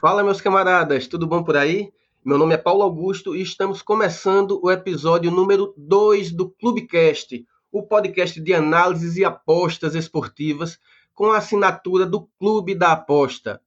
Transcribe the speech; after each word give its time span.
Fala, 0.00 0.22
meus 0.22 0.40
camaradas, 0.40 1.08
tudo 1.08 1.26
bom 1.26 1.42
por 1.42 1.56
aí? 1.56 1.92
Meu 2.24 2.38
nome 2.38 2.54
é 2.54 2.56
Paulo 2.56 2.84
Augusto 2.84 3.34
e 3.34 3.42
estamos 3.42 3.82
começando 3.82 4.60
o 4.62 4.70
episódio 4.70 5.28
número 5.28 5.74
2 5.76 6.30
do 6.30 6.48
Clubecast, 6.48 7.44
o 7.72 7.82
podcast 7.82 8.40
de 8.40 8.54
análises 8.54 9.16
e 9.16 9.24
apostas 9.24 9.96
esportivas 9.96 10.78
com 11.12 11.32
a 11.32 11.38
assinatura 11.38 12.06
do 12.06 12.28
Clube 12.38 12.76
da 12.76 12.92
Aposta. 12.92 13.60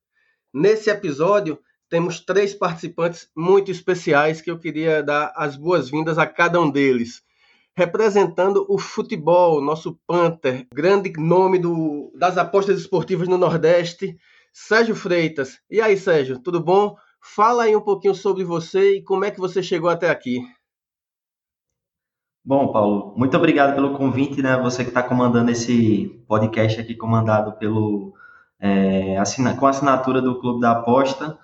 Nesse 0.53 0.89
episódio, 0.89 1.59
temos 1.89 2.21
três 2.21 2.53
participantes 2.53 3.29
muito 3.35 3.69
especiais 3.69 4.39
que 4.39 4.49
eu 4.49 4.57
queria 4.57 5.03
dar 5.03 5.33
as 5.35 5.57
boas-vindas 5.57 6.17
a 6.17 6.25
cada 6.25 6.61
um 6.61 6.71
deles. 6.71 7.21
Representando 7.75 8.65
o 8.69 8.77
futebol, 8.77 9.59
nosso 9.59 9.99
Panther, 10.07 10.65
grande 10.73 11.11
nome 11.17 11.59
do, 11.59 12.09
das 12.15 12.37
apostas 12.37 12.79
esportivas 12.79 13.27
no 13.27 13.37
Nordeste, 13.37 14.17
Sérgio 14.51 14.95
Freitas. 14.95 15.59
E 15.69 15.81
aí, 15.81 15.97
Sérgio, 15.97 16.39
tudo 16.39 16.61
bom? 16.61 16.95
Fala 17.21 17.63
aí 17.63 17.75
um 17.75 17.81
pouquinho 17.81 18.15
sobre 18.15 18.43
você 18.43 18.97
e 18.97 19.03
como 19.03 19.25
é 19.25 19.31
que 19.31 19.39
você 19.39 19.61
chegou 19.61 19.89
até 19.89 20.09
aqui. 20.09 20.41
Bom, 22.43 22.71
Paulo, 22.71 23.13
muito 23.15 23.37
obrigado 23.37 23.75
pelo 23.75 23.95
convite, 23.95 24.41
né? 24.41 24.57
Você 24.57 24.83
que 24.83 24.89
está 24.89 25.03
comandando 25.03 25.51
esse 25.51 26.23
podcast 26.27 26.81
aqui, 26.81 26.95
comandado 26.95 27.53
pelo 27.53 28.13
é, 28.59 29.17
assina, 29.17 29.55
com 29.55 29.67
a 29.67 29.69
assinatura 29.69 30.21
do 30.21 30.39
Clube 30.39 30.59
da 30.59 30.71
Aposta. 30.71 31.37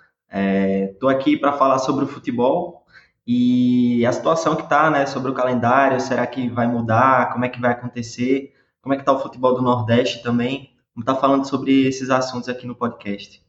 Estou 0.92 1.12
é, 1.12 1.14
aqui 1.14 1.38
para 1.38 1.54
falar 1.54 1.78
sobre 1.80 2.04
o 2.04 2.08
futebol 2.08 2.84
e 3.26 4.06
a 4.06 4.12
situação 4.12 4.56
que 4.56 4.64
está, 4.64 4.90
né? 4.90 5.06
Sobre 5.06 5.30
o 5.30 5.34
calendário, 5.36 6.00
será 6.00 6.26
que 6.26 6.50
vai 6.50 6.68
mudar? 6.68 7.32
Como 7.32 7.46
é 7.46 7.50
que 7.50 7.62
vai 7.62 7.72
acontecer? 7.72 8.54
Como 8.82 8.94
é 8.94 8.98
que 8.98 9.04
está 9.04 9.14
o 9.14 9.20
futebol 9.20 9.54
do 9.54 9.62
Nordeste 9.62 10.24
também? 10.24 10.77
Vamos 10.98 11.04
estar 11.04 11.14
tá 11.14 11.22
falando 11.22 11.48
sobre 11.48 11.88
esses 11.88 12.10
assuntos 12.10 12.50
aqui 12.50 12.66
no 12.66 12.74
podcast. 12.74 13.40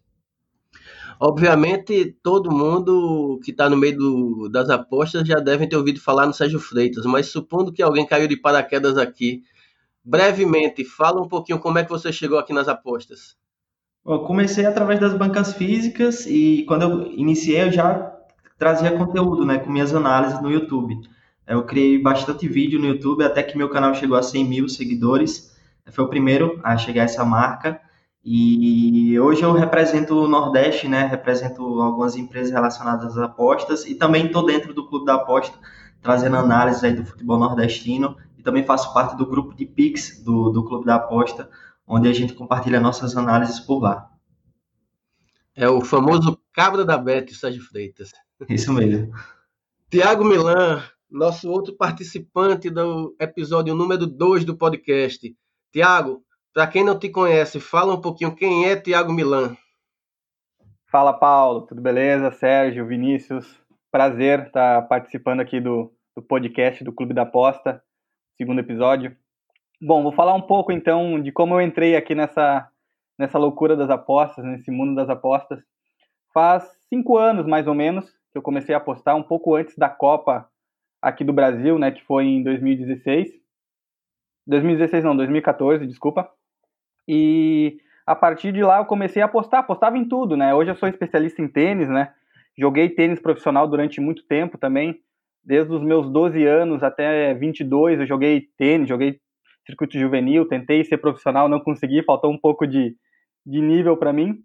Obviamente, 1.18 2.14
todo 2.22 2.52
mundo 2.52 3.41
que 3.42 3.52
está 3.52 3.70
no 3.70 3.77
meio 3.77 3.96
do, 3.96 4.48
das 4.50 4.68
apostas 4.68 5.27
já 5.27 5.36
deve 5.36 5.66
ter 5.66 5.74
ouvido 5.74 5.98
falar 5.98 6.26
no 6.26 6.34
Sérgio 6.34 6.60
Freitas, 6.60 7.06
mas 7.06 7.28
supondo 7.28 7.72
que 7.72 7.82
alguém 7.82 8.06
caiu 8.06 8.28
de 8.28 8.36
paraquedas 8.36 8.98
aqui, 8.98 9.44
brevemente, 10.04 10.84
fala 10.84 11.22
um 11.22 11.26
pouquinho 11.26 11.58
como 11.58 11.78
é 11.78 11.84
que 11.84 11.88
você 11.88 12.12
chegou 12.12 12.38
aqui 12.38 12.52
nas 12.52 12.69
apostas. 12.69 13.34
Eu 14.06 14.19
comecei 14.20 14.66
através 14.66 15.00
das 15.00 15.14
bancas 15.14 15.54
físicas 15.54 16.26
e 16.26 16.66
quando 16.69 16.82
eu 16.82 17.12
iniciei 17.12 17.62
eu 17.62 17.72
já 17.72 18.14
trazia 18.58 18.94
conteúdo, 18.94 19.46
né, 19.46 19.58
com 19.58 19.72
minhas 19.72 19.94
análises 19.94 20.42
no 20.42 20.50
YouTube. 20.50 21.00
Eu 21.46 21.64
criei 21.64 21.98
bastante 21.98 22.46
vídeo 22.46 22.78
no 22.78 22.88
YouTube 22.88 23.24
até 23.24 23.42
que 23.42 23.56
meu 23.56 23.70
canal 23.70 23.94
chegou 23.94 24.19
a 24.19 24.22
100 24.22 24.44
mil 24.44 24.69
seguidores 24.69 25.47
foi 25.92 26.05
o 26.05 26.08
primeiro 26.08 26.61
a 26.62 26.77
chegar 26.77 27.03
a 27.03 27.05
essa 27.05 27.25
marca. 27.25 27.81
E 28.25 29.19
hoje 29.19 29.42
eu 29.42 29.53
represento 29.53 30.14
o 30.14 30.28
Nordeste, 30.28 30.89
né? 30.89 31.06
Represento 31.06 31.62
algumas 31.81 32.17
empresas 32.17 32.53
relacionadas 32.53 33.17
às 33.17 33.19
apostas 33.19 33.86
e 33.86 33.94
também 33.94 34.27
estou 34.27 34.44
dentro 34.44 34.75
do 34.75 34.86
Clube 34.86 35.06
da 35.06 35.14
Aposta, 35.14 35.56
trazendo 36.03 36.36
análises 36.36 36.84
aí 36.84 36.92
do 36.92 37.06
futebol 37.06 37.39
nordestino 37.39 38.16
e 38.36 38.42
também 38.42 38.64
faço 38.64 38.92
parte 38.92 39.16
do 39.16 39.27
grupo 39.27 39.55
de 39.55 39.64
Pix 39.64 40.22
do, 40.22 40.50
do 40.50 40.64
Clube 40.64 40.84
da 40.84 40.97
Aposta, 40.97 41.48
onde 41.86 42.09
a 42.09 42.12
gente 42.12 42.34
compartilha 42.34 42.81
nossas 42.81 43.16
análises 43.16 43.61
por 43.61 43.81
lá. 43.81 44.11
É 45.55 45.69
o 45.69 45.81
famoso 45.81 46.39
cabra 46.53 46.84
da 46.84 46.97
Bete, 46.97 47.34
Sérgio 47.34 47.62
Freitas. 47.62 48.12
Isso 48.48 48.72
mesmo. 48.72 49.12
Tiago 49.91 50.25
Milan, 50.25 50.83
nosso 51.11 51.50
outro 51.50 51.75
participante 51.75 52.69
do 52.69 53.16
episódio 53.19 53.75
número 53.75 54.06
2 54.06 54.44
do 54.44 54.56
podcast. 54.56 55.34
Tiago, 55.70 56.22
para 56.55 56.66
quem 56.66 56.83
não 56.83 56.98
te 56.98 57.11
conhece, 57.11 57.61
fala 57.61 57.94
um 57.94 58.00
pouquinho 58.00 58.34
quem 58.34 58.66
é 58.66 58.74
Tiago 58.74 59.12
Milan. 59.12 59.55
Fala, 60.91 61.12
Paulo, 61.12 61.66
tudo 61.66 61.83
beleza? 61.83 62.30
Sérgio, 62.30 62.87
Vinícius, 62.87 63.47
prazer 63.91 64.47
estar 64.47 64.88
participando 64.88 65.41
aqui 65.41 65.60
do, 65.60 65.92
do 66.16 66.22
podcast 66.22 66.82
do 66.82 66.91
Clube 66.91 67.12
da 67.12 67.22
Aposta, 67.22 67.82
segundo 68.38 68.60
episódio. 68.60 69.15
Bom, 69.78 70.03
vou 70.03 70.10
falar 70.10 70.32
um 70.32 70.41
pouco 70.41 70.72
então 70.72 71.20
de 71.20 71.31
como 71.31 71.54
eu 71.54 71.60
entrei 71.60 71.97
aqui 71.97 72.15
nessa, 72.15 72.66
nessa 73.19 73.38
loucura 73.38 73.76
das 73.76 73.91
apostas, 73.91 74.42
nesse 74.47 74.71
mundo 74.71 74.94
das 74.94 75.10
apostas. 75.10 75.62
Faz 76.32 76.65
cinco 76.88 77.19
anos, 77.19 77.47
mais 77.47 77.66
ou 77.66 77.75
menos, 77.75 78.10
que 78.32 78.38
eu 78.38 78.42
comecei 78.42 78.75
a 78.75 78.78
apostar, 78.78 79.15
um 79.15 79.22
pouco 79.22 79.54
antes 79.54 79.76
da 79.76 79.91
Copa 79.91 80.48
aqui 81.03 81.25
do 81.25 81.32
Brasil, 81.32 81.78
né, 81.78 81.91
que 81.91 82.03
foi 82.04 82.25
em 82.25 82.42
2016. 82.42 83.28
2016 84.48 85.04
não, 85.04 85.14
2014, 85.14 85.86
desculpa. 85.86 86.28
E 87.06 87.78
a 88.06 88.16
partir 88.16 88.50
de 88.50 88.62
lá 88.62 88.78
eu 88.78 88.86
comecei 88.86 89.20
a 89.20 89.26
apostar, 89.26 89.60
apostava 89.60 89.98
em 89.98 90.09
tudo, 90.09 90.36
né? 90.36 90.54
Hoje 90.54 90.70
eu 90.70 90.76
sou 90.76 90.88
especialista 90.88 91.42
em 91.42 91.48
tênis, 91.48 91.88
né? 91.88 92.12
Joguei 92.56 92.88
tênis 92.88 93.20
profissional 93.20 93.69
durante 93.69 94.00
muito 94.00 94.25
tempo 94.26 94.56
também. 94.56 95.00
Desde 95.44 95.72
os 95.72 95.82
meus 95.82 96.10
12 96.10 96.44
anos 96.44 96.82
até 96.82 97.34
22 97.34 98.00
eu 98.00 98.06
joguei 98.06 98.48
tênis, 98.56 98.88
joguei 98.88 99.20
circuito 99.66 99.98
juvenil, 99.98 100.48
tentei 100.48 100.82
ser 100.82 100.97
profissional, 100.97 101.48
não 101.48 101.60
consegui, 101.60 102.03
faltou 102.03 102.32
um 102.32 102.38
pouco 102.38 102.66
de, 102.66 102.97
de 103.44 103.60
nível 103.60 103.97
para 103.98 104.12
mim. 104.12 104.42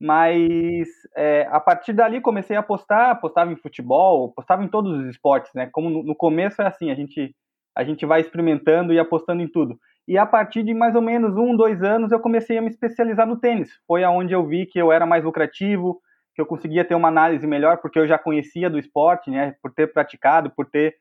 Mas 0.00 0.88
é, 1.16 1.48
a 1.50 1.58
partir 1.58 1.94
dali 1.94 2.20
comecei 2.20 2.54
a 2.54 2.60
apostar, 2.60 3.10
apostava 3.10 3.50
em 3.50 3.56
futebol, 3.56 4.30
apostava 4.30 4.62
em 4.62 4.68
todos 4.68 4.92
os 4.92 5.06
esportes, 5.08 5.52
né? 5.54 5.68
Como 5.72 5.88
no, 5.88 6.02
no 6.02 6.14
começo 6.14 6.60
é 6.60 6.66
assim, 6.66 6.90
a 6.90 6.94
gente 6.94 7.34
a 7.78 7.84
gente 7.84 8.04
vai 8.04 8.20
experimentando 8.20 8.92
e 8.92 8.98
apostando 8.98 9.40
em 9.40 9.46
tudo. 9.46 9.78
E 10.08 10.18
a 10.18 10.26
partir 10.26 10.64
de 10.64 10.74
mais 10.74 10.96
ou 10.96 11.00
menos 11.00 11.36
um, 11.36 11.56
dois 11.56 11.80
anos, 11.80 12.10
eu 12.10 12.18
comecei 12.18 12.58
a 12.58 12.60
me 12.60 12.68
especializar 12.68 13.24
no 13.24 13.38
tênis. 13.38 13.70
Foi 13.86 14.02
aonde 14.02 14.32
eu 14.32 14.44
vi 14.44 14.66
que 14.66 14.80
eu 14.80 14.90
era 14.90 15.06
mais 15.06 15.22
lucrativo, 15.22 16.00
que 16.34 16.40
eu 16.42 16.46
conseguia 16.46 16.84
ter 16.84 16.96
uma 16.96 17.06
análise 17.06 17.46
melhor, 17.46 17.78
porque 17.78 17.96
eu 17.96 18.06
já 18.08 18.18
conhecia 18.18 18.68
do 18.68 18.80
esporte, 18.80 19.30
né? 19.30 19.54
Por 19.62 19.72
ter 19.72 19.92
praticado, 19.92 20.50
por 20.50 20.68
ter 20.68 20.96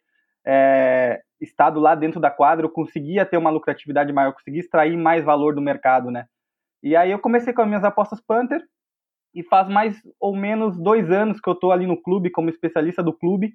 é, 0.45 1.19
estado 1.41 1.79
lá 1.79 1.95
dentro 1.95 2.19
da 2.19 2.29
quadra, 2.29 2.67
eu 2.67 2.69
conseguia 2.69 3.25
ter 3.25 3.37
uma 3.37 3.49
lucratividade 3.49 4.13
maior, 4.13 4.33
conseguia 4.33 4.59
extrair 4.59 4.95
mais 4.95 5.25
valor 5.25 5.55
do 5.55 5.61
mercado, 5.61 6.11
né? 6.11 6.25
E 6.83 6.95
aí 6.95 7.09
eu 7.09 7.17
comecei 7.17 7.53
com 7.53 7.63
as 7.63 7.67
minhas 7.67 7.83
apostas 7.83 8.21
Panther, 8.21 8.61
e 9.33 9.43
faz 9.43 9.67
mais 9.67 9.99
ou 10.19 10.35
menos 10.35 10.79
dois 10.79 11.09
anos 11.09 11.39
que 11.39 11.49
eu 11.49 11.53
estou 11.53 11.71
ali 11.71 11.87
no 11.87 11.99
clube, 11.99 12.29
como 12.29 12.49
especialista 12.49 13.01
do 13.01 13.13
clube. 13.13 13.53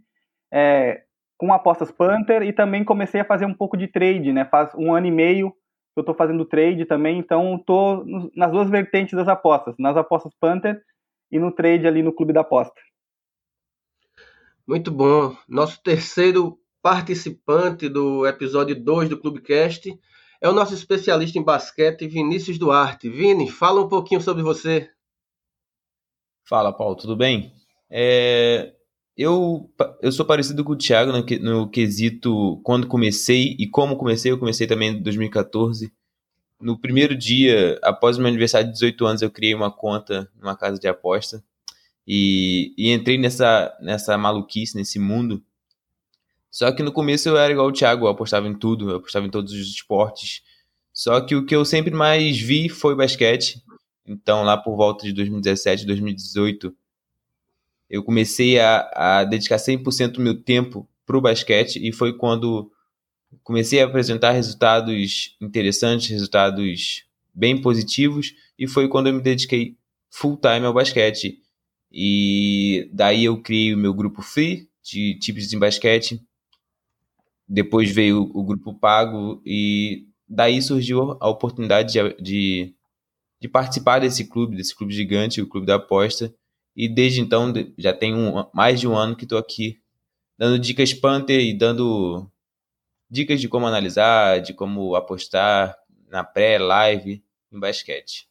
É, 0.53 1.03
com 1.43 1.53
apostas 1.53 1.91
Panther 1.91 2.43
e 2.43 2.53
também 2.53 2.85
comecei 2.85 3.21
a 3.21 3.25
fazer 3.25 3.47
um 3.47 3.53
pouco 3.53 3.77
de 3.77 3.89
trade, 3.89 4.33
né? 4.33 4.45
Faz 4.45 4.73
um 4.77 4.95
ano 4.95 5.09
e 5.09 5.11
meio 5.11 5.51
que 5.51 5.99
eu 5.99 6.03
estou 6.03 6.15
fazendo 6.15 6.45
trade 6.45 6.85
também, 6.85 7.19
então 7.19 7.57
estou 7.57 8.05
nas 8.37 8.53
duas 8.53 8.71
vertentes 8.71 9.15
das 9.15 9.27
apostas, 9.27 9.75
nas 9.77 9.97
apostas 9.97 10.33
Panther 10.39 10.81
e 11.33 11.41
no 11.41 11.51
trade 11.51 11.85
ali 11.85 12.01
no 12.01 12.13
clube 12.13 12.33
da 12.33 12.43
aposta. 12.43 12.81
Muito 14.65 14.93
bom. 14.93 15.37
Nosso 15.49 15.83
terceiro 15.83 16.61
participante 16.81 17.89
do 17.89 18.25
episódio 18.25 18.81
2 18.81 19.09
do 19.09 19.19
Clubecast 19.19 19.99
é 20.41 20.49
o 20.49 20.53
nosso 20.53 20.75
especialista 20.75 21.41
em 21.41 21.43
basquete, 21.43 22.07
Vinícius 22.07 22.57
Duarte. 22.57 23.11
Vini, 23.11 23.51
fala 23.51 23.83
um 23.83 23.89
pouquinho 23.89 24.21
sobre 24.21 24.45
você. 24.45 24.89
Fala, 26.45 26.73
Paulo, 26.73 26.95
tudo 26.95 27.17
bem? 27.17 27.53
É, 27.91 28.73
eu, 29.17 29.71
eu 30.01 30.11
sou 30.11 30.25
parecido 30.25 30.65
com 30.65 30.73
o 30.73 30.77
Thiago 30.77 31.13
no, 31.13 31.25
no 31.41 31.71
quesito 31.71 32.61
quando 32.63 32.87
comecei 32.87 33.57
e 33.59 33.69
como 33.69 33.97
comecei. 33.97 34.33
Eu 34.33 34.39
comecei 34.39 34.67
também 34.67 34.91
em 34.91 35.03
2014. 35.03 35.93
No 36.61 36.79
primeiro 36.79 37.17
dia, 37.17 37.79
após 37.83 38.17
o 38.17 38.21
meu 38.21 38.29
aniversário 38.29 38.69
de 38.69 38.75
18 38.75 39.07
anos, 39.07 39.23
eu 39.23 39.31
criei 39.31 39.55
uma 39.55 39.71
conta 39.71 40.31
numa 40.41 40.57
casa 40.57 40.79
de 40.79 40.89
aposta 40.89 41.43
e, 42.07 42.73
e 42.79 42.91
entrei 42.91 43.19
nessa, 43.19 43.77
nessa 43.81 44.17
maluquice, 44.17 44.77
nesse 44.77 44.99
mundo. 44.99 45.43
Só 46.51 46.71
que 46.71 46.83
no 46.83 46.93
começo 46.93 47.29
eu 47.29 47.37
era 47.37 47.53
igual 47.53 47.69
o 47.69 47.73
Thiago, 47.73 48.07
eu 48.07 48.11
apostava 48.11 48.47
em 48.47 48.55
tudo, 48.55 48.91
eu 48.91 48.97
apostava 48.97 49.27
em 49.27 49.31
todos 49.31 49.53
os 49.53 49.69
esportes. 49.69 50.43
Só 50.93 51.21
que 51.21 51.35
o 51.35 51.47
que 51.47 51.57
eu 51.57 51.65
sempre 51.65 51.93
mais 51.95 52.39
vi 52.39 52.69
foi 52.69 52.95
basquete. 52.95 53.63
Então, 54.07 54.43
lá 54.43 54.57
por 54.57 54.77
volta 54.77 55.05
de 55.05 55.13
2017, 55.13 55.87
2018, 55.87 56.75
eu 57.93 58.03
comecei 58.03 58.59
a, 58.59 58.91
a 58.95 59.25
dedicar 59.25 59.57
100% 59.57 60.13
do 60.13 60.23
meu 60.23 60.43
tempo 60.43 60.89
para 61.05 61.19
o 61.19 61.21
basquete 61.21 61.77
e 61.77 61.93
foi 61.93 62.17
quando 62.17 62.73
comecei 63.43 63.83
a 63.83 63.85
apresentar 63.85 64.33
resultados 64.33 65.37
interessantes, 65.39 66.09
resultados 66.09 67.05
bem 67.35 67.61
positivos 67.61 68.33
e 68.59 68.67
foi 68.67 68.89
quando 68.89 69.09
eu 69.09 69.13
me 69.13 69.21
dediquei 69.21 69.77
full 70.11 70.39
time 70.39 70.65
ao 70.65 70.73
basquete. 70.73 71.39
E 71.93 72.89
daí 72.95 73.27
eu 73.27 73.43
criei 73.43 73.75
o 73.75 73.79
meu 73.79 73.93
grupo 73.93 74.23
free 74.23 74.71
de 74.83 75.19
tipos 75.19 75.53
em 75.53 75.59
basquete. 75.59 76.19
Depois 77.47 77.91
veio 77.91 78.31
o 78.33 78.43
grupo 78.43 78.73
pago 78.73 79.43
e 79.45 80.07
daí 80.27 80.63
surgiu 80.63 81.19
a 81.21 81.29
oportunidade 81.29 81.93
de, 81.93 82.23
de, 82.23 82.75
de 83.39 83.49
participar 83.51 83.99
desse 83.99 84.27
clube, 84.27 84.57
desse 84.57 84.75
clube 84.75 84.95
gigante, 84.95 85.43
o 85.43 85.47
clube 85.47 85.67
da 85.67 85.75
aposta. 85.75 86.35
E 86.75 86.89
desde 86.89 87.21
então, 87.21 87.53
já 87.79 87.93
tem 87.93 88.15
um, 88.15 88.45
mais 88.53 88.81
de 88.81 88.89
um 88.89 88.97
ano 88.97 89.17
que 89.17 89.25
estou 89.25 89.39
aqui 89.39 89.81
dando 90.39 90.59
dicas 90.59 90.93
Panther 90.93 91.41
e 91.41 91.57
dando 91.57 92.31
dicas 93.11 93.41
de 93.41 93.49
como 93.49 93.67
analisar, 93.67 94.41
de 94.41 94.55
como 94.55 94.95
apostar 94.95 95.77
na 96.09 96.25
pré-live 96.25 97.23
em 97.53 97.61
basquete. 97.61 98.29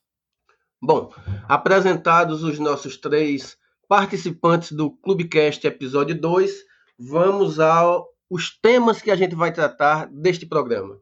Bom, 0.82 1.14
apresentados 1.48 2.44
os 2.44 2.58
nossos 2.58 2.98
três 2.98 3.56
participantes 3.88 4.72
do 4.72 4.90
Clubecast 4.90 5.66
episódio 5.68 6.20
2, 6.20 6.52
vamos 6.98 7.60
aos 7.60 8.50
temas 8.62 9.02
que 9.02 9.12
a 9.12 9.16
gente 9.16 9.36
vai 9.36 9.54
tratar 9.54 10.08
deste 10.08 10.46
programa. 10.46 11.00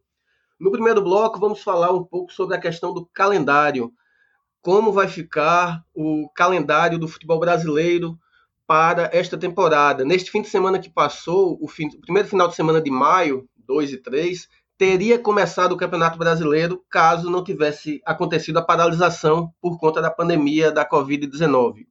No 0.59 0.71
primeiro 0.71 1.01
bloco, 1.01 1.39
vamos 1.39 1.63
falar 1.63 1.94
um 1.94 2.03
pouco 2.03 2.33
sobre 2.33 2.57
a 2.57 2.59
questão 2.59 2.94
do 2.94 3.06
calendário. 3.06 3.94
Como 4.61 4.91
vai 4.91 5.07
ficar 5.07 5.83
o 5.94 6.29
calendário 6.35 7.00
do 7.00 7.07
futebol 7.07 7.39
brasileiro 7.39 8.17
para 8.67 9.09
esta 9.13 9.38
temporada? 9.38 10.03
Neste 10.03 10.29
fim 10.31 10.41
de 10.41 10.50
semana 10.50 10.79
que 10.79 10.89
passou, 10.89 11.57
o, 11.61 11.67
fim, 11.67 11.88
o 11.88 12.01
primeiro 12.01 12.27
final 12.27 12.47
de 12.47 12.56
semana 12.56 12.81
de 12.81 12.91
maio, 12.91 13.47
2 13.65 13.94
e 13.94 13.97
3, 13.97 14.47
teria 14.77 15.19
começado 15.19 15.73
o 15.73 15.77
Campeonato 15.77 16.17
Brasileiro 16.17 16.83
caso 16.89 17.29
não 17.29 17.44
tivesse 17.44 18.01
acontecido 18.06 18.59
a 18.59 18.61
paralisação 18.61 19.53
por 19.61 19.77
conta 19.77 20.01
da 20.01 20.09
pandemia 20.09 20.71
da 20.71 20.88
Covid-19. 20.88 21.85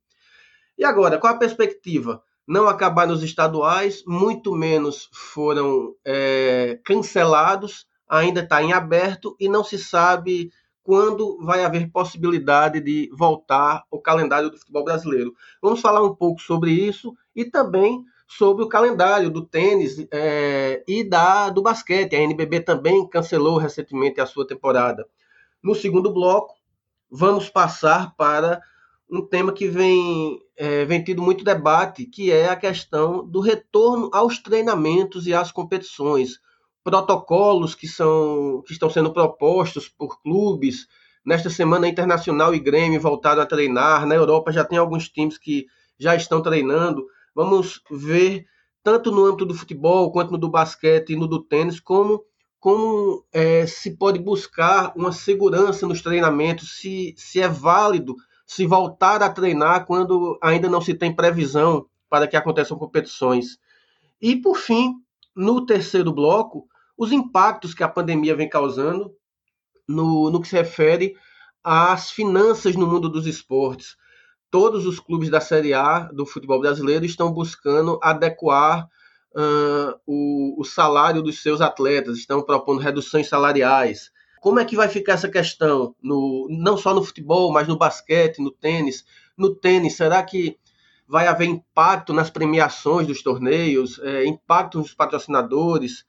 E 0.77 0.85
agora, 0.85 1.19
qual 1.19 1.35
a 1.35 1.39
perspectiva? 1.39 2.23
Não 2.47 2.67
acabar 2.67 3.07
nos 3.07 3.23
estaduais, 3.23 4.03
muito 4.07 4.55
menos 4.55 5.11
foram 5.13 5.95
é, 6.03 6.81
cancelados, 6.83 7.87
ainda 8.09 8.41
está 8.41 8.63
em 8.63 8.73
aberto 8.73 9.37
e 9.39 9.51
não 9.51 9.63
se 9.63 9.79
sabe 9.79 10.51
quando 10.89 11.37
vai 11.45 11.63
haver 11.63 11.91
possibilidade 11.91 12.81
de 12.81 13.11
voltar 13.13 13.85
o 13.91 14.01
calendário 14.01 14.49
do 14.49 14.57
futebol 14.57 14.83
brasileiro. 14.83 15.35
Vamos 15.61 15.83
falar 15.83 16.03
um 16.03 16.15
pouco 16.15 16.41
sobre 16.41 16.71
isso 16.71 17.15
e 17.37 17.45
também 17.45 18.03
sobre 18.27 18.65
o 18.65 18.69
calendário 18.69 19.29
do 19.29 19.45
tênis 19.45 20.07
é, 20.11 20.83
e 20.89 21.05
da 21.05 21.51
do 21.51 21.61
basquete. 21.61 22.17
A 22.17 22.23
NBB 22.23 22.61
também 22.61 23.07
cancelou 23.07 23.59
recentemente 23.59 24.19
a 24.19 24.25
sua 24.25 24.47
temporada. 24.47 25.07
No 25.63 25.75
segundo 25.75 26.11
bloco, 26.11 26.55
vamos 27.11 27.51
passar 27.51 28.17
para 28.17 28.59
um 29.11 29.21
tema 29.21 29.53
que 29.53 29.69
vem, 29.69 30.41
é, 30.57 30.87
vem 30.87 31.05
tido 31.05 31.21
muito 31.21 31.45
debate, 31.45 32.07
que 32.07 32.33
é 32.33 32.49
a 32.49 32.57
questão 32.57 33.29
do 33.29 33.41
retorno 33.41 34.09
aos 34.11 34.39
treinamentos 34.39 35.27
e 35.27 35.35
às 35.35 35.53
competições. 35.53 36.41
Protocolos 36.89 37.75
que, 37.75 37.87
são, 37.87 38.63
que 38.67 38.73
estão 38.73 38.89
sendo 38.89 39.13
propostos 39.13 39.89
por 39.89 40.23
clubes. 40.23 40.87
Nesta 41.25 41.51
semana, 41.51 41.87
Internacional 41.87 42.55
e 42.55 42.59
Grêmio 42.59 42.99
voltaram 42.99 43.43
a 43.43 43.47
treinar. 43.47 44.07
Na 44.07 44.15
Europa 44.15 44.51
já 44.51 44.65
tem 44.65 44.79
alguns 44.79 45.09
times 45.09 45.37
que 45.37 45.67
já 45.99 46.17
estão 46.17 46.41
treinando. 46.41 47.07
Vamos 47.35 47.83
ver, 47.91 48.47
tanto 48.83 49.13
no 49.13 49.27
âmbito 49.27 49.45
do 49.45 49.55
futebol, 49.55 50.11
quanto 50.11 50.33
no 50.33 50.39
do 50.39 50.49
basquete 50.49 51.11
e 51.11 51.17
no 51.17 51.27
do 51.27 51.43
tênis, 51.43 51.79
como 51.79 52.25
como 52.61 53.25
é, 53.33 53.67
se 53.67 53.97
pode 53.97 54.19
buscar 54.19 54.93
uma 54.97 55.13
segurança 55.13 55.87
nos 55.87 56.03
treinamentos, 56.03 56.79
se, 56.81 57.15
se 57.17 57.41
é 57.41 57.47
válido 57.49 58.17
se 58.45 58.67
voltar 58.67 59.23
a 59.23 59.31
treinar 59.31 59.87
quando 59.87 60.39
ainda 60.43 60.69
não 60.69 60.81
se 60.81 60.95
tem 60.95 61.15
previsão 61.15 61.87
para 62.09 62.27
que 62.27 62.37
aconteçam 62.37 62.79
competições. 62.79 63.59
E, 64.21 64.35
por 64.35 64.57
fim, 64.57 64.95
no 65.37 65.65
terceiro 65.65 66.13
bloco, 66.13 66.67
os 66.99 67.13
impactos 67.13 67.73
que 67.73 67.85
a 67.85 67.89
pandemia 67.89 68.35
vem 68.35 68.49
causando 68.49 69.15
no, 69.89 70.31
no 70.31 70.41
que 70.41 70.49
se 70.49 70.57
refere 70.57 71.15
às 71.63 72.11
finanças 72.11 72.75
no 72.75 72.89
mundo 72.89 73.09
dos 73.09 73.27
esportes. 73.27 73.97
Todos 74.51 74.85
os 74.85 74.99
clubes 74.99 75.31
da 75.31 75.41
Série 75.41 75.73
A 75.73 76.01
do 76.13 76.27
futebol 76.27 76.61
brasileiro 76.61 77.05
estão 77.05 77.33
buscando 77.33 78.01
adequar 78.03 78.89
uh, 79.33 80.01
o, 80.05 80.61
o 80.61 80.65
salário 80.65 81.23
dos 81.23 81.41
seus 81.41 81.61
atletas, 81.61 82.19
estão 82.19 82.43
propondo 82.43 82.81
reduções 82.81 83.29
salariais. 83.29 84.11
Como 84.41 84.59
é 84.59 84.65
que 84.65 84.77
vai 84.77 84.89
ficar 84.89 85.15
essa 85.15 85.29
questão, 85.29 85.95
no, 86.03 86.49
não 86.51 86.77
só 86.77 86.95
no 86.95 87.05
futebol, 87.05 87.53
mas 87.53 87.69
no 87.69 87.79
basquete, 87.79 88.41
no 88.41 88.51
tênis? 88.51 89.05
No 89.37 89.55
tênis, 89.55 89.97
será 89.97 90.23
que 90.23 90.59
vai 91.07 91.27
haver 91.27 91.47
impacto 91.47 92.13
nas 92.13 92.31
premiações 92.31 93.07
dos 93.07 93.23
torneios, 93.23 93.99
é, 94.01 94.27
impacto 94.27 94.79
nos 94.79 94.95
patrocinadores? 94.95 96.05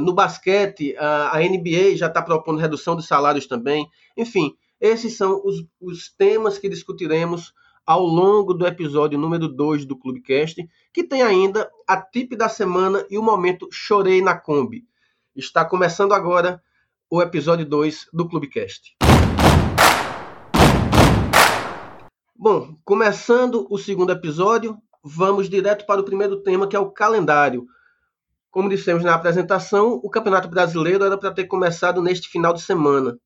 No 0.00 0.12
basquete, 0.14 0.96
a, 0.96 1.36
a 1.36 1.40
NBA 1.40 1.96
já 1.96 2.06
está 2.06 2.22
propondo 2.22 2.58
redução 2.58 2.96
de 2.96 3.06
salários 3.06 3.46
também. 3.46 3.86
Enfim, 4.16 4.54
esses 4.80 5.16
são 5.16 5.42
os, 5.44 5.64
os 5.80 6.08
temas 6.08 6.58
que 6.58 6.68
discutiremos 6.68 7.52
ao 7.86 8.04
longo 8.04 8.52
do 8.52 8.66
episódio 8.66 9.18
número 9.18 9.46
2 9.46 9.84
do 9.84 9.96
Clubecast, 9.96 10.56
que 10.92 11.04
tem 11.04 11.22
ainda 11.22 11.70
a 11.86 12.00
tip 12.00 12.34
da 12.34 12.48
semana 12.48 13.06
e 13.08 13.16
o 13.16 13.22
momento 13.22 13.68
Chorei 13.70 14.20
na 14.20 14.36
Kombi. 14.36 14.84
Está 15.36 15.64
começando 15.64 16.12
agora 16.12 16.60
o 17.08 17.22
episódio 17.22 17.64
2 17.64 18.08
do 18.12 18.28
Clubecast. 18.28 18.96
Bom, 22.34 22.76
começando 22.84 23.66
o 23.70 23.78
segundo 23.78 24.12
episódio, 24.12 24.76
vamos 25.02 25.48
direto 25.48 25.86
para 25.86 26.00
o 26.00 26.04
primeiro 26.04 26.42
tema, 26.42 26.66
que 26.66 26.74
é 26.74 26.78
o 26.78 26.90
calendário. 26.90 27.66
Como 28.56 28.70
dissemos 28.70 29.04
na 29.04 29.12
apresentação, 29.12 30.00
o 30.02 30.08
Campeonato 30.08 30.48
Brasileiro 30.48 31.04
era 31.04 31.18
para 31.18 31.30
ter 31.30 31.44
começado 31.44 32.00
neste 32.00 32.26
final 32.26 32.54
de 32.54 32.62
semana. 32.62 33.18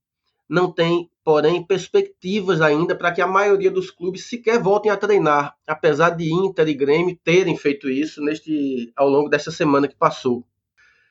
Não 0.49 0.73
tem, 0.73 1.09
porém, 1.23 1.65
perspectivas 1.65 2.61
ainda 2.61 2.97
para 2.97 3.13
que 3.13 3.21
a 3.21 3.29
maioria 3.29 3.71
dos 3.71 3.93
clubes 3.93 4.29
sequer 4.29 4.61
voltem 4.61 4.91
a 4.91 4.97
treinar, 4.97 5.55
apesar 5.65 6.11
de 6.17 6.35
Inter 6.35 6.67
e 6.67 6.75
Grêmio 6.75 7.17
terem 7.23 7.57
feito 7.57 7.89
isso 7.89 8.21
neste 8.21 8.93
ao 8.97 9.09
longo 9.09 9.29
dessa 9.29 9.53
semana 9.53 9.87
que 9.87 9.95
passou. 9.95 10.45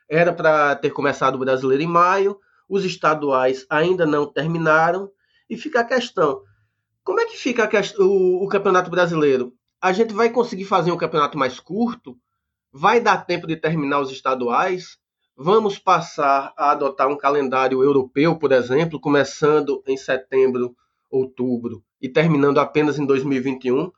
Era 0.10 0.34
para 0.34 0.76
ter 0.76 0.90
começado 0.90 1.36
o 1.36 1.40
Brasileiro 1.40 1.84
em 1.84 1.88
maio, 1.88 2.38
os 2.68 2.84
estaduais 2.84 3.66
ainda 3.70 4.06
não 4.06 4.26
terminaram 4.26 5.10
e 5.50 5.56
fica 5.56 5.80
a 5.80 5.86
questão: 5.86 6.42
como 7.06 7.22
é 7.22 7.26
que 7.26 7.38
fica 7.38 7.70
o, 7.98 8.44
o 8.44 8.50
Campeonato 8.50 8.92
Brasileiro? 8.92 9.54
A 9.82 9.94
gente 9.94 10.14
vai 10.14 10.30
conseguir 10.30 10.66
fazer 10.66 10.92
um 10.92 10.98
campeonato 10.98 11.38
mais 11.38 11.58
curto? 11.58 12.18
Vai 12.72 13.00
dar 13.00 13.26
tempo 13.26 13.48
de 13.48 13.56
terminar 13.56 14.00
os 14.00 14.12
estaduais? 14.12 14.96
Vamos 15.36 15.80
passar 15.80 16.54
a 16.56 16.72
adotar 16.72 17.08
um 17.08 17.18
calendário 17.18 17.82
europeu, 17.84 18.38
por 18.38 18.52
exemplo, 18.52 19.00
começando 19.00 19.82
em 19.88 19.98
setembro, 19.98 20.76
outubro 21.10 21.84
e 22.00 22.08
terminando 22.08 22.60
apenas 22.60 23.00
em 23.00 23.06
2021? 23.08 23.92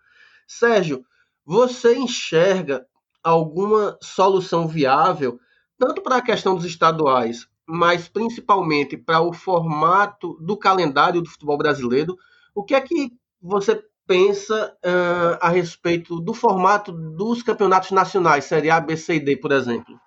Sérgio, 0.47 1.03
você 1.45 1.97
enxerga 1.97 2.85
alguma 3.21 3.97
solução 4.01 4.69
viável, 4.69 5.37
tanto 5.77 6.01
para 6.01 6.17
a 6.17 6.21
questão 6.21 6.55
dos 6.55 6.63
estaduais, 6.63 7.47
mas 7.65 8.07
principalmente 8.07 8.95
para 8.95 9.19
o 9.19 9.33
formato 9.33 10.37
do 10.39 10.55
calendário 10.55 11.21
do 11.21 11.29
futebol 11.29 11.57
brasileiro. 11.57 12.15
O 12.55 12.63
que 12.63 12.73
é 12.73 12.79
que 12.79 13.11
você 13.41 13.83
pensa 14.11 14.73
uh, 14.85 15.37
a 15.39 15.47
respeito 15.47 16.19
do 16.19 16.33
formato 16.33 16.91
dos 16.91 17.41
campeonatos 17.41 17.91
nacionais, 17.91 18.43
Série 18.43 18.69
A, 18.69 18.77
B, 18.77 18.97
C 18.97 19.15
e 19.15 19.19
D, 19.21 19.37
por 19.37 19.53
exemplo? 19.53 19.97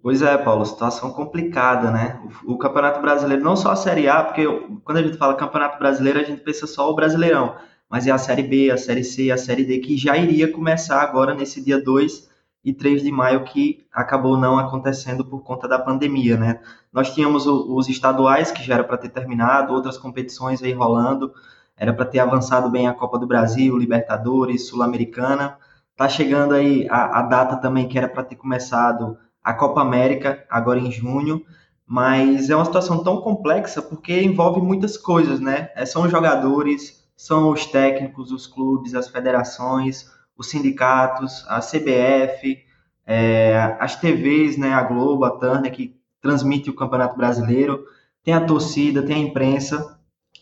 Pois 0.00 0.22
é, 0.22 0.38
Paulo, 0.38 0.64
situação 0.64 1.10
complicada, 1.10 1.90
né? 1.90 2.20
O, 2.44 2.52
o, 2.52 2.58
Campeonato 2.58 3.00
Brasileiro, 3.00 3.42
não 3.42 3.56
só 3.56 3.72
a 3.72 3.76
Série 3.76 4.08
A, 4.08 4.22
porque 4.22 4.46
quando 4.84 4.98
a 4.98 5.02
gente 5.02 5.18
fala 5.18 5.34
Campeonato 5.34 5.80
Brasileiro, 5.80 6.20
a 6.20 6.22
gente 6.22 6.42
pensa 6.42 6.64
só 6.64 6.88
o 6.88 6.94
Brasileirão, 6.94 7.56
mas 7.90 8.06
é 8.06 8.12
a 8.12 8.18
Série 8.18 8.44
B, 8.44 8.70
a 8.70 8.76
Série 8.76 9.02
C, 9.02 9.32
a 9.32 9.36
Série 9.36 9.64
D, 9.64 9.80
que 9.80 9.96
já 9.96 10.16
iria 10.16 10.52
começar 10.52 11.02
agora 11.02 11.34
nesse 11.34 11.60
dia 11.60 11.82
2 11.82 12.30
e 12.64 12.72
3 12.72 13.02
de 13.02 13.10
maio, 13.10 13.42
que 13.42 13.84
acabou 13.92 14.38
não 14.38 14.60
acontecendo 14.60 15.24
por 15.24 15.42
conta 15.42 15.66
da 15.66 15.78
pandemia, 15.80 16.36
né? 16.36 16.60
Nós 16.92 17.12
tínhamos 17.12 17.46
os 17.48 17.88
estaduais, 17.88 18.52
que 18.52 18.62
já 18.62 18.74
era 18.74 18.84
para 18.84 18.96
ter 18.96 19.08
terminado, 19.08 19.72
outras 19.72 19.98
competições 19.98 20.62
aí 20.62 20.72
rolando, 20.72 21.32
era 21.76 21.92
para 21.92 22.04
ter 22.04 22.18
avançado 22.18 22.70
bem 22.70 22.88
a 22.88 22.94
Copa 22.94 23.18
do 23.18 23.26
Brasil, 23.26 23.76
Libertadores, 23.76 24.68
Sul-Americana. 24.68 25.58
Tá 25.96 26.08
chegando 26.08 26.54
aí 26.54 26.86
a, 26.88 27.20
a 27.20 27.22
data 27.22 27.56
também 27.56 27.88
que 27.88 27.98
era 27.98 28.08
para 28.08 28.22
ter 28.22 28.36
começado 28.36 29.18
a 29.42 29.52
Copa 29.52 29.80
América, 29.80 30.44
agora 30.50 30.78
em 30.78 30.90
junho, 30.90 31.42
mas 31.86 32.50
é 32.50 32.56
uma 32.56 32.64
situação 32.64 33.04
tão 33.04 33.20
complexa 33.20 33.80
porque 33.80 34.20
envolve 34.20 34.60
muitas 34.60 34.96
coisas, 34.96 35.38
né? 35.38 35.70
É, 35.76 35.86
são 35.86 36.02
os 36.02 36.10
jogadores, 36.10 37.06
são 37.16 37.50
os 37.50 37.64
técnicos, 37.66 38.32
os 38.32 38.46
clubes, 38.46 38.94
as 38.94 39.08
federações, 39.08 40.10
os 40.36 40.50
sindicatos, 40.50 41.44
a 41.48 41.60
CBF, 41.60 42.58
é, 43.06 43.76
as 43.78 43.96
TVs, 43.96 44.58
né, 44.58 44.74
a 44.74 44.82
Globo, 44.82 45.24
a 45.24 45.30
Turner, 45.30 45.72
que 45.72 45.96
transmite 46.20 46.68
o 46.68 46.74
Campeonato 46.74 47.16
Brasileiro, 47.16 47.84
tem 48.24 48.34
a 48.34 48.44
torcida, 48.44 49.02
tem 49.02 49.16
a 49.16 49.28
imprensa. 49.28 49.95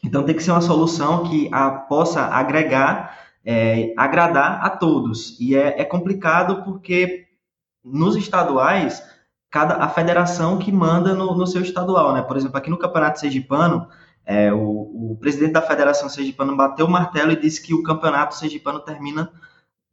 Então 0.04 0.22
tem 0.22 0.36
que 0.36 0.42
ser 0.42 0.50
uma 0.50 0.60
solução 0.60 1.24
que 1.24 1.48
a, 1.50 1.70
possa 1.70 2.26
agregar, 2.26 3.18
é, 3.44 3.94
agradar 3.96 4.62
a 4.62 4.68
todos. 4.68 5.38
E 5.40 5.56
é, 5.56 5.80
é, 5.80 5.84
complicado 5.84 6.62
porque 6.62 7.26
nos 7.82 8.14
estaduais, 8.14 9.02
cada 9.50 9.76
a 9.76 9.88
federação 9.88 10.58
que 10.58 10.70
manda 10.70 11.14
no, 11.14 11.34
no 11.34 11.46
seu 11.46 11.62
estadual, 11.62 12.12
né? 12.12 12.22
Por 12.22 12.36
exemplo, 12.36 12.58
aqui 12.58 12.68
no 12.68 12.78
Campeonato 12.78 13.18
Sergipano, 13.18 13.88
é, 14.26 14.52
o, 14.52 15.12
o, 15.12 15.18
presidente 15.20 15.52
da 15.52 15.62
Federação 15.62 16.08
Sergipano 16.08 16.56
bateu 16.56 16.86
o 16.86 16.90
martelo 16.90 17.32
e 17.32 17.40
disse 17.40 17.62
que 17.62 17.74
o 17.74 17.82
Campeonato 17.82 18.34
Sergipano 18.34 18.80
termina 18.80 19.30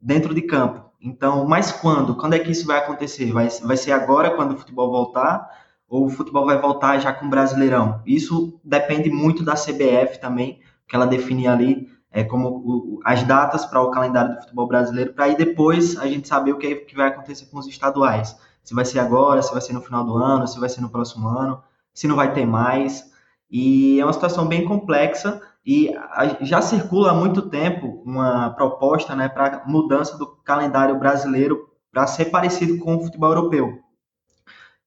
dentro 0.00 0.34
de 0.34 0.42
campo. 0.42 0.90
Então, 1.00 1.46
mas 1.46 1.72
quando? 1.72 2.16
Quando 2.16 2.34
é 2.34 2.38
que 2.38 2.50
isso 2.50 2.66
vai 2.66 2.78
acontecer? 2.78 3.32
Vai, 3.32 3.48
vai 3.48 3.76
ser 3.76 3.92
agora, 3.92 4.30
quando 4.30 4.52
o 4.52 4.58
futebol 4.58 4.90
voltar? 4.90 5.48
Ou 5.92 6.06
o 6.06 6.08
futebol 6.08 6.46
vai 6.46 6.58
voltar 6.58 6.98
já 6.98 7.12
com 7.12 7.26
o 7.26 7.28
Brasileirão? 7.28 8.00
Isso 8.06 8.58
depende 8.64 9.10
muito 9.10 9.44
da 9.44 9.52
CBF 9.52 10.18
também, 10.18 10.58
que 10.88 10.96
ela 10.96 11.06
define 11.06 11.46
ali 11.46 11.86
é, 12.10 12.24
como 12.24 12.48
o, 12.48 13.00
as 13.04 13.22
datas 13.24 13.66
para 13.66 13.82
o 13.82 13.90
calendário 13.90 14.34
do 14.34 14.40
futebol 14.40 14.66
brasileiro, 14.66 15.12
para 15.12 15.26
aí 15.26 15.36
depois 15.36 15.98
a 15.98 16.06
gente 16.06 16.26
saber 16.26 16.52
o 16.52 16.56
que, 16.56 16.76
que 16.76 16.96
vai 16.96 17.08
acontecer 17.08 17.44
com 17.44 17.58
os 17.58 17.66
estaduais. 17.66 18.34
Se 18.64 18.72
vai 18.72 18.86
ser 18.86 19.00
agora, 19.00 19.42
se 19.42 19.52
vai 19.52 19.60
ser 19.60 19.74
no 19.74 19.82
final 19.82 20.02
do 20.02 20.16
ano, 20.16 20.48
se 20.48 20.58
vai 20.58 20.70
ser 20.70 20.80
no 20.80 20.88
próximo 20.88 21.28
ano, 21.28 21.62
se 21.92 22.08
não 22.08 22.16
vai 22.16 22.32
ter 22.32 22.46
mais. 22.46 23.12
E 23.50 24.00
é 24.00 24.04
uma 24.04 24.14
situação 24.14 24.46
bem 24.46 24.64
complexa 24.64 25.42
e 25.64 25.94
já 26.40 26.62
circula 26.62 27.10
há 27.10 27.14
muito 27.14 27.42
tempo 27.42 28.02
uma 28.06 28.48
proposta 28.48 29.14
né, 29.14 29.28
para 29.28 29.62
mudança 29.66 30.16
do 30.16 30.26
calendário 30.42 30.98
brasileiro 30.98 31.68
para 31.92 32.06
ser 32.06 32.26
parecido 32.26 32.78
com 32.78 32.96
o 32.96 33.04
futebol 33.04 33.28
europeu. 33.28 33.81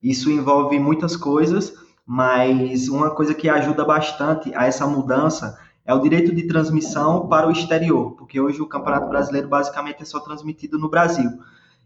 Isso 0.05 0.29
envolve 0.29 0.77
muitas 0.77 1.17
coisas, 1.17 1.74
mas 2.05 2.88
uma 2.89 3.09
coisa 3.09 3.33
que 3.33 3.50
ajuda 3.50 3.83
bastante 3.83 4.53
a 4.53 4.65
essa 4.65 4.85
mudança 4.85 5.57
é 5.83 5.95
o 5.95 6.00
direito 6.00 6.33
de 6.33 6.43
transmissão 6.43 7.27
para 7.27 7.47
o 7.47 7.51
exterior, 7.51 8.12
porque 8.12 8.39
hoje 8.39 8.62
o 8.62 8.67
Campeonato 8.67 9.09
Brasileiro 9.09 9.47
basicamente 9.47 10.03
é 10.03 10.05
só 10.05 10.19
transmitido 10.19 10.77
no 10.77 10.91
Brasil. 10.91 11.31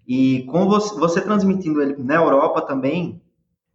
E 0.05 0.43
com 0.51 0.67
você, 0.67 0.99
você 0.99 1.21
transmitindo 1.21 1.81
ele 1.81 1.95
na 2.03 2.15
Europa 2.15 2.61
também, 2.61 3.21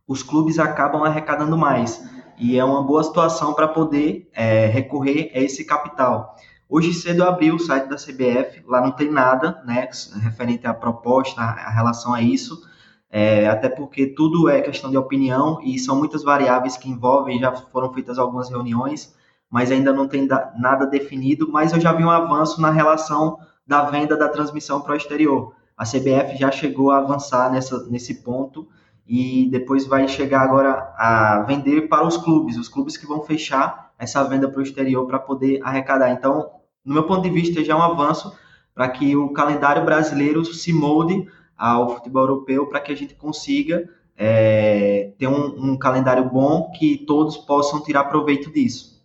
os 0.06 0.22
clubes 0.22 0.58
acabam 0.58 1.04
arrecadando 1.04 1.56
mais. 1.56 2.06
E 2.38 2.58
é 2.58 2.64
uma 2.66 2.82
boa 2.82 3.02
situação 3.02 3.54
para 3.54 3.66
poder 3.66 4.28
é, 4.34 4.66
recorrer 4.66 5.32
a 5.34 5.40
esse 5.40 5.64
capital. 5.64 6.36
Hoje 6.68 6.92
cedo 6.92 7.22
eu 7.22 7.28
abri 7.30 7.50
o 7.50 7.58
site 7.58 7.88
da 7.88 7.96
CBF, 7.96 8.62
lá 8.66 8.82
não 8.82 8.90
tem 8.90 9.10
nada 9.10 9.62
né, 9.64 9.88
referente 10.20 10.66
à 10.66 10.74
proposta, 10.74 11.40
a 11.40 11.70
relação 11.70 12.12
a 12.12 12.20
isso 12.20 12.73
é, 13.16 13.46
até 13.46 13.68
porque 13.68 14.08
tudo 14.08 14.48
é 14.48 14.60
questão 14.60 14.90
de 14.90 14.96
opinião 14.96 15.60
e 15.62 15.78
são 15.78 15.94
muitas 15.94 16.24
variáveis 16.24 16.76
que 16.76 16.90
envolvem, 16.90 17.38
já 17.38 17.52
foram 17.52 17.92
feitas 17.92 18.18
algumas 18.18 18.50
reuniões, 18.50 19.14
mas 19.48 19.70
ainda 19.70 19.92
não 19.92 20.08
tem 20.08 20.26
nada 20.58 20.84
definido, 20.84 21.48
mas 21.48 21.72
eu 21.72 21.80
já 21.80 21.92
vi 21.92 22.02
um 22.02 22.10
avanço 22.10 22.60
na 22.60 22.72
relação 22.72 23.38
da 23.64 23.84
venda 23.88 24.16
da 24.16 24.28
transmissão 24.28 24.80
para 24.80 24.94
o 24.94 24.96
exterior. 24.96 25.54
A 25.76 25.84
CBF 25.84 26.36
já 26.36 26.50
chegou 26.50 26.90
a 26.90 26.98
avançar 26.98 27.52
nessa, 27.52 27.88
nesse 27.88 28.14
ponto 28.24 28.66
e 29.06 29.48
depois 29.48 29.86
vai 29.86 30.08
chegar 30.08 30.40
agora 30.40 30.92
a 30.98 31.44
vender 31.46 31.82
para 31.82 32.04
os 32.04 32.16
clubes, 32.16 32.58
os 32.58 32.68
clubes 32.68 32.96
que 32.96 33.06
vão 33.06 33.22
fechar 33.22 33.92
essa 33.96 34.24
venda 34.24 34.48
para 34.48 34.58
o 34.58 34.62
exterior 34.62 35.06
para 35.06 35.20
poder 35.20 35.60
arrecadar. 35.62 36.10
Então, 36.10 36.50
no 36.84 36.94
meu 36.94 37.04
ponto 37.04 37.22
de 37.22 37.30
vista, 37.30 37.62
já 37.62 37.74
é 37.74 37.76
um 37.76 37.82
avanço 37.82 38.36
para 38.74 38.88
que 38.88 39.14
o 39.14 39.28
calendário 39.28 39.84
brasileiro 39.84 40.44
se 40.44 40.72
molde 40.72 41.28
ao 41.56 41.96
futebol 41.96 42.22
europeu 42.22 42.66
para 42.66 42.80
que 42.80 42.92
a 42.92 42.96
gente 42.96 43.14
consiga 43.14 43.88
é, 44.16 45.12
ter 45.18 45.26
um, 45.26 45.72
um, 45.72 45.78
calendário 45.78 46.28
bom 46.28 46.70
que 46.70 46.98
todos 46.98 47.36
possam 47.36 47.82
tirar 47.82 48.04
proveito 48.04 48.52
disso. 48.52 49.02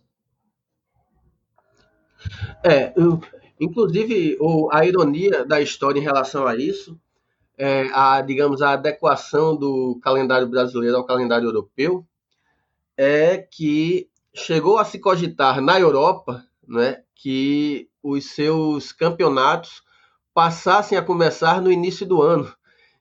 É, 2.62 2.92
inclusive 3.58 4.38
a 4.70 4.84
ironia 4.84 5.44
da 5.44 5.60
história 5.60 5.98
em 5.98 6.02
relação 6.02 6.46
a 6.46 6.56
isso 6.56 6.98
é 7.56 7.90
a, 7.92 8.20
digamos, 8.22 8.62
a 8.62 8.72
adequação 8.72 9.56
do 9.56 9.98
calendário 10.02 10.48
brasileiro 10.48 10.96
ao 10.96 11.04
calendário 11.04 11.46
europeu 11.46 12.06
é 12.96 13.38
que 13.38 14.08
chegou 14.34 14.78
a 14.78 14.84
se 14.84 14.98
cogitar 14.98 15.60
na 15.60 15.78
Europa, 15.78 16.44
né, 16.66 17.02
que 17.14 17.88
os 18.02 18.26
seus 18.26 18.92
campeonatos 18.92 19.82
passassem 20.34 20.96
a 20.96 21.02
começar 21.02 21.60
no 21.60 21.70
início 21.70 22.06
do 22.06 22.22
ano, 22.22 22.52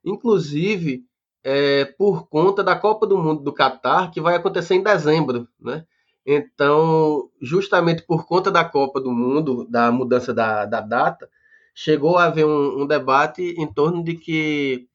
inclusive 0.03 1.03
é, 1.43 1.85
por 1.85 2.27
conta 2.27 2.63
da 2.63 2.75
Copa 2.75 3.07
do 3.07 3.17
Mundo 3.17 3.43
do 3.43 3.53
Catar, 3.53 4.11
que 4.11 4.21
vai 4.21 4.35
acontecer 4.35 4.75
em 4.75 4.83
dezembro, 4.83 5.47
né? 5.59 5.85
Então, 6.25 7.29
justamente 7.41 8.03
por 8.03 8.25
conta 8.25 8.51
da 8.51 8.63
Copa 8.63 8.99
do 8.99 9.11
Mundo, 9.11 9.65
da 9.69 9.91
mudança 9.91 10.33
da, 10.33 10.65
da 10.65 10.81
data, 10.81 11.29
chegou 11.73 12.17
a 12.17 12.25
haver 12.25 12.45
um, 12.45 12.81
um 12.81 12.85
debate 12.85 13.41
em 13.57 13.65
torno 13.65 14.03
de 14.03 14.15
que 14.15 14.87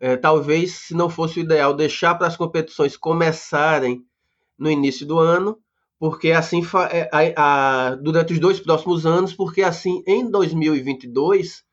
é, 0.00 0.16
talvez, 0.16 0.72
se 0.72 0.94
não 0.94 1.08
fosse 1.08 1.40
o 1.40 1.42
ideal, 1.42 1.74
deixar 1.74 2.14
para 2.14 2.26
as 2.26 2.36
competições 2.36 2.96
começarem 2.96 4.04
no 4.58 4.70
início 4.70 5.06
do 5.06 5.18
ano, 5.18 5.58
porque 6.04 6.32
assim 6.32 6.60
é, 6.90 7.08
a, 7.10 7.88
a, 7.88 7.94
durante 7.94 8.34
os 8.34 8.38
dois 8.38 8.60
próximos 8.60 9.06
anos, 9.06 9.32
porque 9.32 9.62
assim 9.62 10.04
em 10.06 10.30
2022 10.30 11.64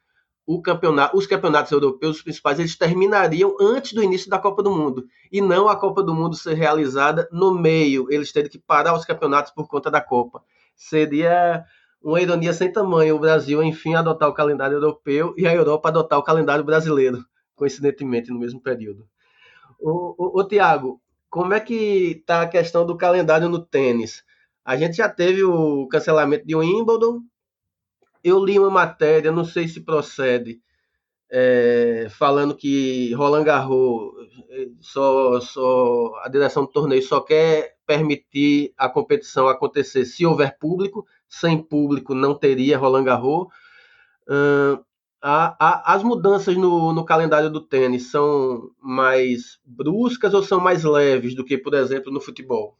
o 0.47 0.61
campeonato, 0.61 1.17
os 1.17 1.27
campeonatos 1.27 1.69
europeus 1.73 2.21
principais 2.21 2.57
eles 2.57 2.77
terminariam 2.77 3.57
antes 3.59 3.91
do 3.91 4.01
início 4.01 4.29
da 4.29 4.39
Copa 4.39 4.63
do 4.63 4.71
Mundo 4.71 5.05
e 5.29 5.41
não 5.41 5.67
a 5.67 5.75
Copa 5.75 6.01
do 6.01 6.15
Mundo 6.15 6.37
ser 6.37 6.53
realizada 6.53 7.27
no 7.29 7.53
meio, 7.53 8.07
eles 8.09 8.31
terem 8.31 8.49
que 8.49 8.57
parar 8.57 8.95
os 8.95 9.03
campeonatos 9.03 9.51
por 9.51 9.67
conta 9.67 9.91
da 9.91 9.99
Copa. 9.99 10.41
Seria 10.77 11.65
uma 12.01 12.21
ironia 12.21 12.53
sem 12.53 12.71
tamanho 12.71 13.17
o 13.17 13.19
Brasil 13.19 13.61
enfim 13.61 13.95
adotar 13.95 14.29
o 14.29 14.33
calendário 14.33 14.77
europeu 14.77 15.33
e 15.35 15.45
a 15.45 15.53
Europa 15.53 15.89
adotar 15.89 16.17
o 16.17 16.23
calendário 16.23 16.63
brasileiro, 16.63 17.21
coincidentemente 17.53 18.31
no 18.31 18.39
mesmo 18.39 18.61
período. 18.61 19.05
O, 19.77 20.15
o, 20.17 20.39
o 20.39 20.47
Tiago, 20.47 21.01
como 21.31 21.53
é 21.53 21.61
que 21.61 22.17
está 22.19 22.41
a 22.41 22.47
questão 22.47 22.85
do 22.85 22.97
calendário 22.97 23.47
no 23.47 23.65
tênis? 23.65 24.23
A 24.65 24.75
gente 24.75 24.97
já 24.97 25.07
teve 25.07 25.43
o 25.43 25.87
cancelamento 25.87 26.45
de 26.45 26.53
Wimbledon. 26.55 27.21
Eu 28.21 28.43
li 28.43 28.59
uma 28.59 28.69
matéria, 28.69 29.31
não 29.31 29.45
sei 29.45 29.67
se 29.67 29.79
procede, 29.81 30.61
é, 31.31 32.07
falando 32.09 32.55
que 32.55 33.13
Roland 33.13 33.45
Garros, 33.45 34.11
só, 34.81 35.39
só, 35.39 36.11
a 36.23 36.27
direção 36.27 36.65
do 36.65 36.71
torneio 36.71 37.01
só 37.01 37.21
quer 37.21 37.77
permitir 37.87 38.73
a 38.77 38.89
competição 38.89 39.47
acontecer 39.47 40.05
se 40.05 40.25
houver 40.25 40.57
público. 40.59 41.07
Sem 41.29 41.63
público 41.63 42.13
não 42.13 42.35
teria 42.35 42.77
Roland 42.77 43.05
Garros. 43.05 43.47
Uh, 44.27 44.83
a, 45.21 45.55
a, 45.59 45.93
as 45.93 46.03
mudanças 46.03 46.57
no, 46.57 46.91
no, 46.93 47.05
calendário 47.05 47.49
do 47.49 47.61
tênis 47.61 48.09
são 48.09 48.71
mais 48.81 49.59
bruscas 49.63 50.33
ou 50.33 50.41
são 50.41 50.59
mais 50.59 50.83
leves 50.83 51.35
do 51.35 51.45
que, 51.45 51.57
por 51.57 51.75
exemplo, 51.75 52.11
no 52.11 52.19
futebol? 52.19 52.75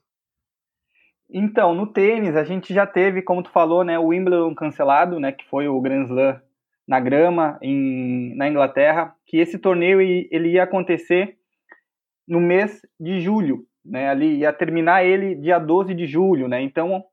Então, 1.29 1.73
no 1.73 1.87
tênis, 1.87 2.35
a 2.35 2.43
gente 2.43 2.73
já 2.73 2.85
teve, 2.85 3.21
como 3.21 3.43
tu 3.43 3.51
falou, 3.51 3.83
né, 3.83 3.97
o 3.97 4.07
Wimbledon 4.07 4.53
cancelado, 4.55 5.19
né, 5.19 5.31
que 5.31 5.47
foi 5.47 5.67
o 5.67 5.79
Grand 5.79 6.05
Slam 6.05 6.41
na 6.87 6.99
grama 6.99 7.57
em, 7.61 8.35
na 8.35 8.49
Inglaterra, 8.49 9.15
que 9.25 9.37
esse 9.37 9.57
torneio 9.57 10.01
ele 10.01 10.49
ia 10.49 10.63
acontecer 10.63 11.37
no 12.27 12.41
mês 12.41 12.81
de 12.99 13.21
julho, 13.21 13.65
né, 13.85 14.09
ali 14.09 14.39
ia 14.39 14.51
terminar 14.51 15.05
ele 15.05 15.35
dia 15.35 15.57
12 15.57 15.93
de 15.93 16.05
julho, 16.05 16.47
né, 16.47 16.61
então 16.61 17.03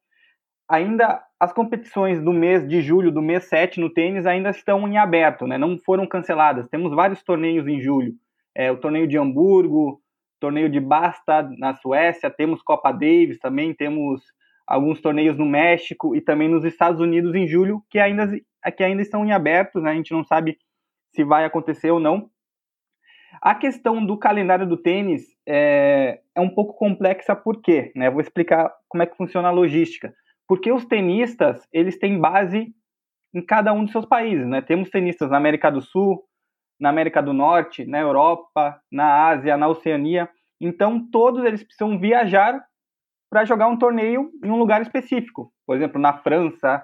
ainda 0.68 1.22
as 1.40 1.52
competições 1.52 2.20
do 2.20 2.32
mês 2.32 2.66
de 2.66 2.82
julho, 2.82 3.12
do 3.12 3.22
mês 3.22 3.44
7 3.44 3.78
no 3.78 3.88
tênis, 3.88 4.26
ainda 4.26 4.50
estão 4.50 4.88
em 4.88 4.98
aberto, 4.98 5.46
né? 5.46 5.56
não 5.56 5.78
foram 5.78 6.06
canceladas. 6.06 6.68
Temos 6.68 6.92
vários 6.92 7.22
torneios 7.22 7.66
em 7.68 7.80
julho. 7.80 8.14
É, 8.54 8.72
o 8.72 8.76
torneio 8.76 9.06
de 9.06 9.16
Hamburgo, 9.16 10.00
torneio 10.40 10.68
de 10.68 10.80
Basta 10.80 11.48
na 11.56 11.74
Suécia, 11.74 12.28
temos 12.28 12.60
Copa 12.60 12.90
Davis 12.90 13.38
também, 13.38 13.72
temos 13.72 14.20
alguns 14.66 15.00
torneios 15.00 15.38
no 15.38 15.46
México 15.46 16.14
e 16.14 16.20
também 16.20 16.48
nos 16.48 16.64
Estados 16.64 17.00
Unidos 17.00 17.34
em 17.34 17.46
julho, 17.46 17.82
que 17.88 18.00
ainda, 18.00 18.28
que 18.76 18.82
ainda 18.82 19.00
estão 19.00 19.24
em 19.24 19.32
aberto, 19.32 19.80
né? 19.80 19.92
a 19.92 19.94
gente 19.94 20.12
não 20.12 20.24
sabe 20.24 20.58
se 21.14 21.22
vai 21.22 21.44
acontecer 21.44 21.92
ou 21.92 22.00
não. 22.00 22.28
A 23.40 23.54
questão 23.54 24.04
do 24.04 24.18
calendário 24.18 24.66
do 24.66 24.76
tênis 24.76 25.24
é, 25.46 26.20
é 26.34 26.40
um 26.40 26.48
pouco 26.48 26.74
complexa, 26.74 27.36
por 27.36 27.62
quê? 27.62 27.92
Né? 27.94 28.10
Vou 28.10 28.20
explicar 28.20 28.72
como 28.88 29.04
é 29.04 29.06
que 29.06 29.16
funciona 29.16 29.48
a 29.48 29.52
logística 29.52 30.12
porque 30.48 30.72
os 30.72 30.86
tenistas 30.86 31.68
eles 31.70 31.98
têm 31.98 32.18
base 32.18 32.74
em 33.34 33.44
cada 33.44 33.72
um 33.74 33.84
dos 33.84 33.92
seus 33.92 34.06
países, 34.06 34.46
né? 34.46 34.62
Temos 34.62 34.88
tenistas 34.88 35.30
na 35.30 35.36
América 35.36 35.70
do 35.70 35.82
Sul, 35.82 36.24
na 36.80 36.88
América 36.88 37.22
do 37.22 37.34
Norte, 37.34 37.84
na 37.84 38.00
Europa, 38.00 38.80
na 38.90 39.28
Ásia, 39.28 39.58
na 39.58 39.68
Oceania. 39.68 40.28
Então 40.58 41.06
todos 41.10 41.44
eles 41.44 41.62
precisam 41.62 41.98
viajar 41.98 42.64
para 43.30 43.44
jogar 43.44 43.68
um 43.68 43.76
torneio 43.76 44.30
em 44.42 44.50
um 44.50 44.56
lugar 44.56 44.80
específico, 44.80 45.52
por 45.66 45.76
exemplo, 45.76 46.00
na 46.00 46.14
França 46.14 46.82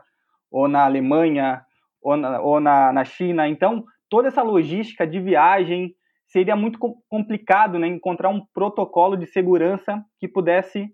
ou 0.50 0.68
na 0.68 0.84
Alemanha 0.84 1.64
ou 2.02 2.18
na, 2.18 2.40
ou 2.40 2.60
na, 2.60 2.92
na 2.92 3.04
China. 3.04 3.48
Então 3.48 3.82
toda 4.10 4.28
essa 4.28 4.42
logística 4.42 5.06
de 5.06 5.18
viagem 5.18 5.94
seria 6.26 6.54
muito 6.54 6.78
complicado, 7.08 7.78
né? 7.78 7.86
Encontrar 7.86 8.28
um 8.28 8.44
protocolo 8.52 9.16
de 9.16 9.26
segurança 9.26 10.04
que 10.20 10.28
pudesse 10.28 10.92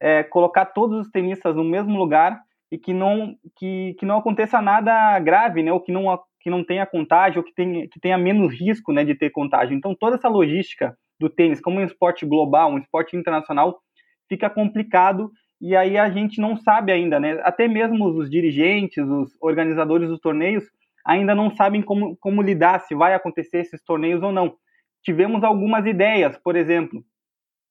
é, 0.00 0.22
colocar 0.22 0.66
todos 0.66 1.06
os 1.06 1.10
tenistas 1.10 1.54
no 1.54 1.64
mesmo 1.64 1.96
lugar 1.96 2.40
e 2.70 2.78
que 2.78 2.92
não 2.92 3.36
que, 3.56 3.94
que 3.98 4.06
não 4.06 4.18
aconteça 4.18 4.60
nada 4.60 5.18
grave, 5.20 5.62
né? 5.62 5.72
Ou 5.72 5.80
que 5.80 5.92
não 5.92 6.18
que 6.40 6.50
não 6.50 6.62
tenha 6.62 6.86
contágio, 6.86 7.40
ou 7.40 7.44
que 7.44 7.52
tenha, 7.52 7.88
que 7.88 7.98
tenha 7.98 8.16
menos 8.16 8.52
risco, 8.52 8.92
né, 8.92 9.04
de 9.04 9.16
ter 9.16 9.30
contágio. 9.30 9.76
Então 9.76 9.96
toda 9.98 10.14
essa 10.14 10.28
logística 10.28 10.96
do 11.18 11.28
tênis, 11.28 11.60
como 11.60 11.80
um 11.80 11.84
esporte 11.84 12.24
global, 12.24 12.70
um 12.70 12.78
esporte 12.78 13.16
internacional, 13.16 13.80
fica 14.28 14.48
complicado 14.48 15.30
e 15.60 15.74
aí 15.74 15.98
a 15.98 16.08
gente 16.08 16.40
não 16.40 16.56
sabe 16.56 16.92
ainda, 16.92 17.18
né? 17.18 17.40
Até 17.42 17.66
mesmo 17.66 18.06
os 18.06 18.30
dirigentes, 18.30 19.04
os 19.04 19.36
organizadores 19.40 20.08
dos 20.08 20.20
torneios 20.20 20.64
ainda 21.04 21.34
não 21.34 21.50
sabem 21.50 21.82
como, 21.82 22.16
como 22.16 22.42
lidar, 22.42 22.80
se 22.80 22.94
vai 22.94 23.14
acontecer 23.14 23.58
esses 23.58 23.82
torneios 23.82 24.22
ou 24.22 24.32
não. 24.32 24.54
Tivemos 25.02 25.42
algumas 25.44 25.86
ideias, 25.86 26.36
por 26.36 26.56
exemplo, 26.56 27.02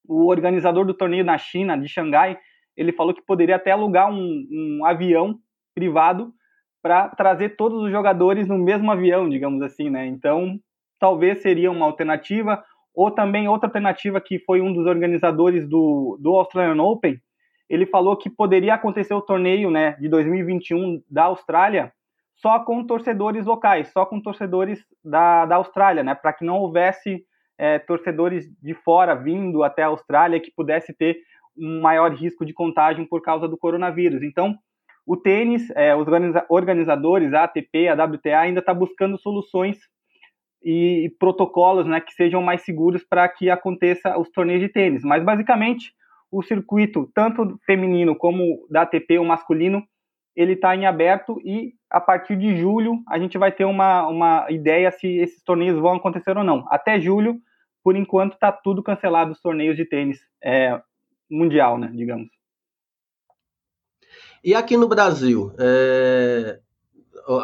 o 0.07 0.27
organizador 0.27 0.85
do 0.85 0.93
torneio 0.93 1.23
na 1.23 1.37
China, 1.37 1.77
de 1.77 1.87
Xangai, 1.87 2.37
ele 2.75 2.91
falou 2.91 3.13
que 3.13 3.21
poderia 3.21 3.55
até 3.55 3.71
alugar 3.71 4.11
um, 4.11 4.47
um 4.51 4.85
avião 4.85 5.39
privado 5.73 6.33
para 6.81 7.09
trazer 7.09 7.55
todos 7.55 7.81
os 7.81 7.91
jogadores 7.91 8.47
no 8.47 8.57
mesmo 8.57 8.91
avião, 8.91 9.27
digamos 9.27 9.61
assim, 9.61 9.89
né? 9.89 10.05
Então, 10.05 10.59
talvez 10.99 11.41
seria 11.41 11.71
uma 11.71 11.85
alternativa, 11.85 12.63
ou 12.93 13.11
também 13.11 13.47
outra 13.47 13.67
alternativa 13.67 14.21
que 14.21 14.39
foi 14.39 14.61
um 14.61 14.73
dos 14.73 14.85
organizadores 14.85 15.67
do, 15.67 16.17
do 16.21 16.35
Australian 16.35 16.81
Open, 16.81 17.19
ele 17.69 17.85
falou 17.85 18.15
que 18.15 18.29
poderia 18.29 18.75
acontecer 18.75 19.13
o 19.13 19.21
torneio, 19.21 19.71
né, 19.71 19.93
de 19.93 20.07
2021 20.07 21.01
da 21.09 21.23
Austrália 21.23 21.91
só 22.35 22.59
com 22.59 22.85
torcedores 22.85 23.45
locais, 23.45 23.91
só 23.91 24.05
com 24.05 24.21
torcedores 24.21 24.85
da, 25.03 25.45
da 25.45 25.55
Austrália, 25.55 26.03
né, 26.03 26.13
para 26.13 26.33
que 26.33 26.45
não 26.45 26.59
houvesse 26.59 27.25
é, 27.57 27.79
torcedores 27.79 28.45
de 28.61 28.73
fora 28.73 29.15
vindo 29.15 29.63
até 29.63 29.83
a 29.83 29.87
Austrália 29.87 30.39
que 30.39 30.51
pudesse 30.55 30.93
ter 30.93 31.17
um 31.57 31.81
maior 31.81 32.13
risco 32.13 32.45
de 32.45 32.53
contágio 32.53 33.07
por 33.07 33.21
causa 33.21 33.47
do 33.47 33.57
coronavírus. 33.57 34.21
Então, 34.21 34.55
o 35.05 35.15
tênis, 35.15 35.69
é, 35.75 35.95
os 35.95 36.07
organizadores, 36.49 37.33
a 37.33 37.43
ATP, 37.43 37.87
a 37.87 37.93
WTA, 37.93 38.39
ainda 38.39 38.59
está 38.59 38.73
buscando 38.73 39.17
soluções 39.17 39.77
e, 40.63 41.13
protocolos 41.19 41.85
né, 41.85 42.01
que 42.01 42.11
sejam 42.13 42.41
mais 42.41 42.63
seguros 42.63 43.03
para 43.07 43.29
que 43.29 43.49
aconteça 43.49 44.17
os 44.17 44.29
torneios 44.31 44.61
de 44.61 44.69
tênis. 44.69 45.03
Mas, 45.03 45.23
basicamente, 45.23 45.93
o 46.31 46.41
circuito, 46.41 47.09
tanto 47.13 47.57
feminino 47.65 48.15
como 48.15 48.65
da 48.69 48.81
ATP, 48.81 49.19
o 49.19 49.25
masculino, 49.25 49.83
ele 50.35 50.53
está 50.53 50.75
em 50.75 50.85
aberto 50.85 51.39
e 51.43 51.73
a 51.89 52.01
partir 52.01 52.35
de 52.35 52.57
julho 52.57 53.01
a 53.07 53.17
gente 53.17 53.37
vai 53.37 53.51
ter 53.51 53.65
uma, 53.65 54.07
uma 54.07 54.51
ideia 54.51 54.91
se 54.91 55.07
esses 55.07 55.41
torneios 55.43 55.79
vão 55.79 55.95
acontecer 55.95 56.37
ou 56.37 56.43
não. 56.43 56.65
Até 56.69 56.99
julho, 56.99 57.39
por 57.83 57.95
enquanto, 57.95 58.33
está 58.33 58.51
tudo 58.51 58.83
cancelado 58.83 59.31
os 59.31 59.41
torneios 59.41 59.75
de 59.75 59.85
tênis 59.85 60.19
é, 60.43 60.81
mundial, 61.29 61.77
né, 61.77 61.89
digamos. 61.93 62.29
E 64.43 64.53
aqui 64.53 64.77
no 64.77 64.87
Brasil, 64.87 65.51
é, 65.57 66.59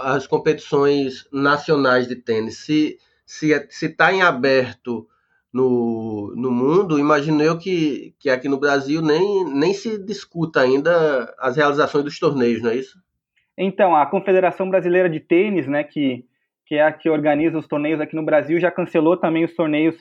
as 0.04 0.28
competições 0.28 1.28
nacionais 1.32 2.08
de 2.08 2.16
tênis, 2.16 2.58
se 2.58 3.00
se 3.32 3.54
é, 3.54 3.66
está 3.66 4.12
em 4.12 4.22
aberto 4.22 5.08
no, 5.53 6.34
no 6.36 6.50
mundo, 6.51 6.98
imagino 6.98 7.41
eu 7.43 7.58
que, 7.58 8.15
que 8.20 8.29
aqui 8.29 8.48
no 8.48 8.60
Brasil 8.60 9.01
nem, 9.01 9.43
nem 9.46 9.74
se 9.74 10.03
discuta 10.03 10.62
ainda 10.62 11.34
as 11.39 11.58
realizações 11.58 12.05
dos 12.05 12.17
torneios, 12.17 12.62
não 12.62 12.72
é 12.72 12.75
isso? 12.75 12.98
Então, 13.58 13.96
a 13.96 14.05
Confederação 14.05 14.70
Brasileira 14.70 15.10
de 15.10 15.20
Tênis, 15.20 15.67
né, 15.67 15.84
que, 15.84 16.25
que 16.65 16.75
é 16.75 16.84
a 16.84 16.91
que 16.91 17.10
organiza 17.10 17.58
os 17.58 17.67
torneios 17.67 18.00
aqui 18.00 18.15
no 18.15 18.24
Brasil, 18.24 18.60
já 18.60 18.72
cancelou 18.72 19.17
também 19.17 19.43
os 19.43 19.53
torneios 19.53 19.96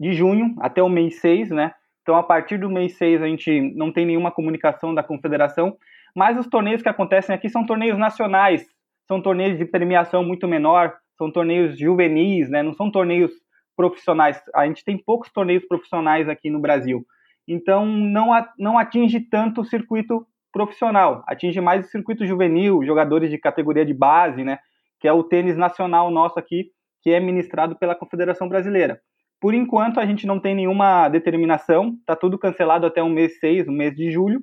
de 0.00 0.12
junho 0.12 0.54
até 0.58 0.82
o 0.82 0.88
mês 0.88 1.20
6, 1.20 1.50
né? 1.50 1.72
Então, 2.02 2.16
a 2.16 2.22
partir 2.22 2.58
do 2.58 2.70
mês 2.70 2.96
6, 2.96 3.20
a 3.20 3.26
gente 3.26 3.74
não 3.76 3.92
tem 3.92 4.06
nenhuma 4.06 4.30
comunicação 4.30 4.94
da 4.94 5.02
confederação, 5.02 5.76
mas 6.16 6.38
os 6.38 6.46
torneios 6.46 6.80
que 6.80 6.88
acontecem 6.88 7.34
aqui 7.34 7.50
são 7.50 7.66
torneios 7.66 7.98
nacionais, 7.98 8.64
são 9.06 9.20
torneios 9.20 9.58
de 9.58 9.66
premiação 9.66 10.24
muito 10.24 10.48
menor, 10.48 10.94
são 11.18 11.30
torneios 11.30 11.78
juvenis, 11.78 12.48
né? 12.48 12.62
Não 12.62 12.72
são 12.72 12.90
torneios 12.90 13.32
profissionais. 13.78 14.42
A 14.52 14.66
gente 14.66 14.84
tem 14.84 14.98
poucos 14.98 15.30
torneios 15.30 15.64
profissionais 15.64 16.28
aqui 16.28 16.50
no 16.50 16.58
Brasil. 16.58 17.06
Então, 17.46 17.86
não, 17.86 18.30
não 18.58 18.76
atinge 18.76 19.20
tanto 19.20 19.60
o 19.60 19.64
circuito 19.64 20.26
profissional, 20.52 21.22
atinge 21.28 21.60
mais 21.60 21.86
o 21.86 21.88
circuito 21.88 22.26
juvenil, 22.26 22.84
jogadores 22.84 23.30
de 23.30 23.38
categoria 23.38 23.86
de 23.86 23.94
base, 23.94 24.42
né? 24.42 24.58
Que 24.98 25.06
é 25.06 25.12
o 25.12 25.22
tênis 25.22 25.56
nacional 25.56 26.10
nosso 26.10 26.40
aqui, 26.40 26.72
que 27.02 27.10
é 27.10 27.20
ministrado 27.20 27.76
pela 27.76 27.94
Confederação 27.94 28.48
Brasileira. 28.48 29.00
Por 29.40 29.54
enquanto, 29.54 30.00
a 30.00 30.06
gente 30.06 30.26
não 30.26 30.40
tem 30.40 30.56
nenhuma 30.56 31.08
determinação, 31.08 31.94
está 32.00 32.16
tudo 32.16 32.36
cancelado 32.36 32.84
até 32.84 33.00
o 33.00 33.08
mês 33.08 33.38
6, 33.38 33.68
o 33.68 33.72
mês 33.72 33.94
de 33.94 34.10
julho, 34.10 34.42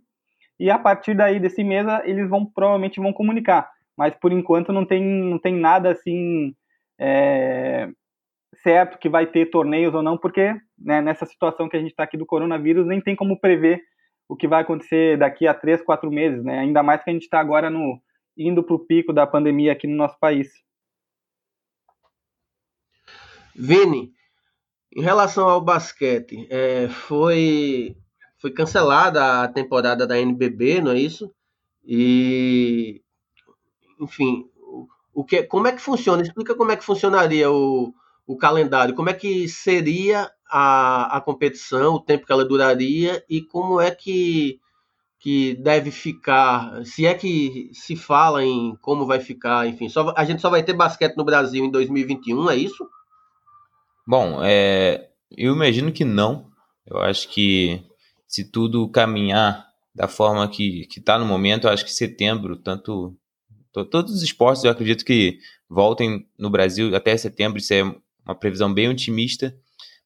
e 0.58 0.72
a 0.72 0.80
partir 0.80 1.13
daí 1.13 1.42
desse 1.42 1.62
mês 1.62 1.86
eles 2.06 2.30
vão 2.30 2.45
provavelmente 2.45 3.02
vão 3.02 3.12
comunicar, 3.12 3.69
mas 3.98 4.15
por 4.15 4.32
enquanto 4.32 4.71
não 4.71 4.86
tem, 4.86 5.04
não 5.04 5.38
tem 5.38 5.54
nada 5.54 5.91
assim 5.91 6.56
é, 6.98 7.89
certo 8.65 8.97
que 8.97 9.08
vai 9.08 9.28
ter 9.28 9.51
torneios 9.51 9.93
ou 9.93 10.01
não, 10.01 10.17
porque 10.17 10.60
né, 10.75 10.99
nessa 10.99 11.23
situação 11.23 11.69
que 11.69 11.78
a 11.78 11.80
gente 11.80 11.91
está 11.91 12.04
aqui 12.04 12.17
do 12.17 12.25
coronavírus 12.25 12.88
nem 12.88 12.99
tem 12.99 13.15
como 13.15 13.39
prever 13.39 13.80
o 14.28 14.36
que 14.36 14.47
vai 14.47 14.63
acontecer 14.63 15.19
daqui 15.19 15.47
a 15.47 15.54
três, 15.54 15.84
quatro 15.84 16.10
meses, 16.10 16.43
né? 16.43 16.58
Ainda 16.58 16.82
mais 16.82 17.04
que 17.04 17.12
a 17.12 17.13
gente 17.13 17.21
está 17.21 17.39
agora 17.39 17.69
no 17.69 18.01
indo 18.36 18.63
para 18.63 18.75
o 18.75 18.80
pico 18.80 19.13
da 19.13 19.28
pandemia 19.28 19.71
aqui 19.71 19.86
no 19.86 19.95
nosso 19.95 20.17
país. 20.19 20.49
Vini, 23.56 24.12
em 24.97 25.01
relação 25.04 25.47
ao 25.47 25.62
basquete, 25.62 26.47
é, 26.49 26.88
foi, 26.88 27.95
foi 28.39 28.49
cancelada 28.51 29.43
a 29.43 29.47
temporada 29.47 30.08
da 30.08 30.19
NBB, 30.19 30.82
não 30.82 30.91
é 30.91 30.97
isso? 30.97 31.32
E, 31.84 33.04
enfim, 34.01 34.49
o 35.13 35.23
que, 35.23 35.43
como 35.43 35.67
é 35.67 35.71
que 35.71 35.82
funciona? 35.82 36.23
Explica 36.23 36.56
como 36.56 36.71
é 36.71 36.75
que 36.75 36.84
funcionaria 36.84 37.49
o, 37.51 37.93
o 38.27 38.38
calendário, 38.38 38.95
como 38.95 39.09
é 39.09 39.13
que 39.13 39.47
seria 39.47 40.31
a, 40.49 41.17
a 41.17 41.21
competição, 41.21 41.95
o 41.95 41.99
tempo 41.99 42.25
que 42.25 42.31
ela 42.31 42.45
duraria 42.45 43.23
e 43.29 43.41
como 43.41 43.79
é 43.79 43.91
que, 43.91 44.59
que 45.19 45.55
deve 45.55 45.91
ficar, 45.91 46.83
se 46.85 47.05
é 47.05 47.13
que 47.13 47.69
se 47.73 47.95
fala 47.95 48.43
em 48.43 48.75
como 48.81 49.05
vai 49.05 49.19
ficar, 49.19 49.67
enfim, 49.67 49.89
só, 49.89 50.13
a 50.17 50.23
gente 50.23 50.41
só 50.41 50.49
vai 50.49 50.63
ter 50.63 50.73
basquete 50.73 51.15
no 51.15 51.25
Brasil 51.25 51.63
em 51.63 51.71
2021, 51.71 52.49
é 52.49 52.55
isso? 52.55 52.88
Bom, 54.07 54.43
é, 54.43 55.09
eu 55.35 55.53
imagino 55.53 55.91
que 55.91 56.05
não. 56.05 56.47
Eu 56.85 56.99
acho 56.99 57.27
que 57.29 57.83
se 58.27 58.49
tudo 58.51 58.88
caminhar 58.89 59.67
da 59.93 60.07
forma 60.07 60.47
que 60.47 60.88
está 60.95 61.17
no 61.17 61.25
momento, 61.25 61.65
eu 61.65 61.71
acho 61.71 61.85
que 61.85 61.91
setembro, 61.91 62.55
tanto 62.57 63.15
todos 63.71 64.13
os 64.13 64.21
esportes, 64.21 64.63
eu 64.63 64.71
acredito 64.71 65.03
que 65.03 65.39
voltem 65.69 66.25
no 66.38 66.49
Brasil 66.49 66.95
até 66.95 67.17
setembro, 67.17 67.57
isso 67.57 67.73
é 67.73 67.83
uma 68.25 68.35
previsão 68.35 68.73
bem 68.73 68.89
otimista. 68.89 69.55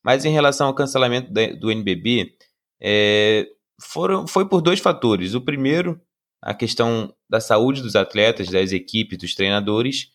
Mas 0.03 0.25
em 0.25 0.31
relação 0.31 0.67
ao 0.67 0.73
cancelamento 0.73 1.31
do 1.31 1.71
NBB, 1.71 2.35
é, 2.81 3.47
foram, 3.81 4.27
foi 4.27 4.47
por 4.47 4.61
dois 4.61 4.79
fatores. 4.79 5.33
O 5.33 5.41
primeiro, 5.41 5.99
a 6.41 6.53
questão 6.53 7.13
da 7.29 7.41
saúde 7.41 7.81
dos 7.81 7.95
atletas, 7.95 8.49
das 8.49 8.71
equipes, 8.71 9.17
dos 9.17 9.35
treinadores, 9.35 10.11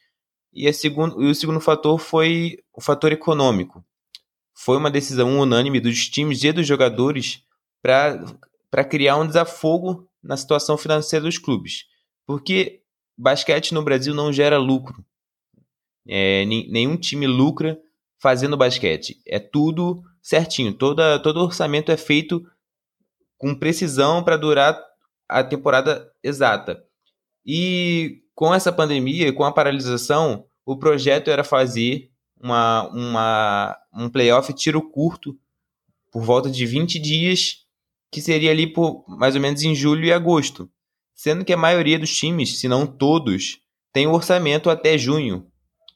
e, 0.53 0.73
segundo, 0.73 1.23
e 1.23 1.31
o 1.31 1.35
segundo 1.35 1.61
fator 1.61 1.99
foi 1.99 2.59
o 2.73 2.81
fator 2.81 3.13
econômico. 3.13 3.85
Foi 4.55 4.77
uma 4.77 4.91
decisão 4.91 5.39
unânime 5.39 5.81
dos 5.81 6.09
times 6.09 6.43
e 6.45 6.53
dos 6.53 6.67
jogadores 6.67 7.43
para 7.83 8.85
criar 8.89 9.17
um 9.17 9.27
desafogo 9.27 10.09
na 10.23 10.37
situação 10.37 10.79
financeira 10.79 11.25
dos 11.25 11.39
clubes. 11.39 11.87
Porque 12.25 12.81
basquete 13.19 13.75
no 13.75 13.83
Brasil 13.83 14.15
não 14.15 14.33
gera 14.33 14.57
lucro. 14.57 15.05
É, 16.07 16.45
nenhum 16.45 16.97
time 16.97 17.27
lucra 17.27 17.79
fazendo 18.25 18.57
basquete. 18.57 19.21
É 19.27 19.39
tudo 19.39 20.03
certinho. 20.23 20.73
Toda, 20.73 21.19
todo 21.19 21.43
orçamento 21.43 21.93
é 21.93 21.97
feito 21.99 22.43
com 23.37 23.55
precisão 23.55 24.25
para 24.25 24.39
durar 24.39 24.83
a 25.29 25.45
temporada 25.45 26.11
exata. 26.23 26.83
E 27.45 28.23
com 28.35 28.55
essa 28.55 28.73
pandemia, 28.73 29.31
com 29.31 29.45
a 29.45 29.53
paralisação, 29.53 30.47
o 30.65 30.75
projeto 30.79 31.31
era 31.31 31.45
fazer 31.45 32.11
uma, 32.41 32.89
uma, 32.89 33.77
um 33.93 34.09
playoff 34.09 34.51
tiro 34.55 34.81
curto 34.81 35.39
por 36.11 36.23
volta 36.23 36.51
de 36.51 36.65
20 36.65 36.99
dias, 36.99 37.59
que 38.11 38.23
seria 38.23 38.53
ali 38.53 38.67
por 38.67 39.05
mais 39.07 39.35
ou 39.35 39.41
menos 39.43 39.63
em 39.63 39.75
julho 39.75 40.07
e 40.07 40.13
agosto. 40.15 40.71
Sendo 41.15 41.45
que 41.45 41.53
a 41.53 41.59
maioria 41.59 41.99
dos 41.99 42.17
times, 42.17 42.59
se 42.59 42.69
não 42.69 42.87
todos, 42.87 43.61
tem 43.93 44.07
orçamento 44.07 44.71
até 44.71 44.97
junho. 44.97 45.47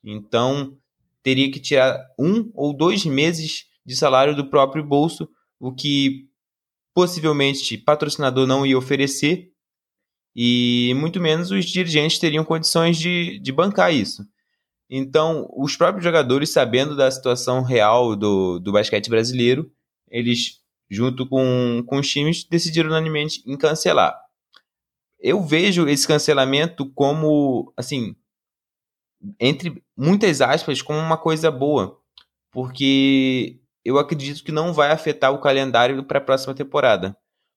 Então, 0.04 0.76
teria 1.22 1.50
que 1.50 1.60
tirar 1.60 1.98
um 2.18 2.50
ou 2.54 2.76
dois 2.76 3.04
meses 3.04 3.64
de 3.84 3.96
salário 3.96 4.36
do 4.36 4.48
próprio 4.48 4.84
bolso, 4.84 5.28
o 5.58 5.72
que 5.72 6.28
possivelmente 6.94 7.78
patrocinador 7.78 8.46
não 8.46 8.66
ia 8.66 8.76
oferecer, 8.76 9.52
e 10.34 10.92
muito 10.96 11.20
menos 11.20 11.50
os 11.50 11.64
dirigentes 11.64 12.18
teriam 12.18 12.44
condições 12.44 12.96
de, 12.96 13.38
de 13.40 13.52
bancar 13.52 13.92
isso. 13.92 14.24
Então, 14.90 15.48
os 15.56 15.76
próprios 15.76 16.04
jogadores, 16.04 16.50
sabendo 16.50 16.96
da 16.96 17.10
situação 17.10 17.62
real 17.62 18.16
do, 18.16 18.58
do 18.58 18.72
basquete 18.72 19.10
brasileiro, 19.10 19.70
eles, 20.10 20.60
junto 20.88 21.26
com, 21.26 21.82
com 21.86 21.98
os 21.98 22.08
times, 22.08 22.44
decidiram 22.44 22.88
unanimemente 22.88 23.42
em 23.46 23.56
cancelar. 23.56 24.18
Eu 25.20 25.42
vejo 25.42 25.88
esse 25.88 26.06
cancelamento 26.06 26.90
como, 26.92 27.72
assim, 27.76 28.14
entre 29.38 29.82
muitas 29.98 30.40
aspas, 30.40 30.80
como 30.80 31.00
uma 31.00 31.16
coisa 31.16 31.50
boa, 31.50 31.98
porque 32.52 33.58
eu 33.84 33.98
acredito 33.98 34.44
que 34.44 34.52
não 34.52 34.72
vai 34.72 34.92
afetar 34.92 35.32
o 35.32 35.40
calendário 35.40 36.04
para 36.04 36.18
a 36.18 36.22
próxima 36.22 36.54
temporada. 36.54 37.16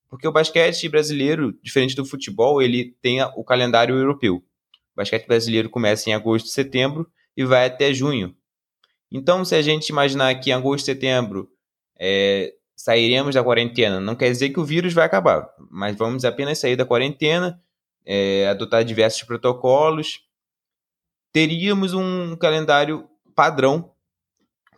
Porque 0.09 0.27
o 0.27 0.31
basquete 0.31 0.89
brasileiro, 0.89 1.53
diferente 1.61 1.95
do 1.95 2.03
futebol, 2.03 2.61
ele 2.61 2.97
tem 3.01 3.21
o 3.21 3.43
calendário 3.43 3.95
europeu. 3.95 4.37
O 4.37 4.97
basquete 4.97 5.27
brasileiro 5.27 5.69
começa 5.69 6.09
em 6.09 6.13
agosto, 6.13 6.49
setembro 6.49 7.07
e 7.37 7.45
vai 7.45 7.67
até 7.67 7.93
junho. 7.93 8.35
Então, 9.11 9.45
se 9.45 9.55
a 9.55 9.61
gente 9.61 9.89
imaginar 9.89 10.33
que 10.35 10.49
em 10.49 10.53
agosto, 10.53 10.85
setembro 10.85 11.47
é, 11.99 12.53
sairemos 12.75 13.35
da 13.35 13.43
quarentena. 13.43 13.99
Não 13.99 14.15
quer 14.15 14.29
dizer 14.31 14.49
que 14.49 14.59
o 14.59 14.65
vírus 14.65 14.93
vai 14.93 15.05
acabar, 15.05 15.47
mas 15.69 15.95
vamos 15.95 16.25
apenas 16.25 16.57
sair 16.57 16.75
da 16.75 16.85
quarentena, 16.85 17.61
é, 18.05 18.47
adotar 18.47 18.83
diversos 18.83 19.23
protocolos. 19.23 20.19
Teríamos 21.31 21.93
um 21.93 22.35
calendário 22.35 23.07
padrão 23.35 23.91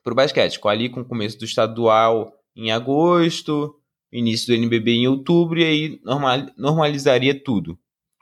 para 0.04 0.14
o 0.14 0.16
basquete, 0.16 0.60
com 0.60 0.70
ali 0.70 0.90
com 0.90 1.02
o 1.02 1.06
começo 1.06 1.38
do 1.40 1.46
estadual 1.46 2.34
em 2.56 2.72
agosto, 2.72 3.80
início 4.12 4.48
do 4.48 4.54
NBB 4.54 4.92
em 4.92 5.08
outubro 5.08 5.60
e 5.60 5.64
aí 5.64 6.02
normal, 6.04 6.48
normalizaria 6.58 7.34
tudo. 7.42 7.78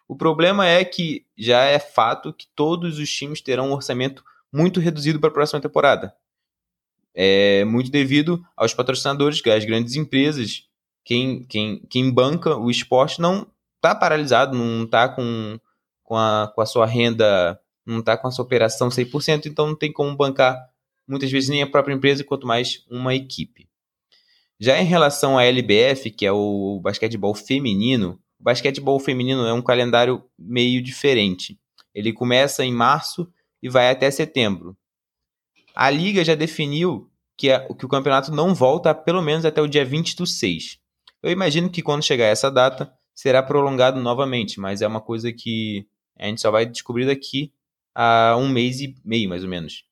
O 0.08 0.16
problema 0.16 0.68
é 0.68 0.84
que 0.84 1.26
já 1.38 1.64
é 1.64 1.80
fato 1.80 2.34
que 2.34 2.48
todos 2.56 3.00
os 3.00 3.10
times 3.10 3.42
terão 3.42 3.70
um 3.70 3.74
orçamento 3.74 4.24
muito 4.52 4.80
reduzido 4.80 5.20
para 5.20 5.30
a 5.30 5.34
próxima 5.34 5.62
temporada. 5.62 6.14
É 7.14 7.66
muito 7.66 7.92
devido 7.92 8.44
aos 8.56 8.74
patrocinadores, 8.74 9.42
as 9.46 9.66
grandes 9.66 9.96
empresas, 9.96 10.66
quem, 11.04 11.44
quem, 11.44 11.80
quem 11.90 12.12
banca 12.12 12.56
o 12.56 12.70
esporte 12.70 13.20
não 13.20 13.48
está 13.78 13.96
paralisado, 13.96 14.58
não 14.58 14.84
está 14.84 15.10
com, 15.10 15.60
com, 16.04 16.16
a, 16.16 16.52
com 16.54 16.62
a 16.62 16.66
sua 16.66 16.86
renda, 16.86 17.60
não 17.92 18.00
está 18.00 18.18
com 18.18 18.28
a 18.28 18.32
sua 18.32 18.46
operação 18.46 18.90
100%, 18.90 19.46
então 19.46 19.68
não 19.68 19.76
tem 19.76 19.92
como 19.92 20.16
bancar 20.16 20.58
muitas 21.08 21.32
vezes 21.32 21.50
nem 21.50 21.62
a 21.62 21.68
própria 21.68 21.94
empresa, 21.94 22.24
quanto 22.24 22.48
mais 22.48 22.86
uma 22.90 23.14
equipe. 23.14 23.68
Já 24.60 24.80
em 24.80 24.86
relação 24.86 25.38
à 25.38 25.44
LBF, 25.44 26.12
que 26.12 26.26
é 26.26 26.32
o 26.32 26.80
basquetebol 26.82 27.34
feminino, 27.34 28.20
o 28.40 28.44
basquetebol 28.44 29.00
feminino 29.00 29.46
é 29.46 29.54
um 29.54 29.62
calendário 29.62 30.24
meio 30.38 30.82
diferente. 30.82 31.60
Ele 31.94 32.14
começa 32.14 32.64
em 32.64 32.72
março 32.72 33.28
e 33.62 33.68
vai 33.68 33.90
até 33.90 34.10
setembro. 34.10 34.78
A 35.76 35.90
liga 35.90 36.24
já 36.24 36.36
definiu 36.36 37.10
que, 37.38 37.52
a, 37.52 37.68
que 37.74 37.86
o 37.86 37.90
campeonato 37.90 38.32
não 38.32 38.54
volta 38.54 38.94
pelo 38.94 39.22
menos 39.22 39.46
até 39.46 39.62
o 39.62 39.68
dia 39.68 39.84
20 39.84 40.16
do 40.16 40.28
6. 40.28 40.80
Eu 41.24 41.32
imagino 41.32 41.70
que 41.70 41.82
quando 41.82 42.04
chegar 42.04 42.26
essa 42.26 42.52
data 42.52 42.92
será 43.14 43.42
prolongado 43.44 44.00
novamente, 44.00 44.60
mas 44.60 44.82
é 44.82 44.88
uma 44.88 45.02
coisa 45.02 45.32
que 45.32 45.88
a 46.18 46.28
gente 46.28 46.42
só 46.42 46.52
vai 46.52 46.66
descobrir 46.66 47.06
daqui 47.06 47.52
a 47.94 48.36
um 48.38 48.48
mês 48.48 48.80
e 48.80 48.96
meio, 49.04 49.30
mais 49.30 49.44
ou 49.44 49.50
menos. 49.50 49.84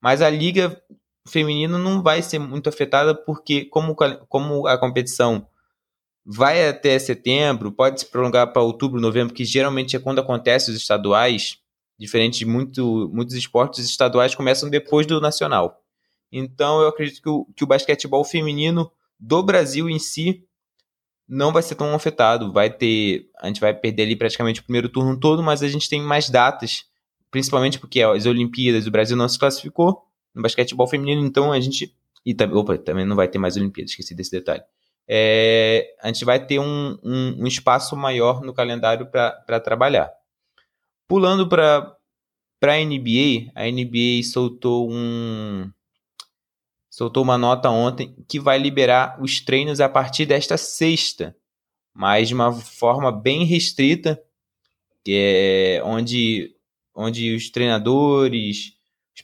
Mas 0.00 0.22
a 0.22 0.30
liga 0.30 0.80
feminino 1.26 1.78
não 1.78 2.02
vai 2.02 2.22
ser 2.22 2.38
muito 2.38 2.68
afetada 2.68 3.14
porque 3.14 3.64
como, 3.66 3.94
como 4.28 4.66
a 4.66 4.76
competição 4.76 5.46
vai 6.24 6.68
até 6.68 6.98
setembro, 6.98 7.72
pode 7.72 8.00
se 8.00 8.06
prolongar 8.06 8.52
para 8.52 8.62
outubro, 8.62 9.00
novembro, 9.00 9.34
que 9.34 9.44
geralmente 9.44 9.96
é 9.96 9.98
quando 9.98 10.20
acontece 10.20 10.70
os 10.70 10.76
estaduais, 10.76 11.58
diferente 11.98 12.40
de 12.40 12.46
muito, 12.46 13.10
muitos 13.12 13.34
esportes 13.34 13.84
estaduais 13.84 14.34
começam 14.34 14.70
depois 14.70 15.06
do 15.06 15.20
nacional. 15.20 15.82
Então 16.30 16.80
eu 16.80 16.88
acredito 16.88 17.20
que 17.20 17.28
o, 17.28 17.44
que 17.56 17.64
o 17.64 17.66
basquetebol 17.66 18.24
feminino 18.24 18.90
do 19.18 19.42
Brasil 19.42 19.88
em 19.88 19.98
si 19.98 20.44
não 21.28 21.52
vai 21.52 21.62
ser 21.62 21.74
tão 21.74 21.94
afetado. 21.94 22.52
Vai 22.52 22.70
ter. 22.70 23.30
A 23.40 23.46
gente 23.46 23.60
vai 23.60 23.74
perder 23.74 24.04
ali 24.04 24.16
praticamente 24.16 24.60
o 24.60 24.64
primeiro 24.64 24.88
turno 24.88 25.18
todo, 25.18 25.42
mas 25.42 25.62
a 25.62 25.68
gente 25.68 25.88
tem 25.88 26.00
mais 26.00 26.28
datas, 26.28 26.84
principalmente 27.32 27.80
porque 27.80 28.00
as 28.00 28.26
Olimpíadas 28.26 28.86
o 28.86 28.90
Brasil 28.90 29.16
não 29.16 29.28
se 29.28 29.38
classificou 29.38 30.06
no 30.32 30.42
basquetebol 30.42 30.86
feminino, 30.86 31.26
então 31.26 31.50
a 31.50 31.58
gente. 31.58 31.92
E 32.24 32.32
também, 32.32 32.56
opa, 32.56 32.78
também 32.78 33.04
não 33.04 33.16
vai 33.16 33.26
ter 33.26 33.38
mais 33.38 33.56
Olimpíadas, 33.56 33.90
esqueci 33.90 34.14
desse 34.14 34.30
detalhe. 34.30 34.62
É, 35.08 35.96
a 36.00 36.06
gente 36.06 36.24
vai 36.24 36.44
ter 36.46 36.60
um, 36.60 36.96
um, 37.02 37.42
um 37.42 37.46
espaço 37.48 37.96
maior 37.96 38.42
no 38.42 38.54
calendário 38.54 39.06
para 39.06 39.58
trabalhar. 39.58 40.12
Pulando 41.08 41.48
para 41.48 41.96
a 42.62 42.84
NBA, 42.84 43.50
a 43.56 43.64
NBA 43.64 44.22
soltou 44.22 44.88
um 44.88 45.68
soltou 46.88 47.22
uma 47.22 47.38
nota 47.38 47.70
ontem 47.70 48.14
que 48.28 48.38
vai 48.38 48.58
liberar 48.58 49.18
os 49.20 49.40
treinos 49.40 49.80
a 49.80 49.88
partir 49.88 50.26
desta 50.26 50.58
sexta, 50.58 51.34
mas 51.92 52.28
de 52.28 52.34
uma 52.34 52.52
forma 52.52 53.10
bem 53.10 53.44
restrita, 53.44 54.22
é 55.08 55.80
onde, 55.84 56.54
onde 56.94 57.34
os 57.34 57.50
treinadores, 57.50 58.76
os 59.14 59.22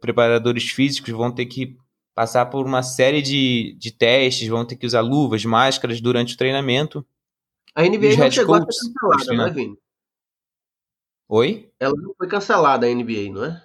preparadores 0.00 0.64
físicos 0.64 1.12
vão 1.12 1.30
ter 1.30 1.46
que 1.46 1.76
passar 2.14 2.46
por 2.46 2.64
uma 2.64 2.82
série 2.82 3.20
de, 3.20 3.76
de 3.78 3.90
testes, 3.90 4.48
vão 4.48 4.64
ter 4.64 4.76
que 4.76 4.86
usar 4.86 5.02
luvas, 5.02 5.44
máscaras 5.44 6.00
durante 6.00 6.34
o 6.34 6.38
treinamento. 6.38 7.06
A 7.74 7.82
NBA 7.82 8.16
não 8.16 8.30
chegou 8.30 8.58
coaches, 8.58 8.78
a 8.78 8.82
ser 8.82 8.92
cancelada, 8.94 9.34
não 9.34 9.46
é, 9.46 9.50
Vini? 9.50 9.78
Oi? 11.28 11.70
Ela 11.78 11.94
não 11.94 12.14
foi 12.16 12.26
cancelada, 12.26 12.86
a 12.86 12.94
NBA, 12.94 13.32
não 13.32 13.44
é? 13.44 13.62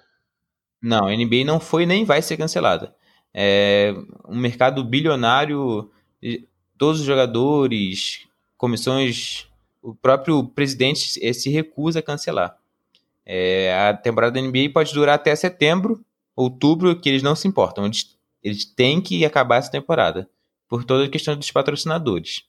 Não, 0.82 1.06
a 1.06 1.16
NBA 1.16 1.44
não 1.46 1.58
foi 1.58 1.86
nem 1.86 2.04
vai 2.04 2.20
ser 2.20 2.36
cancelada. 2.36 2.94
É 3.32 3.94
um 4.28 4.36
mercado 4.36 4.84
bilionário, 4.84 5.90
todos 6.76 7.00
os 7.00 7.06
jogadores, 7.06 8.26
comissões, 8.58 9.48
o 9.80 9.94
próprio 9.94 10.44
presidente 10.44 11.00
se 11.32 11.48
recusa 11.48 12.00
a 12.00 12.02
cancelar. 12.02 12.58
É, 13.24 13.74
a 13.88 13.94
temporada 13.94 14.32
da 14.32 14.46
NBA 14.46 14.70
pode 14.72 14.92
durar 14.92 15.14
até 15.14 15.34
setembro, 15.34 16.04
outubro, 16.34 16.98
que 16.98 17.08
eles 17.08 17.22
não 17.22 17.36
se 17.36 17.46
importam. 17.46 17.84
Eles, 17.84 18.16
eles 18.42 18.64
têm 18.64 19.00
que 19.00 19.24
acabar 19.24 19.56
essa 19.56 19.70
temporada, 19.70 20.28
por 20.68 20.84
toda 20.84 21.04
a 21.04 21.08
questão 21.08 21.36
dos 21.36 21.50
patrocinadores. 21.50 22.42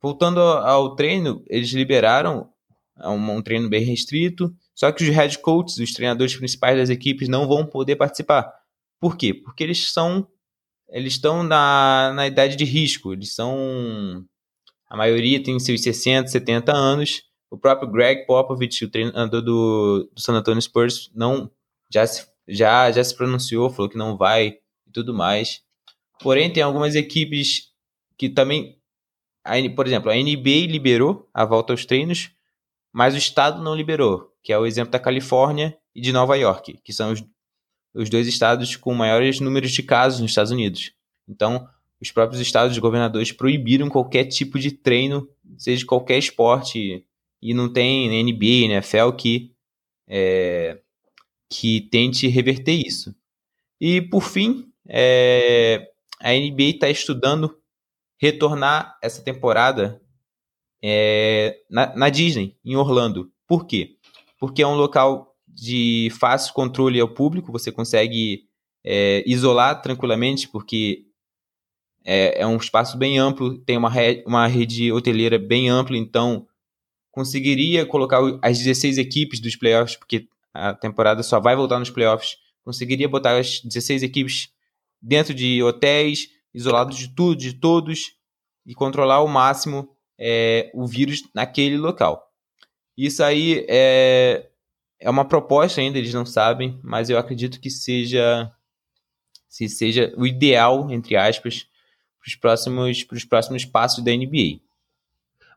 Voltando 0.00 0.40
ao, 0.40 0.66
ao 0.66 0.96
treino, 0.96 1.42
eles 1.48 1.70
liberaram 1.70 2.48
um, 3.04 3.36
um, 3.36 3.42
treino 3.42 3.68
bem 3.68 3.84
restrito, 3.84 4.54
só 4.74 4.92
que 4.92 5.02
os 5.02 5.08
head 5.08 5.38
coaches, 5.38 5.78
os 5.78 5.92
treinadores 5.92 6.36
principais 6.36 6.78
das 6.78 6.90
equipes, 6.90 7.28
não 7.28 7.48
vão 7.48 7.66
poder 7.66 7.96
participar. 7.96 8.52
Por 9.00 9.16
quê? 9.16 9.34
Porque 9.34 9.64
eles 9.64 9.92
são 9.92 10.26
eles 10.88 11.14
estão 11.14 11.42
na, 11.42 12.12
na 12.14 12.28
idade 12.28 12.54
de 12.54 12.64
risco, 12.64 13.12
eles 13.12 13.34
são 13.34 14.24
a 14.88 14.96
maioria 14.96 15.42
tem 15.42 15.58
seus 15.58 15.82
60, 15.82 16.28
70 16.28 16.72
anos 16.72 17.24
o 17.56 17.58
próprio 17.58 17.90
Greg 17.90 18.26
Popovich, 18.26 18.84
o 18.84 18.90
treinador 18.90 19.40
do, 19.40 20.10
do 20.12 20.20
San 20.20 20.34
Antonio 20.34 20.60
Spurs, 20.60 21.10
não 21.14 21.50
já 21.90 22.06
se, 22.06 22.26
já, 22.46 22.92
já 22.92 23.02
se 23.02 23.16
pronunciou, 23.16 23.70
falou 23.70 23.88
que 23.88 23.96
não 23.96 24.16
vai 24.16 24.58
e 24.86 24.92
tudo 24.92 25.14
mais. 25.14 25.62
Porém, 26.20 26.52
tem 26.52 26.62
algumas 26.62 26.94
equipes 26.94 27.72
que 28.18 28.28
também, 28.28 28.78
a, 29.42 29.54
por 29.74 29.86
exemplo, 29.86 30.10
a 30.10 30.14
NBA 30.14 30.66
liberou 30.68 31.28
a 31.32 31.44
volta 31.44 31.72
aos 31.72 31.86
treinos, 31.86 32.30
mas 32.92 33.14
o 33.14 33.18
estado 33.18 33.62
não 33.62 33.74
liberou, 33.74 34.32
que 34.42 34.52
é 34.52 34.58
o 34.58 34.66
exemplo 34.66 34.92
da 34.92 34.98
Califórnia 34.98 35.76
e 35.94 36.00
de 36.00 36.12
Nova 36.12 36.36
York, 36.36 36.78
que 36.84 36.92
são 36.92 37.12
os, 37.12 37.24
os 37.94 38.10
dois 38.10 38.26
estados 38.26 38.76
com 38.76 38.92
maiores 38.92 39.40
números 39.40 39.72
de 39.72 39.82
casos 39.82 40.20
nos 40.20 40.30
Estados 40.30 40.52
Unidos. 40.52 40.92
Então, 41.26 41.66
os 42.00 42.10
próprios 42.10 42.40
estados 42.40 42.76
e 42.76 42.80
governadores 42.80 43.32
proibiram 43.32 43.88
qualquer 43.88 44.26
tipo 44.26 44.58
de 44.58 44.70
treino, 44.70 45.26
seja 45.56 45.78
de 45.78 45.86
qualquer 45.86 46.18
esporte, 46.18 47.04
e 47.40 47.54
não 47.54 47.72
tem 47.72 48.22
NBA, 48.22 48.72
NFL 48.72 49.12
que, 49.16 49.52
é, 50.08 50.80
que 51.50 51.82
tente 51.82 52.26
reverter 52.28 52.74
isso. 52.74 53.14
E 53.80 54.00
por 54.00 54.22
fim, 54.22 54.72
é, 54.88 55.90
a 56.20 56.32
NBA 56.32 56.70
está 56.74 56.88
estudando 56.88 57.56
retornar 58.18 58.98
essa 59.02 59.22
temporada 59.22 60.00
é, 60.82 61.58
na, 61.70 61.94
na, 61.94 62.08
Disney, 62.08 62.56
em 62.64 62.76
Orlando. 62.76 63.30
Por 63.46 63.66
quê? 63.66 63.96
Porque 64.38 64.62
é 64.62 64.66
um 64.66 64.74
local 64.74 65.34
de 65.46 66.10
fácil 66.18 66.52
controle 66.54 67.00
ao 67.00 67.08
público, 67.08 67.52
você 67.52 67.72
consegue 67.72 68.44
é, 68.84 69.22
isolar 69.26 69.80
tranquilamente, 69.82 70.48
porque 70.48 71.06
é, 72.04 72.42
é, 72.42 72.46
um 72.46 72.56
espaço 72.56 72.96
bem 72.96 73.18
amplo, 73.18 73.58
tem 73.58 73.76
uma, 73.76 73.90
re, 73.90 74.22
uma 74.26 74.46
rede 74.46 74.92
hoteleira 74.92 75.38
bem 75.38 75.68
ampla, 75.68 75.96
então 75.96 76.46
conseguiria 77.16 77.86
colocar 77.86 78.20
as 78.42 78.58
16 78.58 78.98
equipes 78.98 79.40
dos 79.40 79.56
playoffs, 79.56 79.96
porque 79.96 80.28
a 80.52 80.74
temporada 80.74 81.22
só 81.22 81.40
vai 81.40 81.56
voltar 81.56 81.78
nos 81.78 81.88
playoffs, 81.88 82.36
conseguiria 82.62 83.08
botar 83.08 83.38
as 83.38 83.62
16 83.62 84.02
equipes 84.02 84.50
dentro 85.00 85.32
de 85.32 85.62
hotéis, 85.62 86.28
isolados 86.52 86.98
de 86.98 87.08
tudo, 87.08 87.40
de 87.40 87.54
todos, 87.54 88.12
e 88.66 88.74
controlar 88.74 89.14
ao 89.14 89.28
máximo 89.28 89.88
é, 90.18 90.70
o 90.74 90.86
vírus 90.86 91.22
naquele 91.34 91.78
local. 91.78 92.22
Isso 92.94 93.24
aí 93.24 93.64
é, 93.66 94.50
é 95.00 95.08
uma 95.08 95.24
proposta 95.24 95.80
ainda, 95.80 95.96
eles 95.96 96.12
não 96.12 96.26
sabem, 96.26 96.78
mas 96.84 97.08
eu 97.08 97.16
acredito 97.16 97.58
que 97.58 97.70
seja 97.70 98.52
se 99.48 99.70
seja 99.70 100.12
o 100.18 100.26
ideal, 100.26 100.90
entre 100.90 101.16
aspas, 101.16 101.66
para 102.18 102.28
os 102.28 102.34
próximos, 102.34 103.04
próximos 103.26 103.64
passos 103.64 104.04
da 104.04 104.12
NBA. 104.12 104.65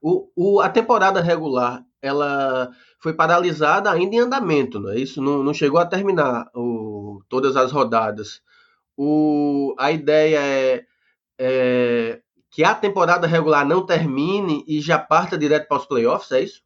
O, 0.02 0.30
o, 0.36 0.62
a 0.62 0.70
temporada 0.70 1.22
regular 1.22 1.84
ela 2.02 2.70
foi 3.02 3.14
paralisada 3.14 3.92
ainda 3.92 4.16
em 4.16 4.20
andamento, 4.20 4.80
não 4.80 4.92
é 4.92 4.98
isso? 4.98 5.22
Não, 5.22 5.44
não 5.44 5.54
chegou 5.54 5.80
a 5.80 5.86
terminar 5.86 6.50
o, 6.56 7.22
todas 7.28 7.56
as 7.58 7.72
rodadas. 7.72 8.42
O, 8.96 9.76
a 9.78 9.92
ideia 9.92 10.40
é, 10.40 10.86
é, 11.38 12.22
que 12.50 12.64
a 12.64 12.74
temporada 12.74 13.28
regular 13.28 13.66
não 13.66 13.86
termine 13.86 14.64
e 14.68 14.80
já 14.80 14.98
parta 14.98 15.38
direto 15.38 15.68
para 15.68 15.78
os 15.78 15.86
playoffs, 15.86 16.32
é 16.32 16.42
isso? 16.42 16.62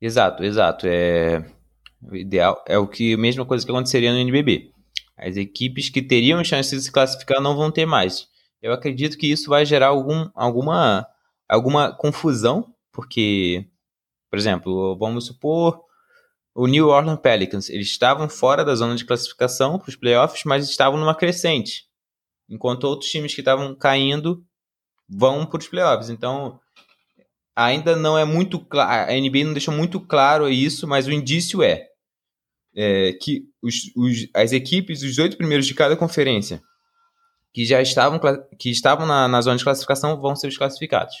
Exato, 0.00 0.44
exato. 0.44 0.86
É 0.86 1.56
o 2.02 2.14
ideal 2.14 2.62
é 2.66 2.78
o 2.78 2.86
que 2.86 3.14
a 3.14 3.18
mesma 3.18 3.44
coisa 3.44 3.64
que 3.64 3.70
aconteceria 3.70 4.12
no 4.12 4.18
NBB. 4.18 4.70
As 5.16 5.36
equipes 5.36 5.88
que 5.88 6.02
teriam 6.02 6.44
chance 6.44 6.74
de 6.74 6.82
se 6.82 6.92
classificar 6.92 7.40
não 7.40 7.56
vão 7.56 7.70
ter 7.70 7.86
mais. 7.86 8.28
Eu 8.62 8.72
acredito 8.72 9.16
que 9.16 9.30
isso 9.30 9.48
vai 9.48 9.64
gerar 9.64 9.88
algum, 9.88 10.28
alguma, 10.34 11.06
alguma 11.48 11.96
confusão, 11.96 12.74
porque, 12.92 13.68
por 14.30 14.38
exemplo, 14.38 14.96
vamos 14.98 15.26
supor 15.26 15.80
o 16.54 16.66
New 16.66 16.88
Orleans 16.88 17.20
Pelicans. 17.20 17.68
Eles 17.68 17.88
estavam 17.88 18.28
fora 18.28 18.64
da 18.64 18.74
zona 18.74 18.96
de 18.96 19.04
classificação 19.04 19.78
para 19.78 19.90
os 19.90 19.96
playoffs, 19.96 20.42
mas 20.44 20.68
estavam 20.68 20.98
numa 20.98 21.14
crescente. 21.14 21.84
Enquanto 22.48 22.84
outros 22.84 23.10
times 23.10 23.34
que 23.34 23.40
estavam 23.40 23.74
caindo 23.74 24.42
vão 25.08 25.44
para 25.44 25.58
os 25.58 25.68
playoffs. 25.68 26.08
Então, 26.08 26.58
ainda 27.54 27.94
não 27.94 28.16
é 28.16 28.24
muito 28.24 28.58
claro. 28.58 29.10
A 29.10 29.14
NBA 29.14 29.44
não 29.44 29.52
deixou 29.52 29.74
muito 29.74 30.00
claro 30.00 30.48
isso, 30.48 30.86
mas 30.86 31.06
o 31.06 31.12
indício 31.12 31.62
é, 31.62 31.86
é 32.74 33.12
que 33.12 33.44
os, 33.62 33.74
os, 33.94 34.28
as 34.34 34.52
equipes, 34.52 35.02
os 35.02 35.18
oito 35.18 35.36
primeiros 35.36 35.66
de 35.66 35.74
cada 35.74 35.96
conferência, 35.96 36.62
que 37.52 37.64
já 37.64 37.80
estavam, 37.82 38.20
que 38.58 38.70
estavam 38.70 39.06
na, 39.06 39.28
na 39.28 39.40
zona 39.40 39.56
de 39.56 39.64
classificação, 39.64 40.20
vão 40.20 40.34
ser 40.34 40.48
os 40.48 40.58
classificados. 40.58 41.16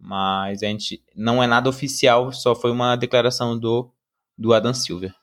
Mas 0.00 0.62
a 0.62 0.66
gente 0.66 1.02
não 1.14 1.42
é 1.42 1.46
nada 1.46 1.68
oficial, 1.68 2.32
só 2.32 2.54
foi 2.54 2.70
uma 2.70 2.96
declaração 2.96 3.58
do 3.58 3.90
do 4.36 4.54
Adam 4.54 4.72
Silver. 4.72 5.14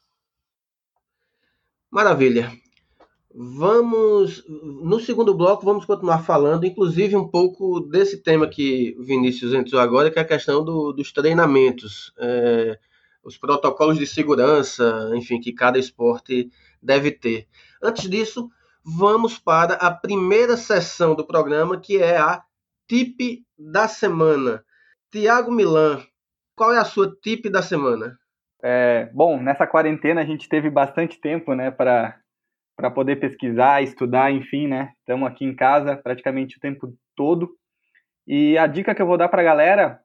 Maravilha. 1.90 2.52
Vamos 3.34 4.44
no 4.48 5.00
segundo 5.00 5.34
bloco 5.34 5.66
vamos 5.66 5.86
continuar 5.86 6.24
falando, 6.24 6.66
inclusive 6.66 7.16
um 7.16 7.28
pouco 7.28 7.80
desse 7.80 8.22
tema 8.22 8.48
que 8.48 8.96
Vinícius 9.00 9.54
entrou 9.54 9.82
agora, 9.82 10.12
que 10.12 10.20
é 10.20 10.22
a 10.22 10.26
questão 10.26 10.64
do, 10.64 10.92
dos 10.92 11.12
treinamentos, 11.12 12.12
é, 12.18 12.80
os 13.24 13.38
protocolos 13.38 13.98
de 13.98 14.08
segurança, 14.08 15.12
enfim, 15.16 15.40
que 15.40 15.52
cada 15.52 15.78
esporte 15.78 16.50
deve 16.82 17.12
ter. 17.12 17.48
Antes 17.82 18.10
disso, 18.10 18.50
vamos 18.84 19.38
para 19.38 19.74
a 19.76 19.92
primeira 19.92 20.56
sessão 20.58 21.14
do 21.14 21.26
programa, 21.26 21.80
que 21.80 21.98
é 21.98 22.18
a 22.18 22.44
tip 22.88 23.44
da 23.58 23.88
semana. 23.88 24.64
Tiago 25.12 25.52
Milan, 25.52 26.04
qual 26.56 26.74
é 26.74 26.78
a 26.78 26.84
sua 26.84 27.16
tip 27.22 27.50
da 27.50 27.62
semana? 27.62 28.18
É, 28.62 29.10
bom, 29.14 29.42
nessa 29.42 29.66
quarentena 29.66 30.22
a 30.22 30.26
gente 30.26 30.50
teve 30.50 30.70
bastante 30.70 31.20
tempo, 31.20 31.54
né, 31.54 31.72
para 31.72 32.20
para 32.76 32.92
poder 32.92 33.16
pesquisar, 33.16 33.82
estudar, 33.82 34.32
enfim, 34.32 34.68
né? 34.68 34.94
Estamos 35.00 35.28
aqui 35.28 35.44
em 35.44 35.56
casa 35.56 35.98
praticamente 35.98 36.58
o 36.58 36.60
tempo 36.60 36.94
todo. 37.16 37.50
E 38.28 38.56
a 38.56 38.68
dica 38.68 38.94
que 38.94 39.02
eu 39.02 39.08
vou 39.08 39.18
dar 39.18 39.30
para 39.30 39.42
a 39.42 39.46
galera 39.46 40.00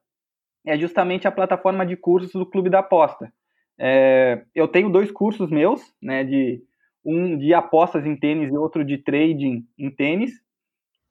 é 0.66 0.78
justamente 0.78 1.28
a 1.28 1.32
plataforma 1.32 1.84
de 1.84 1.96
cursos 1.96 2.32
do 2.32 2.46
Clube 2.46 2.70
da 2.70 2.78
Aposta. 2.78 3.30
É, 3.78 4.42
eu 4.54 4.66
tenho 4.66 4.88
dois 4.88 5.12
cursos 5.12 5.50
meus, 5.50 5.92
né, 6.00 6.24
de 6.24 6.62
um 7.04 7.36
de 7.36 7.52
apostas 7.52 8.06
em 8.06 8.16
tênis 8.16 8.50
e 8.50 8.56
outro 8.56 8.82
de 8.82 8.96
trading 8.96 9.66
em 9.76 9.90
tênis, 9.90 10.32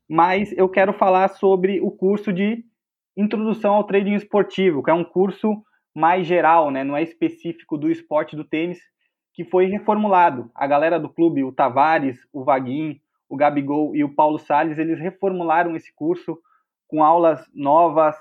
mas 0.10 0.52
eu 0.54 0.68
quero 0.68 0.94
falar 0.94 1.28
sobre 1.28 1.80
o 1.80 1.92
curso 1.92 2.34
de 2.34 2.66
introdução 3.16 3.76
ao 3.76 3.84
trading 3.84 4.14
esportivo, 4.14 4.84
que 4.84 4.90
é 4.90 4.94
um 4.94 5.04
curso 5.04 5.64
mais 5.96 6.26
geral, 6.26 6.72
né, 6.72 6.84
não 6.84 6.96
é 6.96 7.04
específico 7.04 7.78
do 7.78 7.90
esporte 7.90 8.36
do 8.36 8.46
tênis, 8.46 8.80
que 9.34 9.44
foi 9.44 9.66
reformulado. 9.66 10.50
A 10.56 10.68
galera 10.68 11.00
do 11.00 11.10
clube, 11.10 11.44
o 11.44 11.52
Tavares, 11.52 12.20
o 12.34 12.44
Vaguinho, 12.44 12.96
o 13.30 13.38
Gabigol 13.38 13.96
e 13.96 14.04
o 14.04 14.14
Paulo 14.14 14.38
Sales, 14.38 14.78
eles 14.78 15.00
reformularam 15.00 15.76
esse 15.76 15.94
curso 15.96 16.38
com 16.88 17.02
aulas 17.02 17.46
novas, 17.54 18.18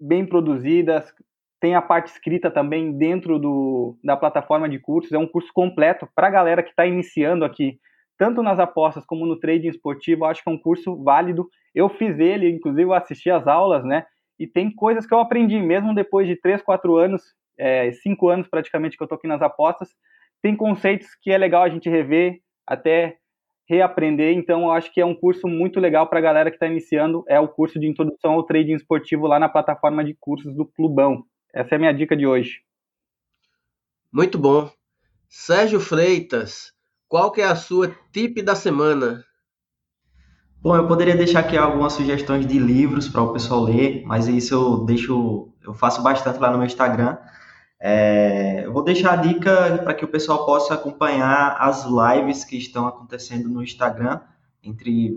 bem 0.00 0.26
produzidas. 0.26 1.14
Tem 1.60 1.76
a 1.76 1.82
parte 1.82 2.08
escrita 2.08 2.50
também 2.50 2.92
dentro 2.98 3.38
do, 3.38 3.96
da 4.02 4.16
plataforma 4.16 4.68
de 4.68 4.80
cursos. 4.80 5.12
É 5.12 5.18
um 5.18 5.28
curso 5.28 5.52
completo 5.54 6.08
para 6.12 6.26
a 6.26 6.30
galera 6.30 6.62
que 6.62 6.70
está 6.70 6.84
iniciando 6.84 7.44
aqui, 7.44 7.78
tanto 8.18 8.42
nas 8.42 8.58
apostas 8.58 9.04
como 9.04 9.26
no 9.26 9.38
trading 9.38 9.68
esportivo. 9.68 10.24
Acho 10.24 10.42
que 10.42 10.48
é 10.50 10.52
um 10.52 10.58
curso 10.58 11.02
válido. 11.02 11.48
Eu 11.74 11.88
fiz 11.88 12.18
ele, 12.18 12.50
inclusive 12.50 12.82
eu 12.82 12.94
assisti 12.94 13.30
as 13.30 13.46
aulas, 13.46 13.84
né? 13.84 14.04
e 14.42 14.46
tem 14.46 14.74
coisas 14.74 15.06
que 15.06 15.14
eu 15.14 15.20
aprendi, 15.20 15.60
mesmo 15.60 15.94
depois 15.94 16.26
de 16.26 16.34
3, 16.34 16.60
4 16.62 16.96
anos, 16.96 17.22
é, 17.56 17.92
5 17.92 18.28
anos 18.28 18.48
praticamente 18.48 18.96
que 18.96 19.02
eu 19.02 19.06
tô 19.06 19.14
aqui 19.14 19.28
nas 19.28 19.40
apostas, 19.40 19.90
tem 20.42 20.56
conceitos 20.56 21.06
que 21.22 21.30
é 21.30 21.38
legal 21.38 21.62
a 21.62 21.68
gente 21.68 21.88
rever, 21.88 22.40
até 22.66 23.18
reaprender, 23.68 24.36
então 24.36 24.62
eu 24.62 24.72
acho 24.72 24.92
que 24.92 25.00
é 25.00 25.06
um 25.06 25.14
curso 25.14 25.46
muito 25.46 25.78
legal 25.78 26.08
para 26.08 26.18
a 26.18 26.22
galera 26.22 26.50
que 26.50 26.56
está 26.56 26.66
iniciando, 26.66 27.24
é 27.28 27.38
o 27.38 27.46
curso 27.46 27.78
de 27.78 27.86
introdução 27.86 28.32
ao 28.32 28.42
trading 28.42 28.74
esportivo 28.74 29.28
lá 29.28 29.38
na 29.38 29.48
plataforma 29.48 30.04
de 30.04 30.16
cursos 30.18 30.52
do 30.56 30.66
Clubão. 30.66 31.24
Essa 31.54 31.74
é 31.74 31.76
a 31.76 31.78
minha 31.78 31.94
dica 31.94 32.16
de 32.16 32.26
hoje. 32.26 32.62
Muito 34.12 34.36
bom. 34.38 34.68
Sérgio 35.28 35.78
Freitas, 35.78 36.72
qual 37.12 37.30
que 37.30 37.42
é 37.42 37.44
a 37.44 37.54
sua 37.54 37.94
tip 38.10 38.40
da 38.40 38.54
semana? 38.54 39.22
Bom, 40.62 40.74
eu 40.74 40.86
poderia 40.86 41.14
deixar 41.14 41.40
aqui 41.40 41.58
algumas 41.58 41.92
sugestões 41.92 42.46
de 42.46 42.58
livros 42.58 43.06
para 43.06 43.20
o 43.20 43.34
pessoal 43.34 43.64
ler, 43.64 44.02
mas 44.06 44.28
isso 44.28 44.54
eu 44.54 44.78
deixo, 44.86 45.50
eu 45.62 45.74
faço 45.74 46.02
bastante 46.02 46.38
lá 46.38 46.50
no 46.50 46.56
meu 46.56 46.66
Instagram. 46.66 47.18
É, 47.78 48.62
eu 48.64 48.72
vou 48.72 48.82
deixar 48.82 49.12
a 49.12 49.16
dica 49.16 49.78
para 49.84 49.92
que 49.92 50.06
o 50.06 50.08
pessoal 50.08 50.46
possa 50.46 50.72
acompanhar 50.72 51.54
as 51.60 51.84
lives 51.84 52.46
que 52.46 52.56
estão 52.56 52.86
acontecendo 52.86 53.46
no 53.46 53.62
Instagram 53.62 54.20
entre 54.62 55.14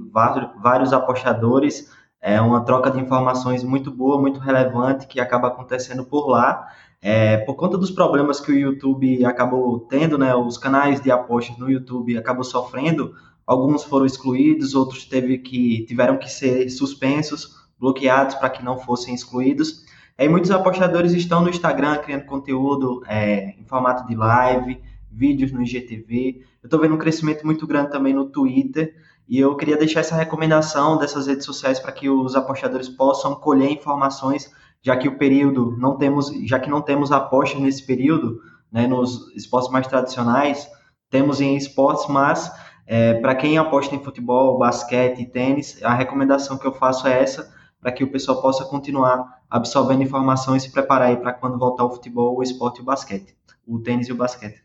vários 0.57 0.91
apostadores. 0.91 1.89
É 2.19 2.41
uma 2.41 2.65
troca 2.65 2.91
de 2.91 2.99
informações 2.99 3.63
muito 3.63 3.89
boa, 3.89 4.19
muito 4.19 4.41
relevante 4.41 5.07
que 5.07 5.21
acaba 5.21 5.47
acontecendo 5.47 6.03
por 6.03 6.27
lá. 6.27 6.67
É, 7.07 7.37
por 7.37 7.53
conta 7.55 7.77
dos 7.77 7.91
problemas 7.91 8.39
que 8.39 8.51
o 8.51 8.57
YouTube 8.57 9.23
acabou 9.25 9.79
tendo, 9.81 10.17
né, 10.17 10.33
os 10.33 10.57
canais 10.57 10.99
de 10.99 11.11
apostas 11.11 11.55
no 11.57 11.69
YouTube 11.69 12.17
acabam 12.17 12.43
sofrendo 12.43 13.13
Alguns 13.45 13.83
foram 13.83 14.05
excluídos, 14.05 14.73
outros 14.73 15.05
teve 15.05 15.37
que, 15.37 15.85
tiveram 15.85 16.17
que 16.17 16.29
ser 16.29 16.67
suspensos, 16.69 17.55
bloqueados 17.79 18.35
para 18.35 18.49
que 18.49 18.63
não 18.63 18.79
fossem 18.79 19.13
excluídos. 19.13 19.85
E 20.17 20.27
muitos 20.27 20.49
apostadores 20.49 21.13
estão 21.13 21.41
no 21.41 21.49
Instagram 21.49 21.97
criando 21.97 22.25
conteúdo 22.25 23.03
é, 23.07 23.49
em 23.59 23.65
formato 23.65 24.07
de 24.07 24.15
live, 24.15 24.81
vídeos 25.11 25.51
no 25.51 25.61
IGTV. 25.61 26.41
Eu 26.63 26.67
estou 26.67 26.79
vendo 26.79 26.95
um 26.95 26.97
crescimento 26.97 27.45
muito 27.45 27.67
grande 27.67 27.91
também 27.91 28.13
no 28.13 28.25
Twitter. 28.25 28.95
E 29.27 29.39
eu 29.39 29.55
queria 29.55 29.77
deixar 29.77 29.99
essa 29.99 30.15
recomendação 30.15 30.97
dessas 30.97 31.27
redes 31.27 31.45
sociais 31.45 31.79
para 31.79 31.91
que 31.91 32.09
os 32.09 32.35
apostadores 32.35 32.89
possam 32.89 33.35
colher 33.35 33.69
informações, 33.69 34.51
já 34.85 34.95
que 34.95 35.07
o 35.07 35.17
período 35.17 35.75
não 35.79 35.97
temos, 35.97 36.29
já 36.45 36.59
que 36.59 36.69
não 36.69 36.79
temos 36.79 37.11
apostas 37.11 37.59
nesse 37.59 37.83
período, 37.83 38.39
né, 38.71 38.85
nos 38.85 39.35
esportes 39.35 39.71
mais 39.71 39.87
tradicionais, 39.87 40.69
temos 41.09 41.41
em 41.41 41.57
esportes, 41.57 42.05
mas 42.07 42.51
é, 42.85 43.15
para 43.15 43.33
quem 43.33 43.57
aposta 43.57 43.95
em 43.95 44.03
futebol, 44.03 44.59
basquete 44.59 45.23
e 45.23 45.25
tênis, 45.25 45.81
a 45.81 45.91
recomendação 45.95 46.55
que 46.55 46.67
eu 46.67 46.71
faço 46.71 47.07
é 47.07 47.19
essa, 47.19 47.51
para 47.81 47.91
que 47.91 48.03
o 48.03 48.11
pessoal 48.11 48.39
possa 48.43 48.63
continuar 48.63 49.41
absorvendo 49.49 50.03
informação 50.03 50.55
e 50.55 50.59
se 50.59 50.71
preparar 50.71 51.07
aí 51.07 51.17
para 51.17 51.33
quando 51.33 51.57
voltar 51.57 51.85
o 51.85 51.91
futebol, 51.91 52.37
o 52.37 52.43
esporte 52.43 52.77
e 52.77 52.81
o 52.83 52.85
basquete, 52.85 53.35
o 53.65 53.79
tênis 53.79 54.07
e 54.07 54.11
o 54.11 54.15
basquete. 54.15 54.63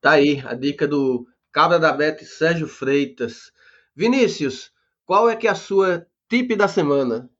Tá 0.00 0.12
aí 0.12 0.42
a 0.44 0.54
dica 0.54 0.88
do 0.88 1.24
Cabra 1.52 1.78
da 1.78 1.92
Bet 1.92 2.24
Sérgio 2.24 2.66
Freitas. 2.66 3.52
Vinícius, 3.94 4.72
qual 5.06 5.30
é 5.30 5.36
que 5.36 5.46
é 5.46 5.50
a 5.50 5.54
sua 5.54 6.04
tip 6.28 6.56
da 6.56 6.66
semana? 6.66 7.30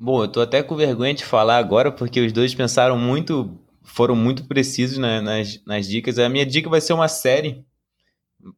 Bom, 0.00 0.22
eu 0.22 0.28
tô 0.28 0.40
até 0.40 0.62
com 0.62 0.76
vergonha 0.76 1.12
de 1.12 1.24
falar 1.24 1.58
agora, 1.58 1.90
porque 1.90 2.20
os 2.20 2.32
dois 2.32 2.54
pensaram 2.54 2.96
muito, 2.96 3.58
foram 3.82 4.14
muito 4.14 4.44
precisos 4.46 4.96
nas, 4.96 5.60
nas 5.66 5.88
dicas. 5.88 6.20
A 6.20 6.28
minha 6.28 6.46
dica 6.46 6.70
vai 6.70 6.80
ser 6.80 6.92
uma 6.92 7.08
série 7.08 7.66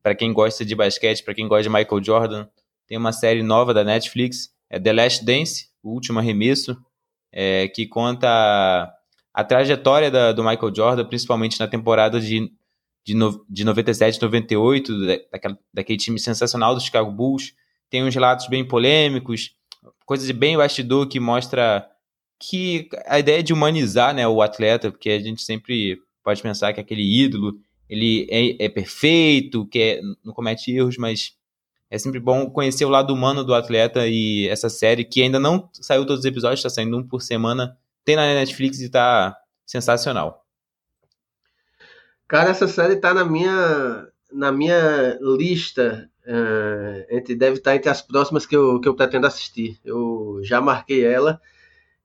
para 0.03 0.15
quem 0.15 0.35
gosta 0.35 0.67
de 0.67 0.75
basquete, 0.75 1.25
para 1.25 1.35
quem 1.35 1.49
gosta 1.49 1.63
de 1.63 1.71
Michael 1.71 2.05
Jordan, 2.05 2.47
tem 2.87 2.99
uma 2.99 3.11
série 3.11 3.43
nova 3.43 3.73
da 3.73 3.83
Netflix, 3.83 4.53
é 4.69 4.79
The 4.79 4.93
Last 4.93 5.25
Dance, 5.25 5.69
o 5.83 5.95
último 5.95 6.19
arremesso, 6.19 6.77
é, 7.33 7.69
que 7.69 7.87
conta 7.87 8.29
a, 8.29 8.93
a 9.33 9.43
trajetória 9.43 10.11
da, 10.11 10.33
do 10.33 10.45
Michael 10.45 10.75
Jordan, 10.75 11.07
principalmente 11.07 11.59
na 11.59 11.67
temporada 11.67 12.21
de, 12.21 12.53
de, 13.03 13.15
no, 13.15 13.47
de 13.49 13.65
97, 13.65 14.21
98, 14.21 15.07
daquela, 15.31 15.59
daquele 15.73 15.99
time 15.99 16.19
sensacional 16.19 16.75
do 16.75 16.83
Chicago 16.83 17.11
Bulls. 17.11 17.55
Tem 17.89 18.05
uns 18.05 18.15
relatos 18.15 18.47
bem 18.49 18.67
polêmicos, 18.67 19.55
coisas 20.11 20.29
bem 20.33 20.57
bastidor 20.57 21.07
que 21.07 21.21
mostra 21.21 21.89
que 22.37 22.89
a 23.07 23.21
ideia 23.21 23.45
de 23.45 23.53
humanizar 23.53 24.13
né, 24.13 24.27
o 24.27 24.43
atleta, 24.43 24.91
porque 24.91 25.09
a 25.09 25.21
gente 25.21 25.41
sempre 25.41 26.03
pode 26.25 26.43
pensar 26.43 26.73
que 26.73 26.81
aquele 26.81 27.05
ídolo 27.23 27.61
ele 27.89 28.27
é, 28.29 28.65
é 28.65 28.69
perfeito, 28.69 29.65
que 29.69 29.79
é, 29.79 30.01
não 30.25 30.33
comete 30.33 30.73
erros, 30.73 30.97
mas 30.97 31.37
é 31.89 31.97
sempre 31.97 32.19
bom 32.19 32.51
conhecer 32.51 32.85
o 32.85 32.89
lado 32.89 33.15
humano 33.15 33.45
do 33.45 33.55
atleta 33.55 34.05
e 34.09 34.49
essa 34.49 34.69
série, 34.69 35.05
que 35.05 35.23
ainda 35.23 35.39
não 35.39 35.71
saiu 35.75 36.05
todos 36.05 36.25
os 36.25 36.25
episódios, 36.25 36.59
está 36.59 36.71
saindo 36.71 36.99
um 36.99 37.07
por 37.07 37.23
semana, 37.23 37.79
tem 38.05 38.17
na 38.17 38.35
Netflix 38.35 38.81
e 38.81 38.87
está 38.87 39.37
sensacional. 39.65 40.45
Cara, 42.27 42.51
essa 42.51 42.67
série 42.67 42.95
está 42.95 43.15
na 43.15 43.25
minha, 43.25 44.09
na 44.33 44.51
minha 44.51 45.17
lista, 45.21 46.11
uh, 46.31 47.07
entre, 47.11 47.35
deve 47.35 47.57
estar 47.57 47.75
entre 47.75 47.91
as 47.91 48.01
próximas 48.01 48.47
que 48.47 48.57
eu, 48.57 48.81
que 48.81 48.89
eu 48.89 48.95
pretendo 48.95 49.27
assistir. 49.27 49.79
Eu 49.85 50.41
já 50.43 50.61
marquei 50.61 51.05
ela 51.05 51.41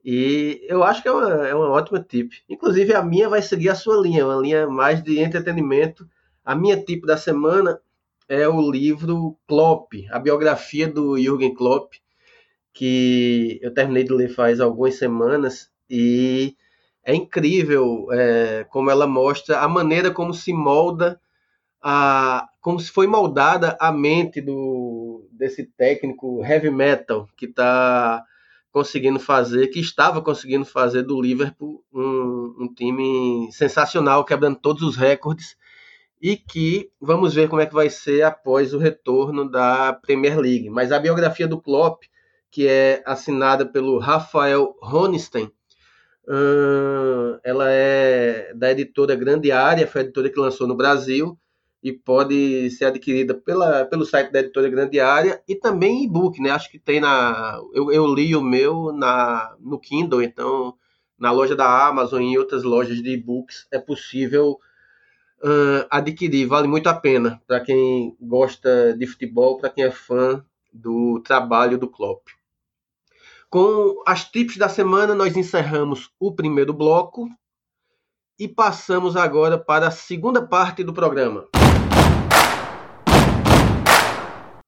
e 0.04 0.66
eu 0.68 0.84
acho 0.84 1.02
que 1.02 1.08
é 1.08 1.12
uma, 1.12 1.48
é 1.48 1.54
uma 1.54 1.70
ótima 1.70 2.00
tip. 2.00 2.32
Inclusive, 2.50 2.94
a 2.94 3.04
minha 3.04 3.30
vai 3.30 3.42
seguir 3.42 3.70
a 3.70 3.76
sua 3.76 4.02
linha, 4.02 4.26
uma 4.26 4.42
linha 4.42 4.68
mais 4.68 5.04
de 5.04 5.20
entretenimento. 5.20 6.08
A 6.44 6.56
minha 6.56 6.78
tip 6.84 7.06
da 7.06 7.18
semana 7.18 7.80
é 8.28 8.48
o 8.48 8.72
livro 8.72 9.38
Klopp, 9.48 9.94
a 10.10 10.20
biografia 10.20 10.88
do 10.88 11.18
Jürgen 11.18 11.54
Klopp, 11.54 11.94
que 12.74 13.60
eu 13.62 13.74
terminei 13.74 14.04
de 14.04 14.14
ler 14.14 14.30
faz 14.30 14.60
algumas 14.60 14.96
semanas 14.96 15.70
e 15.90 16.56
é 17.04 17.14
incrível 17.14 18.08
é, 18.12 18.66
como 18.66 18.90
ela 18.90 19.06
mostra 19.06 19.60
a 19.60 19.68
maneira 19.68 20.10
como 20.12 20.34
se 20.34 20.52
molda 20.52 21.22
a, 21.88 22.50
como 22.62 22.80
se 22.80 22.90
foi 22.90 23.06
moldada 23.06 23.78
a 23.80 23.92
mente 23.92 24.42
do 24.42 25.30
desse 25.32 25.64
técnico 25.64 26.44
heavy 26.44 26.72
metal 26.72 27.30
que 27.38 27.46
está 27.46 28.24
conseguindo 28.72 29.20
fazer, 29.20 29.68
que 29.68 29.80
estava 29.80 30.20
conseguindo 30.20 30.66
fazer 30.66 31.04
do 31.04 31.22
Liverpool 31.22 31.84
um, 31.94 32.56
um 32.62 32.74
time 32.74 33.52
sensacional, 33.52 34.26
quebrando 34.26 34.58
todos 34.58 34.82
os 34.82 34.96
recordes 34.96 35.56
e 36.20 36.36
que 36.36 36.90
vamos 37.00 37.36
ver 37.36 37.50
como 37.50 37.62
é 37.62 37.68
que 37.68 37.74
vai 37.74 37.88
ser 37.88 38.24
após 38.24 38.74
o 38.74 38.80
retorno 38.80 39.48
da 39.48 39.94
Premier 39.94 40.40
League. 40.40 40.72
Mas 40.72 40.92
a 40.92 40.98
biografia 40.98 41.48
do 41.48 41.62
Klopp, 41.62 42.02
que 42.50 42.68
é 42.68 43.04
assinada 43.06 43.64
pelo 43.64 44.00
Rafael 44.00 44.76
Honstein, 44.82 45.52
ela 47.44 47.70
é 47.70 48.54
da 48.56 48.72
editora 48.72 49.16
Grande 49.16 49.52
Área, 49.52 49.86
foi 49.86 50.02
a 50.02 50.04
editora 50.04 50.32
que 50.32 50.40
lançou 50.40 50.68
no 50.68 50.76
Brasil 50.76 51.38
e 51.86 51.94
pode 51.94 52.72
ser 52.72 52.86
adquirida 52.86 53.36
pela, 53.36 53.86
pelo 53.86 54.08
site 54.08 54.32
da 54.32 54.40
editora 54.40 54.68
Grande 54.68 55.00
Área 55.00 55.40
e 55.48 55.54
também 55.54 56.04
e-book, 56.04 56.42
né? 56.42 56.50
Acho 56.50 56.68
que 56.68 56.80
tem 56.80 57.00
na. 57.00 57.62
Eu, 57.76 57.92
eu 57.92 58.12
li 58.12 58.36
o 58.36 58.42
meu 58.42 58.92
na, 58.92 59.56
no 59.60 59.78
Kindle, 59.78 60.24
então 60.24 60.74
na 61.16 61.30
loja 61.30 61.56
da 61.56 61.88
Amazon 61.88 62.24
e 62.24 62.26
em 62.26 62.38
outras 62.40 62.64
lojas 62.64 63.04
de 63.04 63.12
e-books 63.12 63.68
é 63.72 63.78
possível 63.78 64.60
uh, 65.44 65.86
adquirir. 65.92 66.48
Vale 66.48 66.68
muito 66.68 66.88
a 66.88 66.94
pena 66.96 67.40
para 67.46 67.60
quem 67.60 68.18
gosta 68.20 68.98
de 68.98 69.06
futebol, 69.06 69.60
para 69.60 69.70
quem 69.70 69.84
é 69.84 69.92
fã 69.92 70.44
do 70.74 71.20
trabalho 71.20 71.78
do 71.78 71.88
Klopp. 71.88 72.30
Com 73.48 74.02
as 74.08 74.26
tips 74.28 74.58
da 74.58 74.68
semana, 74.68 75.14
nós 75.14 75.38
encerramos 75.38 76.10
o 76.20 76.34
primeiro 76.34 76.74
bloco 76.74 77.30
e 78.40 78.48
passamos 78.48 79.16
agora 79.16 79.56
para 79.56 79.90
a 79.90 79.92
segunda 79.92 80.42
parte 80.42 80.84
do 80.84 80.92
programa. 80.92 81.48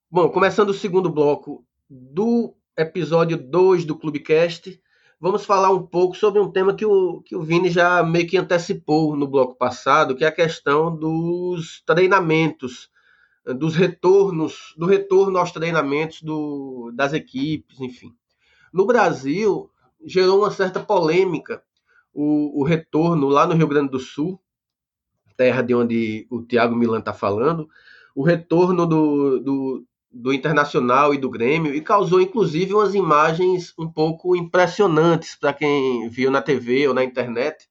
Bom, 0.10 0.30
começando 0.30 0.70
o 0.70 0.74
segundo 0.74 1.10
bloco 1.10 1.66
do 1.90 2.56
episódio 2.78 3.36
2 3.36 3.84
do 3.84 3.94
Clubecast, 3.94 4.82
vamos 5.20 5.44
falar 5.44 5.70
um 5.70 5.86
pouco 5.86 6.16
sobre 6.16 6.40
um 6.40 6.50
tema 6.50 6.74
que 6.74 6.86
o, 6.86 7.22
que 7.24 7.36
o 7.36 7.42
Vini 7.42 7.70
já 7.70 8.02
meio 8.04 8.26
que 8.26 8.38
antecipou 8.38 9.18
no 9.18 9.28
bloco 9.28 9.56
passado, 9.56 10.16
que 10.16 10.24
é 10.24 10.28
a 10.30 10.32
questão 10.32 10.96
dos 10.96 11.84
treinamentos, 11.86 12.90
dos 13.58 13.76
retornos, 13.76 14.74
do 14.78 14.86
retorno 14.86 15.40
aos 15.40 15.52
treinamentos 15.52 16.22
do, 16.22 16.90
das 16.96 17.12
equipes, 17.12 17.82
enfim. 17.82 18.16
No 18.72 18.86
Brasil, 18.86 19.70
gerou 20.06 20.40
uma 20.40 20.52
certa 20.52 20.80
polêmica 20.80 21.62
o, 22.14 22.62
o 22.62 22.64
retorno 22.64 23.28
lá 23.28 23.46
no 23.46 23.56
Rio 23.56 23.68
Grande 23.68 23.92
do 23.92 24.00
Sul, 24.00 24.40
terra 25.36 25.62
de 25.62 25.76
onde 25.76 26.26
o 26.30 26.42
Thiago 26.44 26.78
Milan 26.78 27.00
está 27.00 27.14
falando, 27.14 27.68
o 28.16 28.24
retorno 28.24 28.88
do, 28.88 29.40
do, 29.42 29.86
do 30.20 30.34
Internacional 30.34 31.14
e 31.14 31.18
do 31.18 31.30
Grêmio 31.30 31.74
e 31.74 31.82
causou 31.82 32.20
inclusive 32.20 32.74
umas 32.74 32.96
imagens 32.96 33.74
um 33.78 33.88
pouco 33.88 34.36
impressionantes 34.36 35.36
para 35.36 35.54
quem 35.54 36.10
viu 36.10 36.32
na 36.32 36.42
TV 36.42 36.88
ou 36.88 36.94
na 36.94 37.04
internet, 37.04 37.70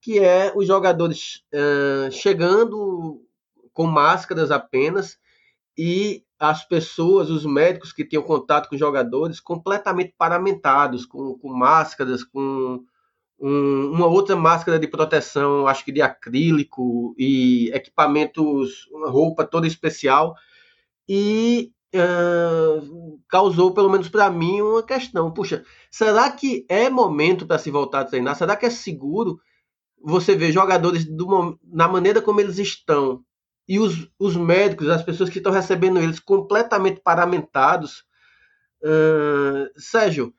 que 0.00 0.18
é 0.18 0.52
os 0.56 0.66
jogadores 0.66 1.42
uh, 1.52 2.10
chegando 2.10 3.20
com 3.72 3.86
máscaras 3.86 4.50
apenas 4.50 5.18
e 5.76 6.24
as 6.38 6.66
pessoas, 6.66 7.28
os 7.28 7.44
médicos 7.44 7.92
que 7.92 8.04
tinham 8.04 8.22
contato 8.22 8.68
com 8.68 8.74
os 8.74 8.80
jogadores, 8.80 9.40
completamente 9.40 10.14
paramentados, 10.16 11.04
com, 11.04 11.38
com 11.38 11.52
máscaras, 11.52 12.24
com 12.24 12.82
um, 13.38 13.90
uma 13.90 14.06
outra 14.06 14.36
máscara 14.36 14.78
de 14.78 14.88
proteção, 14.88 15.66
acho 15.66 15.84
que 15.84 15.92
de 15.92 16.00
acrílico 16.00 17.14
e 17.18 17.70
equipamentos, 17.74 18.86
uma 18.90 19.10
roupa 19.10 19.44
toda 19.44 19.66
especial. 19.66 20.34
E 21.08 21.72
uh, 21.94 23.20
causou, 23.28 23.72
pelo 23.72 23.88
menos 23.88 24.08
para 24.08 24.30
mim, 24.30 24.60
uma 24.60 24.82
questão. 24.82 25.32
Puxa, 25.32 25.64
será 25.90 26.30
que 26.30 26.66
é 26.68 26.90
momento 26.90 27.46
para 27.46 27.58
se 27.58 27.70
voltar 27.70 28.00
a 28.00 28.04
treinar? 28.04 28.36
Será 28.36 28.56
que 28.56 28.66
é 28.66 28.70
seguro 28.70 29.40
você 30.02 30.36
ver 30.36 30.52
jogadores 30.52 31.04
do, 31.04 31.58
na 31.62 31.88
maneira 31.88 32.20
como 32.20 32.40
eles 32.40 32.58
estão 32.58 33.24
e 33.66 33.78
os, 33.78 34.08
os 34.18 34.36
médicos, 34.36 34.88
as 34.90 35.02
pessoas 35.02 35.30
que 35.30 35.38
estão 35.38 35.52
recebendo 35.52 35.98
eles 35.98 36.20
completamente 36.20 37.00
paramentados? 37.00 38.04
Uh, 38.82 39.70
Sérgio, 39.78 40.34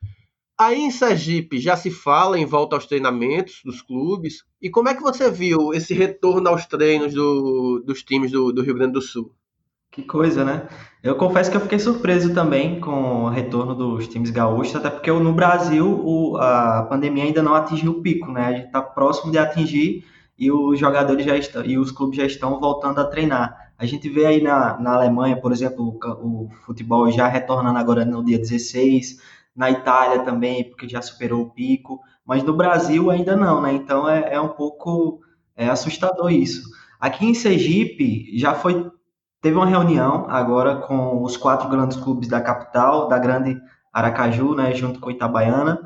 aí 0.55 0.79
em 0.79 0.91
Sergipe 0.91 1.59
já 1.59 1.75
se 1.75 1.89
fala 1.89 2.37
em 2.37 2.45
volta 2.45 2.75
aos 2.75 2.85
treinamentos 2.85 3.61
dos 3.65 3.81
clubes. 3.81 4.43
E 4.61 4.69
como 4.69 4.89
é 4.89 4.93
que 4.93 5.01
você 5.01 5.31
viu 5.31 5.73
esse 5.73 5.93
retorno 5.93 6.47
aos 6.49 6.65
treinos 6.65 7.13
do, 7.13 7.81
dos 7.83 8.03
times 8.03 8.31
do, 8.31 8.51
do 8.51 8.61
Rio 8.61 8.75
Grande 8.75 8.93
do 8.93 9.01
Sul? 9.01 9.33
Que 9.95 10.03
coisa, 10.03 10.43
né? 10.43 10.67
Eu 11.01 11.15
confesso 11.15 11.49
que 11.49 11.55
eu 11.55 11.61
fiquei 11.61 11.79
surpreso 11.79 12.33
também 12.33 12.81
com 12.81 13.23
o 13.23 13.29
retorno 13.29 13.73
dos 13.73 14.09
times 14.09 14.29
gaúchos, 14.29 14.75
até 14.75 14.89
porque 14.89 15.09
no 15.09 15.31
Brasil 15.31 15.87
o, 15.87 16.35
a 16.35 16.83
pandemia 16.89 17.23
ainda 17.23 17.41
não 17.41 17.55
atingiu 17.55 17.93
o 17.93 18.01
pico, 18.01 18.29
né? 18.29 18.45
A 18.45 18.51
gente 18.51 18.65
está 18.65 18.81
próximo 18.81 19.31
de 19.31 19.37
atingir 19.37 20.03
e 20.37 20.51
os 20.51 20.77
jogadores 20.77 21.25
já 21.25 21.37
estão 21.37 21.63
e 21.63 21.77
os 21.77 21.91
clubes 21.91 22.17
já 22.17 22.25
estão 22.25 22.59
voltando 22.59 22.99
a 22.99 23.05
treinar. 23.05 23.71
A 23.77 23.85
gente 23.85 24.09
vê 24.09 24.25
aí 24.25 24.43
na, 24.43 24.77
na 24.77 24.95
Alemanha, 24.95 25.37
por 25.37 25.53
exemplo, 25.53 25.97
o, 26.03 26.43
o 26.43 26.49
futebol 26.65 27.09
já 27.09 27.29
retornando 27.29 27.79
agora 27.79 28.03
no 28.03 28.21
dia 28.21 28.37
16, 28.37 29.21
na 29.55 29.71
Itália 29.71 30.23
também, 30.23 30.65
porque 30.65 30.89
já 30.89 31.01
superou 31.01 31.43
o 31.43 31.49
pico, 31.51 32.01
mas 32.25 32.43
no 32.43 32.53
Brasil 32.53 33.09
ainda 33.09 33.33
não, 33.37 33.61
né? 33.61 33.71
Então 33.71 34.09
é, 34.09 34.33
é 34.33 34.41
um 34.41 34.49
pouco 34.49 35.21
é 35.55 35.69
assustador 35.69 36.33
isso. 36.33 36.69
Aqui 36.99 37.25
em 37.25 37.33
Sergipe 37.33 38.37
já 38.37 38.53
foi 38.53 38.91
Teve 39.45 39.57
uma 39.57 39.67
reunião 39.67 40.25
agora 40.27 40.77
com 40.77 41.21
os 41.21 41.37
quatro 41.37 41.69
grandes 41.69 41.97
clubes 41.97 42.27
da 42.27 42.41
capital, 42.41 43.07
da 43.07 43.19
grande 43.19 43.55
Aracaju, 43.93 44.55
né, 44.55 44.73
junto 44.73 44.99
com 44.99 45.11
Itabaiana, 45.11 45.79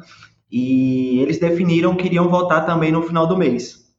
e 0.50 1.20
eles 1.20 1.42
definiram 1.42 1.94
que 1.94 2.06
iriam 2.06 2.30
votar 2.30 2.66
também 2.66 2.90
no 2.90 3.02
final 3.02 3.28
do 3.28 3.36
mês. 3.36 3.94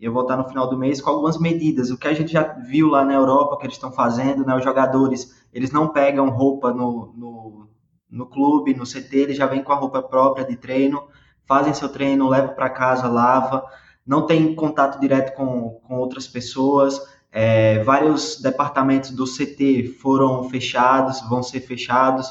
Iam 0.00 0.14
votar 0.14 0.38
no 0.38 0.48
final 0.48 0.66
do 0.66 0.78
mês 0.78 0.98
com 0.98 1.10
algumas 1.10 1.38
medidas. 1.38 1.90
O 1.90 1.98
que 1.98 2.08
a 2.08 2.14
gente 2.14 2.32
já 2.32 2.54
viu 2.66 2.88
lá 2.88 3.04
na 3.04 3.12
Europa 3.12 3.58
que 3.58 3.66
eles 3.66 3.76
estão 3.76 3.92
fazendo, 3.92 4.46
né, 4.46 4.56
os 4.56 4.64
jogadores, 4.64 5.44
eles 5.52 5.70
não 5.70 5.88
pegam 5.88 6.30
roupa 6.30 6.72
no, 6.72 7.12
no, 7.14 7.68
no 8.10 8.24
clube, 8.24 8.72
no 8.72 8.86
CT, 8.86 9.14
eles 9.14 9.36
já 9.36 9.44
vêm 9.44 9.62
com 9.62 9.72
a 9.72 9.76
roupa 9.76 10.02
própria 10.02 10.42
de 10.42 10.56
treino, 10.56 11.02
fazem 11.46 11.74
seu 11.74 11.90
treino, 11.90 12.30
levam 12.30 12.54
para 12.54 12.70
casa, 12.70 13.08
lava, 13.08 13.62
não 14.06 14.24
tem 14.24 14.54
contato 14.54 14.98
direto 14.98 15.36
com, 15.36 15.82
com 15.86 15.98
outras 15.98 16.26
pessoas, 16.26 16.98
é, 17.32 17.82
vários 17.82 18.38
departamentos 18.42 19.10
do 19.10 19.24
CT 19.24 19.96
foram 20.00 20.50
fechados, 20.50 21.22
vão 21.30 21.42
ser 21.42 21.60
fechados. 21.60 22.30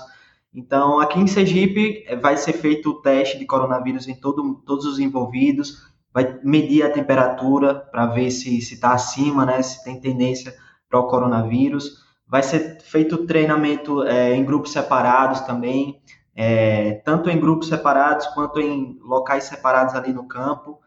Então, 0.53 0.99
aqui 0.99 1.19
em 1.19 1.25
Sergipe, 1.25 2.03
é, 2.05 2.15
vai 2.15 2.37
ser 2.37 2.53
feito 2.53 2.91
o 2.91 3.01
teste 3.01 3.39
de 3.39 3.45
coronavírus 3.45 4.07
em 4.07 4.13
todo, 4.13 4.61
todos 4.63 4.85
os 4.85 4.99
envolvidos, 4.99 5.89
vai 6.13 6.39
medir 6.43 6.83
a 6.83 6.91
temperatura 6.91 7.73
para 7.73 8.05
ver 8.05 8.29
se 8.29 8.59
está 8.59 8.93
acima, 8.93 9.45
né, 9.45 9.61
se 9.63 9.83
tem 9.83 9.99
tendência 9.99 10.53
para 10.87 10.99
o 10.99 11.07
coronavírus. 11.07 12.01
Vai 12.27 12.43
ser 12.43 12.79
feito 12.81 13.25
treinamento 13.25 14.03
é, 14.03 14.35
em 14.35 14.45
grupos 14.45 14.71
separados 14.71 15.41
também, 15.41 15.99
é, 16.35 16.93
tanto 17.03 17.29
em 17.29 17.39
grupos 17.39 17.69
separados 17.69 18.27
quanto 18.27 18.59
em 18.59 18.99
locais 19.01 19.45
separados 19.45 19.95
ali 19.95 20.13
no 20.13 20.27
campo. 20.27 20.79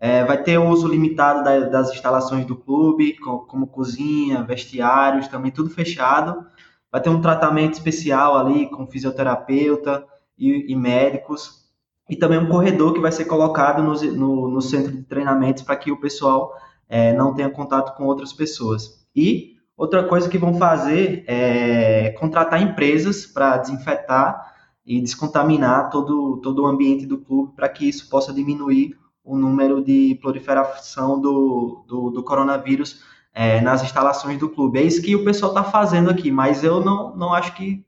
É, 0.00 0.24
vai 0.24 0.40
ter 0.42 0.58
o 0.58 0.68
uso 0.68 0.86
limitado 0.86 1.42
da, 1.42 1.60
das 1.60 1.90
instalações 1.90 2.44
do 2.44 2.54
clube, 2.54 3.18
como, 3.18 3.40
como, 3.40 3.66
cozinha, 3.66 4.44
vestiários, 4.44 5.26
também 5.26 5.50
tudo 5.50 5.70
fechado. 5.70 6.46
Vai 6.90 7.00
ter 7.00 7.10
um 7.10 7.20
tratamento 7.20 7.74
especial 7.74 8.36
ali 8.36 8.70
com 8.70 8.86
fisioterapeuta 8.86 10.04
e, 10.38 10.72
e 10.72 10.76
médicos. 10.76 11.66
E 12.08 12.16
também 12.16 12.38
um 12.38 12.48
corredor 12.48 12.94
que 12.94 13.00
vai 13.00 13.12
ser 13.12 13.24
colocado 13.26 13.82
no, 13.82 13.94
no, 14.14 14.48
no 14.48 14.62
centro 14.62 14.92
de 14.92 15.02
treinamentos 15.02 15.62
para 15.62 15.76
que 15.76 15.90
o 15.90 16.00
pessoal 16.00 16.54
é, 16.88 17.12
não 17.12 17.34
tenha 17.34 17.50
contato 17.50 17.96
com 17.96 18.04
outras 18.04 18.32
pessoas. 18.32 19.06
E 19.14 19.56
outra 19.76 20.04
coisa 20.04 20.28
que 20.28 20.38
vão 20.38 20.54
fazer 20.54 21.24
é 21.26 22.10
contratar 22.18 22.62
empresas 22.62 23.26
para 23.26 23.58
desinfetar 23.58 24.54
e 24.86 25.00
descontaminar 25.02 25.90
todo, 25.90 26.40
todo 26.40 26.62
o 26.62 26.66
ambiente 26.66 27.04
do 27.04 27.18
clube 27.18 27.52
para 27.54 27.68
que 27.68 27.86
isso 27.86 28.08
possa 28.08 28.32
diminuir 28.32 28.96
o 29.28 29.36
número 29.36 29.84
de 29.84 30.18
proliferação 30.22 31.20
do, 31.20 31.84
do, 31.86 32.10
do 32.10 32.22
coronavírus 32.24 33.02
é, 33.34 33.60
nas 33.60 33.82
instalações 33.82 34.38
do 34.38 34.48
clube. 34.48 34.78
É 34.78 34.82
isso 34.82 35.02
que 35.02 35.14
o 35.14 35.22
pessoal 35.22 35.52
está 35.52 35.62
fazendo 35.62 36.08
aqui, 36.08 36.30
mas 36.30 36.64
eu 36.64 36.82
não, 36.82 37.14
não 37.14 37.34
acho 37.34 37.54
que, 37.54 37.84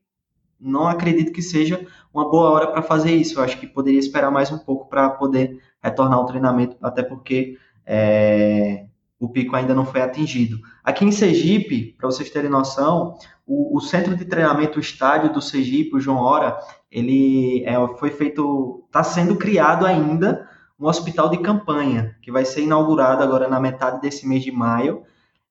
não 0.60 0.86
acredito 0.86 1.32
que 1.32 1.40
seja 1.40 1.86
uma 2.12 2.30
boa 2.30 2.50
hora 2.50 2.66
para 2.66 2.82
fazer 2.82 3.12
isso. 3.12 3.38
Eu 3.38 3.42
acho 3.42 3.58
que 3.58 3.66
poderia 3.66 3.98
esperar 3.98 4.30
mais 4.30 4.52
um 4.52 4.58
pouco 4.58 4.86
para 4.86 5.08
poder 5.08 5.58
retornar 5.82 6.18
ao 6.18 6.26
treinamento, 6.26 6.76
até 6.82 7.02
porque 7.02 7.56
é, 7.86 8.84
o 9.18 9.26
pico 9.26 9.56
ainda 9.56 9.74
não 9.74 9.86
foi 9.86 10.02
atingido. 10.02 10.60
Aqui 10.84 11.06
em 11.06 11.12
Sergipe, 11.12 11.96
para 11.98 12.10
vocês 12.10 12.28
terem 12.28 12.50
noção, 12.50 13.16
o, 13.46 13.78
o, 13.78 13.80
centro 13.80 14.14
de 14.14 14.26
treinamento, 14.26 14.78
o 14.78 14.82
estádio 14.82 15.32
do 15.32 15.40
Sergipe, 15.40 15.96
o 15.96 16.00
João 16.00 16.18
Hora, 16.18 16.58
ele 16.92 17.64
é, 17.64 17.74
foi 17.96 18.10
feito, 18.10 18.84
está 18.88 19.02
sendo 19.02 19.36
criado 19.36 19.86
ainda 19.86 20.46
um 20.80 20.86
hospital 20.86 21.28
de 21.28 21.38
campanha, 21.38 22.16
que 22.22 22.32
vai 22.32 22.44
ser 22.44 22.62
inaugurado 22.62 23.22
agora 23.22 23.46
na 23.46 23.60
metade 23.60 24.00
desse 24.00 24.26
mês 24.26 24.42
de 24.42 24.50
maio. 24.50 25.02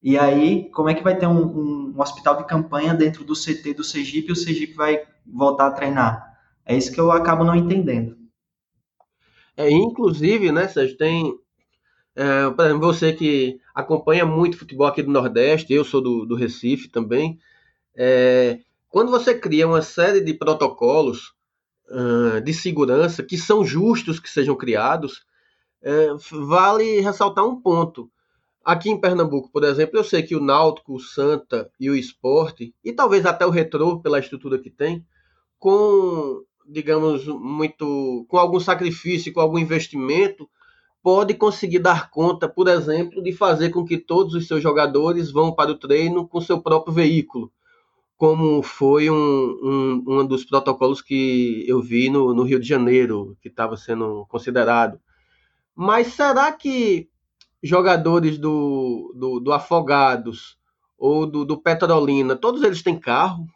E 0.02 0.18
aí, 0.18 0.70
como 0.72 0.90
é 0.90 0.96
que 0.96 1.04
vai 1.04 1.16
ter 1.18 1.28
um, 1.28 1.40
um, 1.40 1.94
um 1.96 2.02
hospital 2.02 2.38
de 2.38 2.48
campanha 2.48 2.94
dentro 2.96 3.24
do 3.24 3.36
CT 3.36 3.76
do 3.76 3.84
Sergipe 3.84 4.30
e 4.30 4.32
o 4.32 4.36
Sergipe 4.36 4.74
vai 4.74 5.04
voltar 5.26 5.68
a 5.68 5.72
treinar? 5.72 6.34
É 6.66 6.76
isso 6.76 6.92
que 6.92 7.00
eu 7.00 7.12
acabo 7.12 7.44
não 7.44 7.56
entendendo. 7.56 8.18
É, 9.56 9.70
inclusive, 9.70 10.52
né, 10.52 10.68
Sérgio, 10.68 10.98
tem. 10.98 11.38
É, 12.16 12.48
exemplo, 12.66 12.80
você 12.80 13.14
que 13.14 13.60
acompanha 13.76 14.26
muito 14.26 14.58
futebol 14.58 14.88
aqui 14.88 15.04
do 15.04 15.12
Nordeste, 15.12 15.74
eu 15.74 15.86
sou 15.86 16.02
do, 16.02 16.26
do 16.26 16.36
Recife 16.36 16.88
também. 16.88 17.38
É, 17.96 18.60
quando 18.90 19.12
você 19.12 19.38
cria 19.38 19.68
uma 19.68 19.82
série 19.82 20.22
de 20.22 20.34
protocolos 20.34 21.34
de 22.44 22.54
segurança 22.54 23.24
que 23.24 23.38
são 23.38 23.66
justos 23.66 24.20
que 24.20 24.30
sejam 24.30 24.56
criados, 24.56 25.24
é, 25.82 26.08
vale 26.32 27.00
ressaltar 27.00 27.46
um 27.46 27.60
ponto. 27.60 28.10
Aqui 28.64 28.90
em 28.90 29.00
Pernambuco, 29.00 29.50
por 29.52 29.64
exemplo, 29.64 29.98
eu 29.98 30.04
sei 30.04 30.22
que 30.22 30.36
o 30.36 30.42
Náutico, 30.42 30.94
o 30.94 31.00
Santa 31.00 31.72
e 31.80 31.90
o 31.90 31.96
Esporte, 31.96 32.74
e 32.84 32.94
talvez 32.94 33.26
até 33.26 33.46
o 33.46 33.50
Retrô, 33.50 34.00
pela 34.00 34.20
estrutura 34.20 34.60
que 34.60 34.70
tem, 34.70 35.06
com 35.58 36.44
digamos, 36.70 37.26
muito 37.26 38.26
com 38.30 38.38
algum 38.38 38.60
sacrifício, 38.60 39.34
com 39.34 39.42
algum 39.42 39.58
investimento, 39.58 40.48
pode 41.02 41.34
conseguir 41.34 41.80
dar 41.80 42.12
conta, 42.12 42.48
por 42.48 42.68
exemplo, 42.68 43.24
de 43.24 43.34
fazer 43.34 43.72
com 43.72 43.84
que 43.84 43.98
todos 43.98 44.36
os 44.36 44.48
seus 44.48 44.62
jogadores 44.62 45.32
vão 45.32 45.52
para 45.52 45.72
o 45.72 45.78
treino 45.78 46.28
com 46.28 46.40
seu 46.40 46.62
próprio 46.62 46.94
veículo, 46.94 47.52
como 48.20 48.62
foi 48.62 49.10
um, 49.10 49.16
um, 49.16 50.04
um 50.06 50.28
dos 50.28 50.44
protocolos 50.44 51.02
que 51.02 51.64
eu 51.66 51.82
vi 51.82 52.10
no, 52.10 52.34
no 52.34 52.44
Rio 52.44 52.60
de 52.60 52.68
Janeiro, 52.68 53.38
que 53.42 53.48
estava 53.48 53.78
sendo 53.78 54.26
considerado. 54.28 55.00
Mas 55.74 56.08
será 56.08 56.52
que 56.52 57.08
jogadores 57.64 58.38
do, 58.38 59.16
do, 59.16 59.40
do 59.40 59.54
Afogados 59.54 60.58
ou 60.98 61.26
do, 61.26 61.46
do 61.46 61.62
Petrolina, 61.62 62.36
todos 62.36 62.62
eles 62.62 62.84
têm 62.84 63.00
carro? 63.00 63.48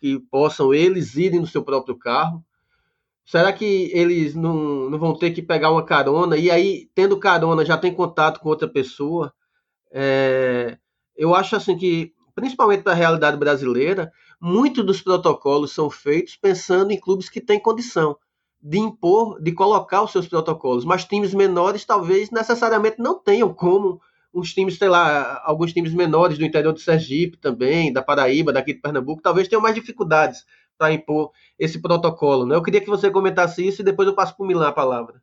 Que 0.00 0.18
possam 0.18 0.74
eles 0.74 1.14
irem 1.14 1.38
no 1.38 1.46
seu 1.46 1.62
próprio 1.62 1.96
carro? 1.96 2.44
Será 3.24 3.52
que 3.52 3.88
eles 3.94 4.34
não, 4.34 4.90
não 4.90 4.98
vão 4.98 5.16
ter 5.16 5.30
que 5.30 5.42
pegar 5.42 5.70
uma 5.70 5.84
carona? 5.84 6.36
E 6.36 6.50
aí, 6.50 6.90
tendo 6.92 7.20
carona, 7.20 7.64
já 7.64 7.78
tem 7.78 7.94
contato 7.94 8.40
com 8.40 8.48
outra 8.48 8.66
pessoa? 8.66 9.32
É, 9.92 10.76
eu 11.16 11.36
acho 11.36 11.54
assim 11.54 11.78
que, 11.78 12.12
principalmente 12.38 12.84
para 12.84 12.92
a 12.92 12.94
realidade 12.94 13.36
brasileira, 13.36 14.12
muitos 14.40 14.86
dos 14.86 15.02
protocolos 15.02 15.72
são 15.72 15.90
feitos 15.90 16.36
pensando 16.36 16.92
em 16.92 17.00
clubes 17.00 17.28
que 17.28 17.40
têm 17.40 17.58
condição 17.58 18.16
de 18.62 18.78
impor, 18.78 19.42
de 19.42 19.50
colocar 19.50 20.02
os 20.04 20.12
seus 20.12 20.28
protocolos. 20.28 20.84
Mas 20.84 21.04
times 21.04 21.34
menores 21.34 21.84
talvez 21.84 22.30
necessariamente 22.30 23.00
não 23.00 23.18
tenham 23.18 23.52
como 23.52 24.00
uns 24.32 24.54
times, 24.54 24.78
sei 24.78 24.88
lá, 24.88 25.42
alguns 25.44 25.72
times 25.72 25.92
menores 25.92 26.38
do 26.38 26.44
interior 26.44 26.72
do 26.72 26.78
Sergipe 26.78 27.36
também, 27.38 27.92
da 27.92 28.02
Paraíba, 28.02 28.52
daqui 28.52 28.72
de 28.72 28.80
Pernambuco, 28.80 29.20
talvez 29.20 29.48
tenham 29.48 29.60
mais 29.60 29.74
dificuldades 29.74 30.44
para 30.78 30.92
impor 30.92 31.32
esse 31.58 31.82
protocolo. 31.82 32.46
Né? 32.46 32.54
Eu 32.54 32.62
queria 32.62 32.80
que 32.80 32.88
você 32.88 33.10
comentasse 33.10 33.66
isso 33.66 33.82
e 33.82 33.84
depois 33.84 34.06
eu 34.06 34.14
passo 34.14 34.36
para 34.36 34.44
o 34.44 34.46
Milan 34.46 34.68
a 34.68 34.72
palavra. 34.72 35.20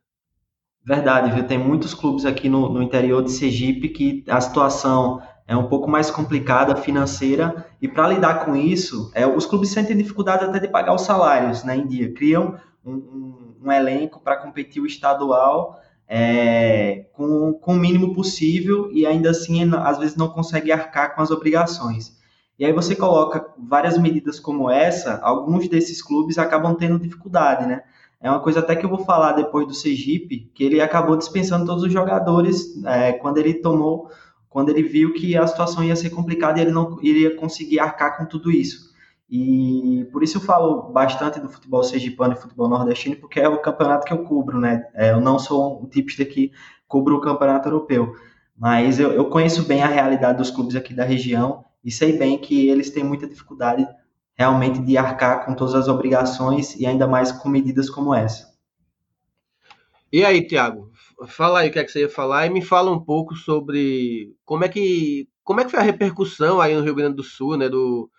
Verdade, 0.84 1.32
viu? 1.32 1.46
Tem 1.46 1.56
muitos 1.56 1.94
clubes 1.94 2.26
aqui 2.26 2.46
no, 2.46 2.68
no 2.68 2.82
interior 2.82 3.22
de 3.22 3.32
Sergipe 3.32 3.88
que 3.88 4.22
a 4.28 4.38
situação 4.38 5.22
é 5.48 5.56
um 5.56 5.68
pouco 5.68 5.88
mais 5.88 6.10
complicada 6.10 6.74
financeira 6.74 7.66
e 7.80 7.86
para 7.86 8.08
lidar 8.08 8.44
com 8.44 8.56
isso, 8.56 9.10
é, 9.14 9.26
os 9.26 9.46
clubes 9.46 9.70
sentem 9.70 9.96
dificuldade 9.96 10.44
até 10.44 10.58
de 10.58 10.68
pagar 10.68 10.94
os 10.94 11.02
salários 11.02 11.62
né, 11.62 11.76
em 11.76 11.86
dia. 11.86 12.12
Criam 12.12 12.56
um, 12.84 12.94
um, 12.94 13.54
um 13.64 13.72
elenco 13.72 14.20
para 14.20 14.36
competir 14.36 14.82
o 14.82 14.86
estadual 14.86 15.80
é, 16.08 17.06
com, 17.12 17.52
com 17.54 17.72
o 17.74 17.78
mínimo 17.78 18.14
possível 18.14 18.90
e 18.92 19.06
ainda 19.06 19.30
assim 19.30 19.70
às 19.74 19.98
vezes 19.98 20.16
não 20.16 20.28
consegue 20.28 20.72
arcar 20.72 21.14
com 21.14 21.22
as 21.22 21.30
obrigações. 21.30 22.16
E 22.58 22.64
aí 22.64 22.72
você 22.72 22.96
coloca 22.96 23.46
várias 23.58 23.98
medidas 23.98 24.40
como 24.40 24.70
essa, 24.70 25.20
alguns 25.22 25.68
desses 25.68 26.02
clubes 26.02 26.38
acabam 26.38 26.74
tendo 26.74 26.98
dificuldade, 26.98 27.66
né? 27.66 27.82
É 28.18 28.30
uma 28.30 28.40
coisa 28.40 28.60
até 28.60 28.74
que 28.74 28.84
eu 28.84 28.88
vou 28.88 29.04
falar 29.04 29.32
depois 29.32 29.66
do 29.66 29.74
Sergipe, 29.74 30.50
que 30.54 30.64
ele 30.64 30.80
acabou 30.80 31.16
dispensando 31.16 31.66
todos 31.66 31.84
os 31.84 31.92
jogadores 31.92 32.82
é, 32.84 33.12
quando 33.12 33.36
ele 33.36 33.54
tomou, 33.54 34.10
quando 34.48 34.70
ele 34.70 34.82
viu 34.82 35.12
que 35.12 35.36
a 35.36 35.46
situação 35.46 35.84
ia 35.84 35.96
ser 35.96 36.10
complicada 36.10 36.58
e 36.58 36.62
ele 36.62 36.70
não 36.70 36.98
iria 37.02 37.36
conseguir 37.36 37.78
arcar 37.78 38.16
com 38.16 38.24
tudo 38.24 38.50
isso. 38.50 38.86
E 39.28 40.08
por 40.12 40.22
isso 40.22 40.38
eu 40.38 40.40
falo 40.40 40.90
bastante 40.92 41.40
do 41.40 41.48
futebol 41.48 41.82
sergipano 41.82 42.34
e 42.34 42.36
futebol 42.36 42.68
nordestino, 42.68 43.16
porque 43.16 43.40
é 43.40 43.48
o 43.48 43.60
campeonato 43.60 44.06
que 44.06 44.12
eu 44.12 44.22
cubro, 44.24 44.60
né? 44.60 44.84
É, 44.94 45.10
eu 45.10 45.20
não 45.20 45.38
sou 45.38 45.82
um 45.82 45.86
tipista 45.86 46.24
que 46.24 46.52
cubro 46.86 47.16
o 47.16 47.20
campeonato 47.20 47.68
europeu, 47.68 48.14
mas 48.56 49.00
eu, 49.00 49.12
eu 49.12 49.24
conheço 49.28 49.64
bem 49.64 49.82
a 49.82 49.88
realidade 49.88 50.38
dos 50.38 50.50
clubes 50.50 50.76
aqui 50.76 50.94
da 50.94 51.04
região 51.04 51.64
e 51.84 51.90
sei 51.90 52.16
bem 52.16 52.38
que 52.38 52.68
eles 52.68 52.90
têm 52.90 53.02
muita 53.02 53.26
dificuldade 53.26 53.86
realmente 54.36 54.80
de 54.80 54.96
arcar 54.96 55.44
com 55.44 55.54
todas 55.54 55.74
as 55.74 55.88
obrigações 55.88 56.76
e 56.76 56.86
ainda 56.86 57.06
mais 57.06 57.32
com 57.32 57.48
medidas 57.48 57.90
como 57.90 58.14
essa. 58.14 58.54
E 60.12 60.24
aí, 60.24 60.46
Tiago, 60.46 60.85
fala 61.26 61.60
aí 61.60 61.68
o 61.68 61.72
que, 61.72 61.78
é 61.78 61.84
que 61.84 61.90
você 61.90 62.00
ia 62.00 62.08
falar 62.08 62.46
e 62.46 62.50
me 62.50 62.62
fala 62.62 62.90
um 62.90 63.00
pouco 63.00 63.34
sobre 63.34 64.34
como 64.44 64.64
é 64.64 64.68
que 64.68 65.28
como 65.42 65.60
é 65.60 65.64
que 65.64 65.70
foi 65.70 65.80
a 65.80 65.82
repercussão 65.82 66.60
aí 66.60 66.74
no 66.74 66.82
Rio 66.82 66.94
Grande 66.94 67.16
do 67.16 67.22
Sul, 67.22 67.56
né, 67.56 67.68
do 67.68 68.10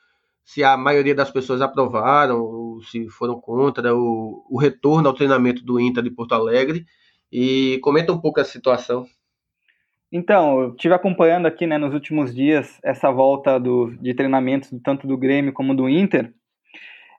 se 0.43 0.63
a 0.63 0.77
maioria 0.77 1.13
das 1.13 1.29
pessoas 1.29 1.61
aprovaram 1.61 2.41
ou 2.41 2.81
se 2.81 3.09
foram 3.09 3.39
contra 3.39 3.93
o, 3.93 4.45
o 4.49 4.57
retorno 4.57 5.09
ao 5.09 5.13
treinamento 5.13 5.63
do 5.63 5.77
Inter 5.77 6.01
de 6.01 6.09
Porto 6.09 6.33
Alegre 6.33 6.85
e 7.29 7.79
comenta 7.83 8.13
um 8.13 8.21
pouco 8.21 8.39
a 8.39 8.45
situação. 8.45 9.05
Então, 10.09 10.61
eu 10.61 10.69
estive 10.69 10.93
acompanhando 10.93 11.47
aqui 11.47 11.67
né, 11.67 11.77
nos 11.77 11.93
últimos 11.93 12.33
dias 12.33 12.79
essa 12.81 13.11
volta 13.11 13.59
do, 13.59 13.93
de 13.97 14.13
treinamentos 14.13 14.71
tanto 14.81 15.05
do 15.05 15.17
Grêmio 15.17 15.51
como 15.51 15.75
do 15.75 15.89
Inter. 15.89 16.33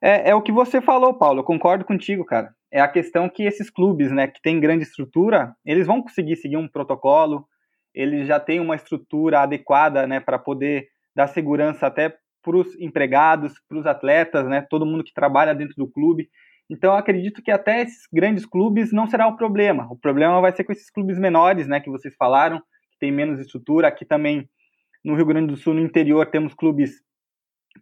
É, 0.03 0.31
é, 0.31 0.35
o 0.35 0.43
que 0.43 0.53
você 0.53 0.81
falou, 0.81 1.15
Paulo, 1.15 1.41
eu 1.41 1.45
concordo 1.45 1.85
contigo, 1.85 2.25
cara. 2.25 2.53
É 2.71 2.81
a 2.81 2.89
questão 2.89 3.29
que 3.29 3.43
esses 3.43 3.71
clubes, 3.71 4.13
né, 4.13 4.27
que 4.29 4.41
têm 4.41 4.61
grande 4.61 4.85
estrutura, 4.85 5.55
eles 5.65 5.87
vão 5.87 6.03
conseguir 6.03 6.37
seguir 6.37 6.57
um 6.57 6.69
protocolo, 6.69 7.47
eles 7.95 8.27
já 8.27 8.39
têm 8.39 8.61
uma 8.61 8.77
estrutura 8.77 9.41
adequada, 9.41 10.07
né, 10.07 10.21
para 10.21 10.39
poder 10.39 10.89
dar 11.17 11.27
segurança 11.27 11.87
até 11.87 12.15
para 12.43 12.57
os 12.57 12.79
empregados, 12.81 13.55
para 13.69 13.79
os 13.79 13.87
atletas, 13.87 14.47
né, 14.47 14.65
todo 14.69 14.87
mundo 14.87 15.03
que 15.03 15.13
trabalha 15.13 15.55
dentro 15.55 15.75
do 15.77 15.91
clube. 15.91 16.29
Então, 16.71 16.95
acredito 16.95 17.43
que 17.43 17.51
até 17.51 17.83
esses 17.83 18.07
grandes 18.13 18.45
clubes 18.45 18.93
não 18.93 19.07
será 19.07 19.27
o 19.27 19.37
problema. 19.37 19.89
O 19.91 19.97
problema 19.97 20.41
vai 20.41 20.53
ser 20.53 20.65
com 20.65 20.73
esses 20.73 20.91
clubes 20.91 21.19
menores, 21.19 21.67
né, 21.67 21.81
que 21.81 21.91
vocês 21.91 22.15
falaram, 22.17 22.63
tem 23.01 23.11
menos 23.11 23.41
estrutura. 23.41 23.89
Aqui 23.89 24.05
também, 24.05 24.49
no 25.05 25.15
Rio 25.15 25.27
Grande 25.27 25.49
do 25.49 25.57
Sul, 25.57 25.75
no 25.75 25.81
interior, 25.81 26.27
temos 26.27 26.55
clubes 26.55 27.03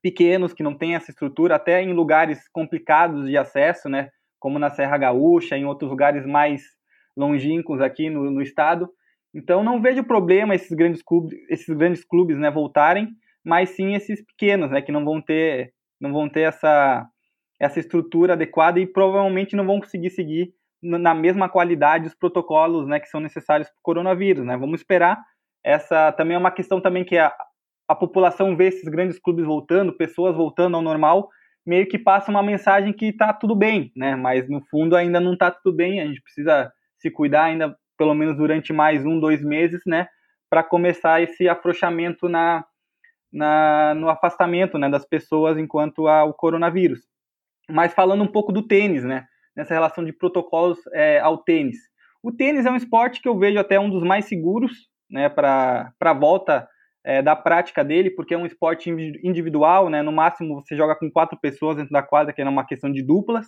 pequenos 0.01 0.53
que 0.53 0.63
não 0.63 0.77
têm 0.77 0.95
essa 0.95 1.11
estrutura, 1.11 1.57
até 1.57 1.83
em 1.83 1.93
lugares 1.93 2.49
complicados 2.53 3.27
de 3.27 3.37
acesso, 3.37 3.89
né? 3.89 4.11
Como 4.39 4.59
na 4.59 4.71
Serra 4.71 4.99
Gaúcha, 4.99 5.57
em 5.57 5.65
outros 5.65 5.91
lugares 5.91 6.27
mais 6.27 6.63
longínquos 7.17 7.81
aqui 7.81 8.11
no, 8.11 8.31
no 8.31 8.43
estado. 8.43 8.89
Então, 9.35 9.63
não 9.63 9.81
vejo 9.81 10.05
problema 10.05 10.55
esses 10.55 10.73
grandes 10.73 11.03
clubes, 11.03 11.39
esses 11.51 11.75
grandes 11.77 12.05
clubes, 12.05 12.39
né, 12.39 12.51
voltarem, 12.51 13.09
mas 13.45 13.71
sim 13.71 13.95
esses 13.95 14.25
pequenos, 14.25 14.71
né, 14.71 14.81
que 14.81 14.93
não 14.93 15.05
vão 15.05 15.21
ter, 15.21 15.73
não 16.01 16.13
vão 16.13 16.29
ter 16.29 16.43
essa 16.43 17.07
essa 17.59 17.81
estrutura 17.81 18.35
adequada 18.35 18.79
e 18.79 18.87
provavelmente 18.87 19.57
não 19.57 19.67
vão 19.67 19.81
conseguir 19.81 20.11
seguir 20.11 20.53
na 20.83 21.15
mesma 21.15 21.49
qualidade 21.49 22.07
os 22.07 22.15
protocolos 22.15 22.87
né, 22.87 23.01
que 23.01 23.09
são 23.09 23.21
necessários 23.21 23.69
para 23.69 23.79
o 23.79 23.83
coronavírus. 23.83 24.45
Né? 24.45 24.57
Vamos 24.57 24.81
esperar. 24.81 25.19
Essa 25.65 26.13
também 26.13 26.35
é 26.35 26.39
uma 26.39 26.51
questão 26.51 26.81
também 26.81 27.05
que 27.05 27.17
a, 27.17 27.35
a 27.89 27.95
população 27.95 28.57
vê 28.57 28.69
esses 28.69 28.89
grandes 28.89 29.19
clubes 29.19 29.45
voltando, 29.45 29.93
pessoas 29.93 30.35
voltando 30.35 30.77
ao 30.77 30.83
normal, 30.83 31.29
meio 31.65 31.87
que 31.87 31.99
passa 31.99 32.31
uma 32.31 32.43
mensagem 32.43 32.93
que 32.93 33.07
está 33.07 33.33
tudo 33.33 33.55
bem, 33.55 33.93
né? 33.97 34.15
Mas 34.17 34.49
no 34.49 34.61
fundo 34.71 34.97
ainda 34.97 35.21
não 35.21 35.35
está 35.35 35.51
tudo 35.51 35.75
bem. 35.75 36.01
A 36.01 36.07
gente 36.07 36.23
precisa 36.23 36.73
se 36.99 37.11
cuidar 37.11 37.45
ainda 37.45 37.77
pelo 37.97 38.15
menos 38.15 38.37
durante 38.37 38.73
mais 38.73 39.05
um, 39.05 39.19
dois 39.19 39.43
meses, 39.43 39.83
né? 39.87 40.07
Para 40.49 40.63
começar 40.63 41.21
esse 41.23 41.49
afrouxamento 41.49 42.29
na, 42.29 42.65
na, 43.33 43.95
no 43.95 44.09
afastamento 44.09 44.79
né, 44.79 44.89
das 44.89 45.05
pessoas 45.05 45.59
enquanto 45.59 46.07
ao 46.07 46.33
coronavírus. 46.35 47.01
Mas 47.69 47.93
falando 47.93 48.23
um 48.23 48.29
pouco 48.29 48.53
do 48.53 48.63
tênis, 48.63 49.03
né? 49.03 49.27
nessa 49.57 49.73
relação 49.73 50.05
de 50.05 50.13
protocolos 50.13 50.79
é, 50.93 51.19
ao 51.19 51.39
tênis. 51.39 51.79
O 52.23 52.31
tênis 52.31 52.67
é 52.67 52.71
um 52.71 52.77
esporte 52.77 53.23
que 53.23 53.29
eu 53.29 53.39
vejo 53.39 53.59
até 53.59 53.81
um 53.81 53.89
dos 53.89 54.03
mais 54.03 54.27
seguros 54.27 54.73
né, 55.11 55.29
para 55.29 55.93
a 55.99 56.13
volta 56.13 56.69
é, 57.07 57.23
da 57.23 57.37
prática 57.37 57.85
dele, 57.85 58.11
porque 58.11 58.35
é 58.35 58.39
um 58.39 58.45
esporte 58.45 58.91
individual, 58.91 59.89
né, 59.89 60.03
no 60.03 60.11
máximo 60.11 60.57
você 60.57 60.77
joga 60.77 60.97
com 60.97 61.09
quatro 61.09 61.39
pessoas 61.41 61.77
dentro 61.77 61.93
da 61.93 62.03
quadra, 62.03 62.33
que 62.33 62.43
é 62.43 62.49
uma 62.49 62.67
questão 62.67 62.91
de 62.91 63.01
duplas. 63.01 63.47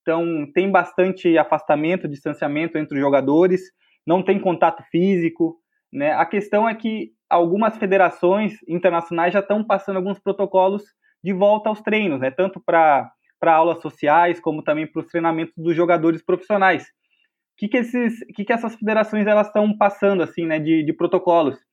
Então 0.00 0.50
tem 0.54 0.70
bastante 0.70 1.36
afastamento, 1.36 2.08
distanciamento 2.08 2.78
entre 2.78 2.96
os 2.96 3.00
jogadores, 3.00 3.60
não 4.06 4.22
tem 4.22 4.40
contato 4.40 4.82
físico, 4.90 5.60
Né? 5.92 6.12
A 6.12 6.24
questão 6.24 6.68
é 6.68 6.74
que 6.74 7.10
algumas 7.28 7.76
federações 7.76 8.54
internacionais 8.66 9.32
já 9.32 9.40
estão 9.40 9.62
passando 9.62 9.96
alguns 9.96 10.18
protocolos 10.18 10.82
de 11.22 11.32
volta 11.32 11.68
aos 11.68 11.82
treinos, 11.82 12.20
né? 12.20 12.30
tanto 12.30 12.60
para 12.60 13.10
aulas 13.42 13.80
sociais 13.82 14.40
como 14.40 14.62
também 14.62 14.86
para 14.86 15.00
os 15.00 15.06
treinamentos 15.08 15.54
dos 15.56 15.76
jogadores 15.76 16.24
profissionais. 16.24 16.84
O 16.84 17.58
que, 17.58 17.68
que, 17.68 17.76
esses, 17.78 18.18
que, 18.34 18.44
que 18.44 18.52
essas 18.52 18.74
federações 18.74 19.26
elas 19.26 19.48
estão 19.48 19.76
passando 19.76 20.22
assim, 20.22 20.46
né, 20.46 20.58
de, 20.58 20.82
de 20.84 20.92
protocolos? 20.92 21.65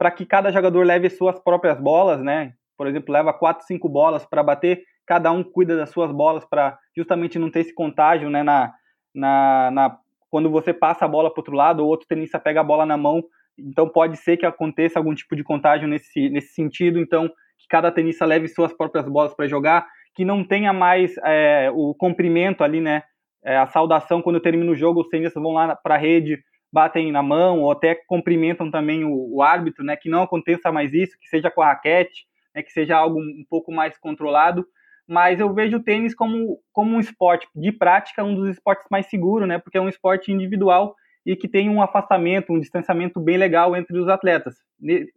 Para 0.00 0.10
que 0.10 0.24
cada 0.24 0.50
jogador 0.50 0.86
leve 0.86 1.10
suas 1.10 1.38
próprias 1.38 1.78
bolas, 1.78 2.22
né? 2.22 2.54
Por 2.76 2.86
exemplo, 2.86 3.12
leva 3.12 3.32
quatro, 3.34 3.66
cinco 3.66 3.88
bolas 3.88 4.24
para 4.24 4.42
bater, 4.42 4.82
cada 5.06 5.30
um 5.30 5.44
cuida 5.44 5.76
das 5.76 5.90
suas 5.90 6.10
bolas 6.10 6.44
para 6.44 6.78
justamente 6.96 7.38
não 7.38 7.50
ter 7.50 7.60
esse 7.60 7.74
contágio 7.74 8.30
né, 8.30 8.42
na, 8.42 8.72
na, 9.14 9.70
na, 9.70 9.98
quando 10.30 10.48
você 10.48 10.72
passa 10.72 11.04
a 11.04 11.08
bola 11.08 11.30
para 11.30 11.40
outro 11.40 11.54
lado, 11.54 11.82
ou 11.82 11.88
outro 11.88 12.08
tenista 12.08 12.38
pega 12.38 12.60
a 12.60 12.64
bola 12.64 12.86
na 12.86 12.96
mão 12.96 13.22
então 13.58 13.88
pode 13.88 14.16
ser 14.16 14.36
que 14.36 14.46
aconteça 14.46 14.98
algum 14.98 15.14
tipo 15.14 15.36
de 15.36 15.44
contágio 15.44 15.86
nesse, 15.86 16.28
nesse 16.30 16.54
sentido. 16.54 16.98
Então 16.98 17.28
que 17.28 17.68
cada 17.68 17.92
tenista 17.92 18.24
leve 18.24 18.48
suas 18.48 18.72
próprias 18.72 19.06
bolas 19.06 19.34
para 19.34 19.46
jogar, 19.46 19.86
que 20.14 20.24
não 20.24 20.42
tenha 20.42 20.72
mais 20.72 21.14
é, 21.24 21.70
o 21.74 21.94
comprimento 21.94 22.64
ali, 22.64 22.80
né? 22.80 23.02
É, 23.44 23.56
a 23.56 23.66
saudação 23.66 24.22
quando 24.22 24.40
termina 24.40 24.70
o 24.70 24.76
jogo, 24.76 25.00
os 25.00 25.08
tenistas 25.08 25.42
vão 25.42 25.52
lá 25.52 25.76
para 25.76 25.94
a 25.94 25.98
rede, 25.98 26.42
batem 26.72 27.10
na 27.10 27.22
mão 27.22 27.60
ou 27.60 27.72
até 27.72 27.94
cumprimentam 27.94 28.70
também 28.70 29.04
o, 29.04 29.36
o, 29.36 29.42
árbitro, 29.42 29.84
né? 29.84 29.96
Que 29.96 30.08
não 30.08 30.22
aconteça 30.22 30.70
mais 30.70 30.92
isso, 30.92 31.18
que 31.18 31.28
seja 31.28 31.50
com 31.50 31.62
a 31.62 31.68
raquete, 31.68 32.26
né, 32.54 32.62
que 32.62 32.72
seja 32.72 32.96
algo 32.96 33.20
um 33.20 33.44
pouco 33.48 33.72
mais 33.72 33.98
controlado. 33.98 34.66
Mas 35.06 35.40
eu 35.40 35.52
vejo 35.52 35.78
o 35.78 35.82
tênis 35.82 36.14
como, 36.14 36.60
como 36.72 36.94
um 36.94 37.00
esporte 37.00 37.48
de 37.54 37.72
prática, 37.72 38.22
um 38.22 38.34
dos 38.34 38.48
esportes 38.48 38.86
mais 38.90 39.06
seguros, 39.06 39.48
né? 39.48 39.58
Porque 39.58 39.76
é 39.76 39.80
um 39.80 39.88
esporte 39.88 40.30
individual 40.30 40.94
e 41.26 41.36
que 41.36 41.48
tem 41.48 41.68
um 41.68 41.82
afastamento, 41.82 42.52
um 42.52 42.60
distanciamento 42.60 43.20
bem 43.20 43.36
legal 43.36 43.76
entre 43.76 43.98
os 43.98 44.08
atletas. 44.08 44.54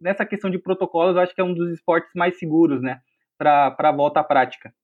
Nessa 0.00 0.26
questão 0.26 0.50
de 0.50 0.58
protocolos, 0.58 1.16
eu 1.16 1.22
acho 1.22 1.34
que 1.34 1.40
é 1.40 1.44
um 1.44 1.54
dos 1.54 1.72
esportes 1.72 2.10
mais 2.14 2.38
seguros, 2.38 2.82
né, 2.82 3.00
para 3.38 3.74
a 3.78 3.92
volta 3.92 4.20
à 4.20 4.24
prática. 4.24 4.74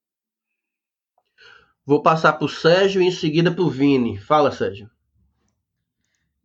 Vou 1.84 2.02
passar 2.02 2.34
para 2.34 2.44
o 2.44 2.48
Sérgio 2.48 3.02
e 3.02 3.06
em 3.06 3.10
seguida 3.10 3.50
para 3.50 3.64
o 3.64 3.68
Vini. 3.68 4.16
Fala, 4.16 4.52
Sérgio. 4.52 4.88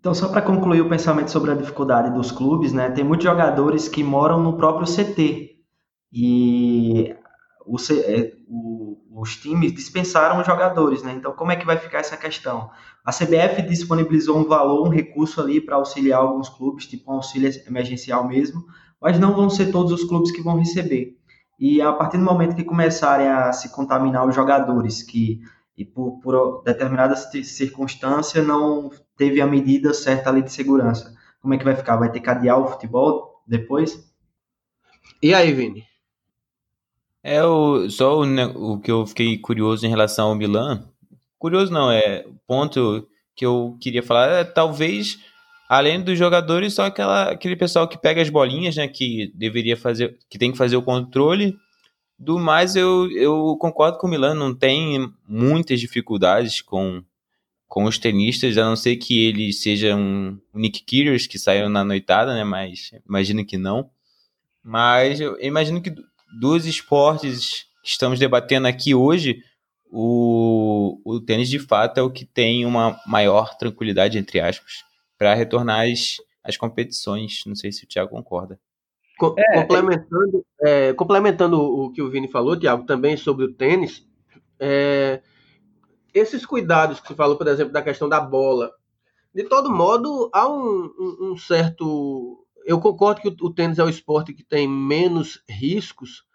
Então, 0.06 0.14
só 0.14 0.28
para 0.30 0.44
concluir 0.44 0.82
o 0.82 0.88
pensamento 0.88 1.32
sobre 1.32 1.50
a 1.50 1.56
dificuldade 1.56 2.14
dos 2.14 2.32
clubes, 2.32 2.72
né, 2.72 2.92
tem 2.92 3.04
muitos 3.04 3.24
jogadores 3.24 3.90
que 3.90 4.04
moram 4.04 4.40
no 4.40 4.56
próprio 4.56 4.86
CT. 4.86 5.56
E 6.14 7.16
o, 7.66 7.76
é, 7.92 8.34
o, 8.48 9.00
os 9.20 9.36
times 9.36 9.74
dispensaram 9.74 10.40
os 10.40 10.46
jogadores, 10.46 11.02
né? 11.02 11.12
Então, 11.18 11.32
como 11.32 11.52
é 11.52 11.56
que 11.56 11.66
vai 11.66 11.78
ficar 11.78 11.98
essa 12.02 12.16
questão? 12.16 12.70
A 13.04 13.12
CBF 13.12 13.64
disponibilizou 13.64 14.38
um 14.38 14.44
valor, 14.44 14.88
um 14.88 14.92
recurso 14.92 15.42
ali 15.42 15.60
para 15.60 15.78
auxiliar 15.78 16.20
alguns 16.20 16.50
clubes, 16.50 16.86
tipo 16.86 17.12
um 17.12 17.16
auxílio 17.16 17.50
emergencial 17.66 18.28
mesmo, 18.28 18.64
mas 19.02 19.20
não 19.20 19.36
vão 19.36 19.50
ser 19.50 19.72
todos 19.72 19.92
os 19.92 20.04
clubes 20.04 20.32
que 20.32 20.44
vão 20.44 20.60
receber. 20.60 21.18
E 21.60 21.82
a 21.82 21.92
partir 21.92 22.18
do 22.18 22.24
momento 22.24 22.56
que 22.56 22.64
começarem 22.64 23.28
a 23.28 23.52
se 23.52 23.74
contaminar 23.74 24.28
os 24.28 24.36
jogadores, 24.36 25.02
que 25.02 25.40
e 25.78 25.84
por, 25.84 26.20
por 26.22 26.64
determinada 26.64 27.16
circunstância 27.16 28.42
não 28.42 28.90
teve 29.18 29.42
a 29.42 29.48
medida 29.48 29.94
certa 29.94 30.30
ali 30.30 30.42
de 30.42 30.52
segurança, 30.52 31.14
como 31.42 31.54
é 31.54 31.58
que 31.58 31.64
vai 31.64 31.76
ficar? 31.76 31.98
Vai 31.98 32.12
ter 32.12 32.20
que 32.20 32.30
adiar 32.30 32.60
o 32.60 32.68
futebol 32.68 33.44
depois? 33.48 34.12
E 35.22 35.34
aí, 35.34 35.54
Vini? 35.54 35.84
É 37.24 37.44
o, 37.44 37.90
só 37.90 38.20
o, 38.20 38.74
o 38.74 38.80
que 38.80 38.92
eu 38.92 39.06
fiquei 39.06 39.38
curioso 39.38 39.86
em 39.86 39.90
relação 39.90 40.30
ao 40.30 40.36
Milan. 40.36 40.88
Curioso 41.38 41.72
não, 41.72 41.92
é 41.92 42.26
o 42.28 42.36
ponto 42.48 43.08
que 43.36 43.46
eu 43.46 43.78
queria 43.82 44.02
falar 44.02 44.28
é 44.30 44.44
talvez 44.44 45.18
além 45.68 46.02
dos 46.02 46.18
jogadores, 46.18 46.74
só 46.74 46.86
aquela, 46.86 47.32
aquele 47.32 47.56
pessoal 47.56 47.88
que 47.88 47.98
pega 47.98 48.22
as 48.22 48.30
bolinhas, 48.30 48.76
né, 48.76 48.88
que 48.88 49.32
deveria 49.36 49.76
fazer, 49.76 50.18
que 50.30 50.38
tem 50.38 50.52
que 50.52 50.58
fazer 50.58 50.78
o 50.78 50.82
controle. 50.82 51.56
Do 52.18 52.40
mais, 52.40 52.76
eu, 52.76 53.12
eu 53.12 53.58
concordo 53.60 53.98
com 53.98 54.08
o 54.08 54.10
Milan, 54.10 54.34
não 54.34 54.56
tem 54.56 55.12
muitas 55.28 55.80
dificuldades 55.80 56.62
com, 56.62 57.04
com 57.68 57.84
os 57.84 57.98
tenistas, 57.98 58.58
a 58.58 58.64
não 58.64 58.76
ser 58.76 58.96
que 58.96 59.26
ele 59.26 59.52
seja 59.52 59.96
um, 59.96 60.40
um 60.54 60.60
Nick 60.60 60.84
Kyrgios 60.84 61.28
que 61.28 61.38
saiu 61.38 61.70
na 61.70 61.84
noitada, 61.84 62.34
né, 62.34 62.44
mas 62.44 62.92
imagino 63.08 63.46
que 63.46 63.58
não. 63.58 63.90
Mas 64.64 65.20
eu 65.20 65.38
imagino 65.42 65.82
que 65.82 65.94
dos 66.40 66.66
esportes 66.66 67.66
que 67.84 67.90
estamos 67.90 68.18
debatendo 68.18 68.68
aqui 68.68 68.96
hoje, 68.96 69.44
o, 69.92 71.00
o 71.06 71.20
tênis 71.20 71.50
de 71.50 71.60
fato 71.60 72.00
é 72.00 72.02
o 72.02 72.10
que 72.10 72.26
tem 72.26 72.66
uma 72.66 73.00
maior 73.06 73.56
tranquilidade, 73.58 74.18
entre 74.18 74.40
aspas, 74.40 74.84
para 75.18 75.34
retornar 75.36 75.86
às, 75.86 76.18
às 76.44 76.58
competições. 76.58 77.42
Não 77.46 77.56
sei 77.56 77.72
se 77.72 77.84
o 77.84 77.88
Thiago 77.88 78.10
concorda. 78.10 78.60
É, 79.38 79.62
complementando, 79.62 80.46
é, 80.62 80.94
complementando 80.94 81.62
o 81.62 81.92
que 81.92 82.02
o 82.02 82.10
Vini 82.10 82.28
falou, 82.28 82.60
Thiago, 82.60 82.86
também 82.86 83.16
sobre 83.16 83.46
o 83.46 83.54
tênis, 83.54 84.08
é, 84.60 85.22
esses 86.14 86.46
cuidados 86.46 87.00
que 87.00 87.08
você 87.08 87.16
falou, 87.16 87.38
por 87.38 87.48
exemplo, 87.48 87.74
da 87.74 87.82
questão 87.82 88.08
da 88.08 88.20
bola, 88.20 88.72
de 89.34 89.44
todo 89.44 89.72
modo, 89.72 90.30
há 90.34 90.48
um, 90.48 90.92
um, 90.98 91.32
um 91.32 91.38
certo 91.38 92.46
eu 92.66 92.80
concordo 92.80 93.22
que 93.22 93.28
o, 93.28 93.54
tênis 93.54 93.78
é 93.78 93.84
o 93.84 93.90
esporte 93.90 94.34
que 94.34 94.44
tem 94.44 94.68
menos 94.68 95.44
riscos, 95.48 96.26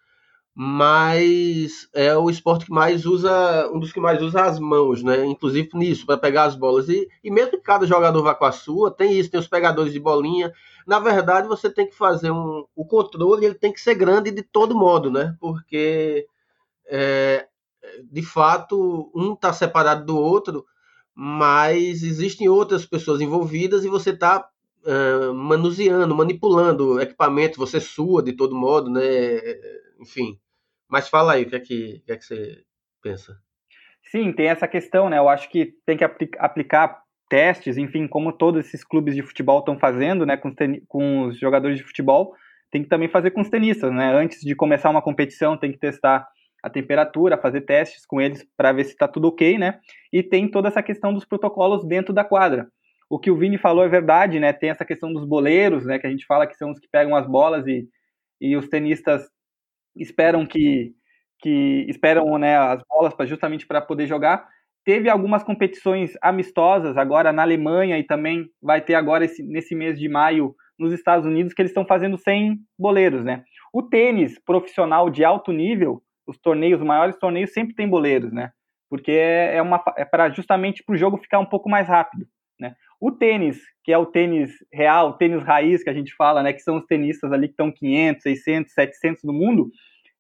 mas 0.55 1.89
é 1.95 2.17
o 2.17 2.29
esporte 2.29 2.67
que 2.67 2.73
mais 2.73 3.07
usa, 3.07 3.71
um 3.73 3.79
dos 3.79 3.93
que 3.93 4.01
mais 4.01 4.21
usa 4.23 4.43
as 4.43 4.59
mãos, 4.59 5.03
né? 5.03 5.25
Inclusive 5.25 5.71
nisso, 5.75 6.05
para 6.05 6.19
pegar 6.19 6.45
as 6.45 6.57
bolas. 6.57 6.89
E, 6.89 7.09
e 7.23 7.31
mesmo 7.31 7.53
que 7.53 7.59
cada 7.59 7.87
jogador 7.87 8.23
vá 8.23 8.35
com 8.35 8.45
a 8.45 8.53
sua, 8.53 8.91
tem 8.91 9.19
isso, 9.19 9.31
tem 9.31 9.41
os 9.41 9.49
pegadores 9.49 9.93
de 9.93 10.01
bolinha. 10.01 10.53
Na 10.87 10.99
verdade, 10.99 11.49
você 11.49 11.71
tem 11.71 11.87
que 11.87 11.95
fazer 11.95 12.31
um. 12.31 12.65
O 12.75 12.85
controle 12.85 13.47
ele 13.47 13.55
tem 13.55 13.73
que 13.73 13.81
ser 13.81 13.95
grande 13.95 14.31
de 14.31 14.43
todo 14.43 14.75
modo, 14.75 15.11
né? 15.11 15.37
Porque 15.41 16.27
é, 16.87 17.47
de 18.11 18.23
fato, 18.23 19.11
um 19.15 19.35
está 19.35 19.53
separado 19.53 20.05
do 20.05 20.19
outro, 20.19 20.67
mas 21.15 22.03
existem 22.03 22.49
outras 22.49 22.85
pessoas 22.85 23.21
envolvidas 23.21 23.85
e 23.85 23.89
você 23.89 24.11
está 24.11 24.49
uh, 24.85 25.35
manuseando, 25.35 26.15
manipulando 26.15 26.95
o 26.95 27.01
equipamento, 27.01 27.59
você 27.59 27.81
sua 27.81 28.23
de 28.23 28.33
todo 28.33 28.55
modo, 28.55 28.91
né? 28.91 29.03
Enfim. 30.01 30.39
Mas 30.89 31.09
fala 31.09 31.35
aí, 31.35 31.45
o 31.45 31.49
que 31.49 31.57
é 31.57 31.61
que, 31.61 32.03
que, 32.05 32.13
é 32.13 32.17
que 32.17 32.25
você 32.25 32.65
pensa? 33.03 33.37
Sim, 34.11 34.33
tem 34.33 34.47
essa 34.47 34.67
questão, 34.67 35.09
né? 35.09 35.19
Eu 35.19 35.29
acho 35.29 35.49
que 35.49 35.75
tem 35.87 35.97
que 35.97 36.05
aplicar 36.39 37.03
testes, 37.29 37.77
enfim, 37.77 38.09
como 38.09 38.33
todos 38.33 38.67
esses 38.67 38.83
clubes 38.83 39.15
de 39.15 39.23
futebol 39.23 39.61
estão 39.61 39.79
fazendo, 39.79 40.27
né, 40.27 40.37
com, 40.37 40.53
com 40.89 41.27
os 41.29 41.39
jogadores 41.39 41.79
de 41.79 41.85
futebol, 41.85 42.35
tem 42.73 42.83
que 42.83 42.89
também 42.89 43.09
fazer 43.09 43.31
com 43.31 43.41
os 43.41 43.49
tenistas, 43.49 43.93
né? 43.93 44.13
Antes 44.13 44.41
de 44.41 44.55
começar 44.57 44.91
uma 44.91 45.03
competição, 45.03 45.57
tem 45.57 45.71
que 45.71 45.79
testar 45.79 46.27
a 46.63 46.69
temperatura, 46.69 47.39
fazer 47.39 47.61
testes 47.63 48.05
com 48.05 48.21
eles 48.21 48.45
para 48.57 48.73
ver 48.73 48.85
se 48.85 48.91
está 48.91 49.07
tudo 49.07 49.29
ok, 49.29 49.59
né? 49.59 49.79
E 50.13 50.23
tem 50.23 50.51
toda 50.51 50.69
essa 50.69 50.83
questão 50.83 51.15
dos 51.15 51.25
protocolos 51.25 51.87
dentro 51.87 52.13
da 52.13 52.25
quadra 52.25 52.69
o 53.11 53.19
que 53.19 53.31
o 53.31 53.37
Vini 53.37 53.59
falou 53.59 53.85
é 53.85 53.89
verdade, 53.89 54.39
né? 54.39 54.53
Tem 54.53 54.71
essa 54.71 54.85
questão 54.85 55.13
dos 55.13 55.25
boleiros, 55.25 55.85
né? 55.85 55.99
Que 55.99 56.07
a 56.07 56.11
gente 56.11 56.25
fala 56.25 56.47
que 56.47 56.55
são 56.55 56.71
os 56.71 56.79
que 56.79 56.89
pegam 56.89 57.17
as 57.17 57.27
bolas 57.27 57.67
e, 57.67 57.89
e 58.41 58.57
os 58.57 58.69
tenistas 58.69 59.29
esperam 59.97 60.47
que, 60.47 60.93
que 61.41 61.87
esperam 61.89 62.39
né, 62.39 62.57
as 62.57 62.83
bolas 62.89 63.15
para 63.15 63.27
justamente 63.27 63.67
para 63.67 63.81
poder 63.81 64.07
jogar. 64.07 64.47
Teve 64.85 65.09
algumas 65.09 65.43
competições 65.43 66.13
amistosas 66.23 66.97
agora 66.97 67.33
na 67.33 67.43
Alemanha 67.43 67.99
e 67.99 68.05
também 68.05 68.47
vai 68.63 68.81
ter 68.81 68.95
agora 68.95 69.25
esse, 69.25 69.43
nesse 69.43 69.75
mês 69.75 69.99
de 69.99 70.09
maio 70.09 70.55
nos 70.79 70.93
Estados 70.93 71.27
Unidos 71.27 71.53
que 71.53 71.61
eles 71.61 71.71
estão 71.71 71.85
fazendo 71.85 72.17
sem 72.17 72.59
boleiros, 72.79 73.23
né? 73.23 73.45
O 73.73 73.83
tênis 73.83 74.39
profissional 74.39 75.11
de 75.11 75.23
alto 75.23 75.53
nível, 75.53 76.03
os 76.27 76.39
torneios, 76.39 76.81
os 76.81 76.87
maiores 76.87 77.17
torneios 77.19 77.53
sempre 77.53 77.75
tem 77.75 77.89
boleiros, 77.89 78.33
né? 78.33 78.51
Porque 78.89 79.13
é, 79.13 79.57
é 79.57 79.63
uma 79.63 79.83
é 79.97 80.05
para 80.05 80.31
justamente 80.31 80.83
para 80.83 80.95
o 80.95 80.99
jogo 80.99 81.19
ficar 81.19 81.39
um 81.39 81.47
pouco 81.47 81.69
mais 81.69 81.87
rápido. 81.87 82.27
O 83.01 83.11
tênis, 83.11 83.59
que 83.83 83.93
é 83.93 83.97
o 83.97 84.05
tênis 84.05 84.53
real, 84.73 85.11
o 85.11 85.13
tênis 85.15 85.43
raiz 85.43 85.83
que 85.83 85.89
a 85.89 85.95
gente 85.95 86.15
fala, 86.15 86.43
né, 86.43 86.53
que 86.53 86.61
são 86.61 86.77
os 86.77 86.85
tenistas 86.85 87.33
ali 87.33 87.49
que 87.49 87.55
estão 87.55 87.73
500, 87.73 88.23
600, 88.23 88.73
700 88.75 89.25
no 89.25 89.33
mundo, 89.33 89.71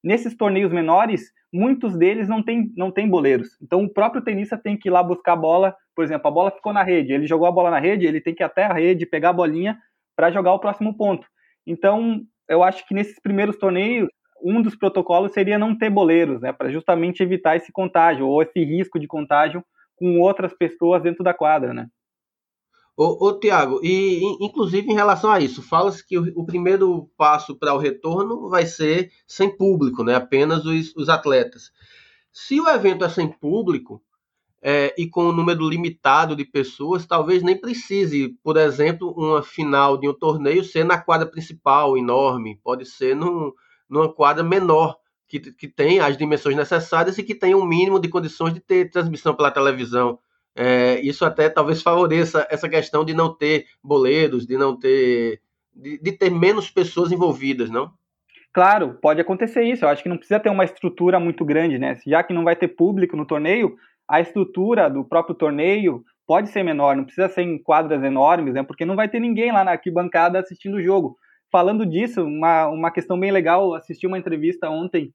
nesses 0.03 0.35
torneios 0.35 0.73
menores, 0.73 1.31
muitos 1.53 1.97
deles 1.99 2.27
não 2.27 2.43
tem, 2.43 2.73
não 2.75 2.91
tem 2.91 3.07
boleiros. 3.07 3.49
Então 3.61 3.85
o 3.85 3.93
próprio 3.93 4.23
tenista 4.23 4.57
tem 4.57 4.79
que 4.79 4.89
ir 4.89 4.91
lá 4.91 5.03
buscar 5.03 5.35
a 5.35 5.37
bola, 5.37 5.77
por 5.95 6.05
exemplo, 6.05 6.29
a 6.29 6.31
bola 6.31 6.51
ficou 6.51 6.73
na 6.73 6.83
rede, 6.83 7.13
ele 7.13 7.27
jogou 7.27 7.47
a 7.47 7.53
bola 7.53 7.71
na 7.71 7.79
rede, 7.79 8.07
ele 8.07 8.21
tem 8.21 8.35
que 8.35 8.43
ir 8.43 8.47
até 8.47 8.65
a 8.65 8.73
rede, 8.73 9.05
pegar 9.05 9.31
a 9.31 9.35
bolinha 9.35 9.77
para 10.17 10.31
jogar 10.31 10.55
o 10.55 10.59
próximo 10.59 10.97
ponto. 10.97 11.27
Então, 11.67 12.23
eu 12.49 12.63
acho 12.63 12.87
que 12.89 12.95
nesses 12.95 13.21
primeiros 13.21 13.59
torneios, 13.59 14.09
um 14.43 14.63
dos 14.63 14.75
protocolos 14.75 15.33
seria 15.33 15.59
não 15.59 15.77
ter 15.77 15.91
boleiros, 15.91 16.41
né, 16.41 16.51
para 16.51 16.71
justamente 16.71 17.23
evitar 17.23 17.57
esse 17.57 17.71
contágio 17.71 18.27
ou 18.27 18.41
esse 18.43 18.65
risco 18.65 18.99
de 18.99 19.07
contágio 19.07 19.63
com 19.97 20.19
outras 20.19 20.55
pessoas 20.55 21.03
dentro 21.03 21.23
da 21.23 21.35
quadra, 21.35 21.75
né? 21.75 21.87
Ô, 23.03 23.29
ô 23.29 23.33
Tiago, 23.33 23.81
e 23.83 24.21
inclusive 24.45 24.91
em 24.91 24.95
relação 24.95 25.31
a 25.31 25.41
isso, 25.41 25.63
fala-se 25.63 26.07
que 26.07 26.19
o, 26.19 26.39
o, 26.39 26.45
primeiro 26.45 27.11
passo 27.17 27.57
para 27.57 27.73
o 27.73 27.79
retorno 27.79 28.51
vai 28.51 28.67
ser 28.67 29.11
sem 29.27 29.49
público, 29.49 30.05
né? 30.05 30.17
apenas 30.17 30.67
os, 30.67 30.95
os 30.95 31.09
atletas. 31.09 31.73
Se 32.31 32.61
o 32.61 32.69
evento 32.69 33.03
é 33.03 33.09
sem 33.09 33.27
público, 33.27 34.03
é, 34.61 34.95
e 34.99 35.09
com 35.09 35.31
um 35.31 35.33
número 35.33 35.67
limitado 35.67 36.37
de 36.37 36.45
pessoas, 36.45 37.07
talvez 37.07 37.43
nem 37.43 37.59
precise, 37.59 38.37
por 38.45 38.59
exemplo, 38.59 39.15
uma 39.17 39.43
final 39.43 39.97
de 39.97 40.07
um 40.07 40.13
torneio 40.13 40.63
ser 40.63 40.85
na 40.85 41.01
quadra 41.01 41.27
principal, 41.27 41.97
enorme, 41.97 42.61
pode 42.63 42.85
ser 42.85 43.17
num, 43.17 43.51
numa 43.89 44.13
quadra 44.13 44.45
menor, 44.45 44.99
que, 45.27 45.41
que 45.41 45.69
tem 45.69 46.01
as 46.01 46.19
dimensões 46.19 46.55
necessárias 46.55 47.17
e 47.17 47.23
que 47.23 47.35
tem 47.35 47.55
um 47.55 47.65
mínimo 47.65 47.99
de 47.99 48.11
condições 48.11 48.53
de 48.53 48.61
ter 48.61 48.91
transmissão 48.91 49.35
pela 49.35 49.51
televisão. 49.51 50.19
É, 50.57 51.01
isso 51.01 51.25
até 51.25 51.49
talvez 51.49 51.83
favoreça 51.83 52.47
essa 52.51 52.69
questão 52.69 53.05
de 53.05 53.15
não 53.15 53.35
ter 53.35 53.67
boleiros, 53.83 54.47
de 54.47 54.57
não 54.57 54.79
ter. 54.79 55.41
de, 55.75 55.99
de 55.99 56.13
ter 56.13 56.31
menos 56.31 56.71
pessoas 56.71 57.13
envolvidas, 57.13 57.71
não? 57.71 57.93
Claro, 58.53 58.99
pode 59.01 59.21
acontecer 59.21 59.63
isso. 59.63 59.85
Eu 59.85 59.89
acho 59.89 60.03
que 60.03 60.09
não 60.09 60.17
precisa 60.17 60.41
ter 60.41 60.51
uma 60.51 60.65
estrutura 60.65 61.21
muito 61.21 61.45
grande, 61.45 61.79
né? 61.79 61.97
Já 62.07 62.23
que 62.23 62.33
não 62.33 62.45
vai 62.45 62.57
ter 62.57 62.69
público 62.69 63.17
no 63.17 63.25
torneio, 63.25 63.77
a 64.09 64.21
estrutura 64.21 64.91
do 64.91 65.05
próprio 65.05 65.37
torneio 65.37 66.05
pode 66.27 66.49
ser 66.51 66.63
menor, 66.63 66.97
não 66.97 67.05
precisa 67.05 67.29
ser 67.29 67.43
em 67.43 67.61
quadras 67.63 68.03
enormes, 68.03 68.55
né? 68.55 68.63
Porque 68.63 68.85
não 68.85 68.97
vai 68.97 69.09
ter 69.09 69.21
ninguém 69.21 69.53
lá 69.53 69.65
na 69.65 69.73
arquibancada 69.73 70.39
assistindo 70.39 70.77
o 70.77 70.83
jogo. 70.83 71.17
Falando 71.51 71.85
disso, 71.87 72.25
uma, 72.25 72.69
uma 72.69 72.91
questão 72.91 73.19
bem 73.19 73.33
legal, 73.33 73.75
assisti 73.75 74.07
uma 74.07 74.19
entrevista 74.19 74.69
ontem 74.69 75.13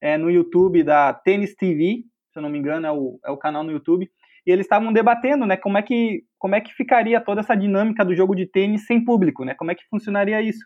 é, 0.00 0.16
no 0.16 0.30
YouTube 0.30 0.82
da 0.82 1.12
Tênis 1.12 1.54
TV, 1.54 2.02
se 2.32 2.38
eu 2.38 2.42
não 2.42 2.50
me 2.50 2.58
engano, 2.58 2.86
é 2.86 2.92
o, 2.92 3.18
é 3.24 3.30
o 3.30 3.36
canal 3.36 3.62
no 3.62 3.72
YouTube, 3.72 4.10
e 4.46 4.50
eles 4.50 4.66
estavam 4.66 4.92
debatendo, 4.92 5.46
né, 5.46 5.56
como 5.56 5.78
é 5.78 5.82
que 5.82 6.22
como 6.38 6.54
é 6.54 6.60
que 6.60 6.72
ficaria 6.72 7.20
toda 7.20 7.40
essa 7.40 7.54
dinâmica 7.54 8.04
do 8.04 8.14
jogo 8.14 8.34
de 8.34 8.46
tênis 8.46 8.86
sem 8.86 9.04
público, 9.04 9.44
né? 9.44 9.54
Como 9.54 9.70
é 9.70 9.74
que 9.74 9.84
funcionaria 9.90 10.40
isso? 10.40 10.64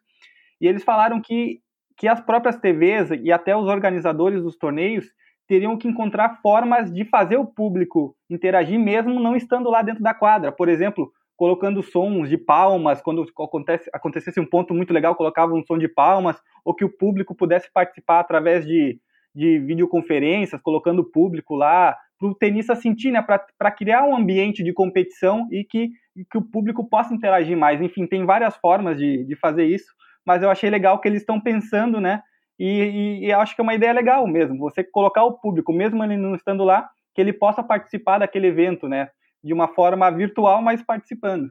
E 0.61 0.67
eles 0.69 0.85
falaram 0.85 1.21
que 1.21 1.61
que 1.97 2.09
as 2.09 2.21
próprias 2.21 2.57
TVs 2.57 3.11
e 3.23 3.31
até 3.33 3.57
os 3.57 3.67
organizadores 3.69 4.43
dos 4.43 4.57
torneios 4.57 5.07
teriam 5.47 5.77
que 5.77 5.89
encontrar 5.89 6.41
formas 6.41 6.93
de 6.93 7.05
fazer 7.05 7.37
o 7.37 7.47
público 7.47 8.17
interagir 8.31 8.79
mesmo 8.79 9.21
não 9.21 9.37
estando 9.37 9.71
lá 9.71 9.83
dentro 9.83 10.03
da 10.03 10.15
quadra. 10.15 10.51
Por 10.51 10.69
exemplo, 10.69 11.13
colocando 11.37 11.83
sons 11.83 12.29
de 12.29 12.39
palmas, 12.39 13.03
quando 13.03 13.25
acontece, 13.39 13.91
acontecesse 13.93 14.41
um 14.41 14.47
ponto 14.47 14.73
muito 14.73 14.93
legal, 14.93 15.15
colocava 15.15 15.55
um 15.55 15.65
som 15.65 15.77
de 15.77 15.89
palmas, 15.89 16.41
ou 16.65 16.75
que 16.75 16.85
o 16.85 16.89
público 16.97 17.35
pudesse 17.35 17.71
participar 17.73 18.21
através 18.21 18.65
de, 18.65 18.99
de 19.35 19.59
videoconferências, 19.59 20.61
colocando 20.63 21.01
o 21.01 21.11
público 21.11 21.55
lá, 21.55 21.97
o 22.27 22.35
tenista 22.35 22.75
sentir, 22.75 23.11
né, 23.11 23.23
para 23.23 23.71
criar 23.71 24.05
um 24.05 24.17
ambiente 24.17 24.63
de 24.63 24.73
competição 24.73 25.49
e 25.51 25.65
que, 25.65 25.91
que 26.31 26.39
o 26.39 26.43
público 26.43 26.89
possa 26.89 27.15
interagir 27.15 27.57
mais. 27.57 27.81
Enfim, 27.81 28.07
tem 28.07 28.25
várias 28.25 28.57
formas 28.57 28.97
de, 28.97 29.25
de 29.25 29.37
fazer 29.37 29.65
isso, 29.65 29.93
mas 30.25 30.43
eu 30.43 30.51
achei 30.51 30.71
legal 30.71 31.01
que 31.01 31.09
eles 31.09 31.23
estão 31.23 31.41
pensando, 31.41 32.01
né, 32.01 32.23
e, 32.59 32.67
e, 32.67 33.27
e, 33.27 33.33
acho 33.33 33.55
que 33.55 33.61
é 33.61 33.65
uma 33.65 33.75
ideia 33.75 33.93
legal 33.93 34.27
mesmo, 34.27 34.59
você 34.59 34.85
colocar 34.85 35.25
o 35.25 35.39
público, 35.39 35.73
mesmo 35.73 36.03
ele 36.05 36.17
não 36.17 36.35
estando 36.35 36.63
lá, 36.63 36.89
que 37.15 37.21
ele 37.21 37.33
possa 37.33 37.63
participar 37.63 38.19
daquele 38.19 38.49
evento, 38.49 38.89
né? 38.89 39.09
De 39.43 39.53
uma 39.53 39.69
forma 39.69 40.11
virtual, 40.11 40.63
mas 40.63 40.83
participando. 40.83 41.51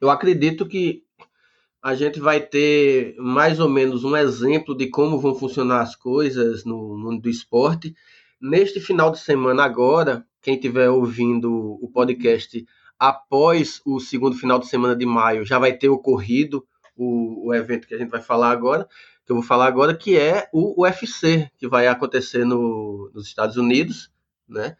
Eu 0.00 0.10
acredito 0.10 0.66
que 0.66 1.02
a 1.82 1.94
gente 1.94 2.18
vai 2.18 2.40
ter 2.40 3.14
mais 3.18 3.60
ou 3.60 3.68
menos 3.68 4.04
um 4.04 4.16
exemplo 4.16 4.76
de 4.76 4.88
como 4.88 5.18
vão 5.18 5.34
funcionar 5.34 5.82
as 5.82 5.94
coisas 5.94 6.64
no 6.64 6.96
mundo 6.96 7.22
do 7.22 7.28
esporte. 7.28 7.94
Neste 8.46 8.78
final 8.78 9.10
de 9.10 9.20
semana 9.20 9.64
agora, 9.64 10.22
quem 10.42 10.56
estiver 10.56 10.90
ouvindo 10.90 11.78
o 11.80 11.88
podcast 11.88 12.62
após 12.98 13.80
o 13.86 13.98
segundo 13.98 14.36
final 14.36 14.58
de 14.58 14.68
semana 14.68 14.94
de 14.94 15.06
maio, 15.06 15.46
já 15.46 15.58
vai 15.58 15.72
ter 15.72 15.88
ocorrido 15.88 16.62
o, 16.94 17.48
o 17.48 17.54
evento 17.54 17.88
que 17.88 17.94
a 17.94 17.98
gente 17.98 18.10
vai 18.10 18.20
falar 18.20 18.50
agora 18.50 18.86
que 19.24 19.32
eu 19.32 19.36
vou 19.36 19.42
falar 19.42 19.66
agora, 19.66 19.96
que 19.96 20.18
é 20.18 20.48
o 20.52 20.82
UFC, 20.82 21.50
que 21.56 21.66
vai 21.66 21.86
acontecer 21.86 22.44
no, 22.44 23.10
nos 23.14 23.26
Estados 23.26 23.56
Unidos, 23.56 24.10
né? 24.46 24.76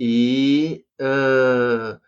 E 0.00 0.82
uh, 0.98 2.00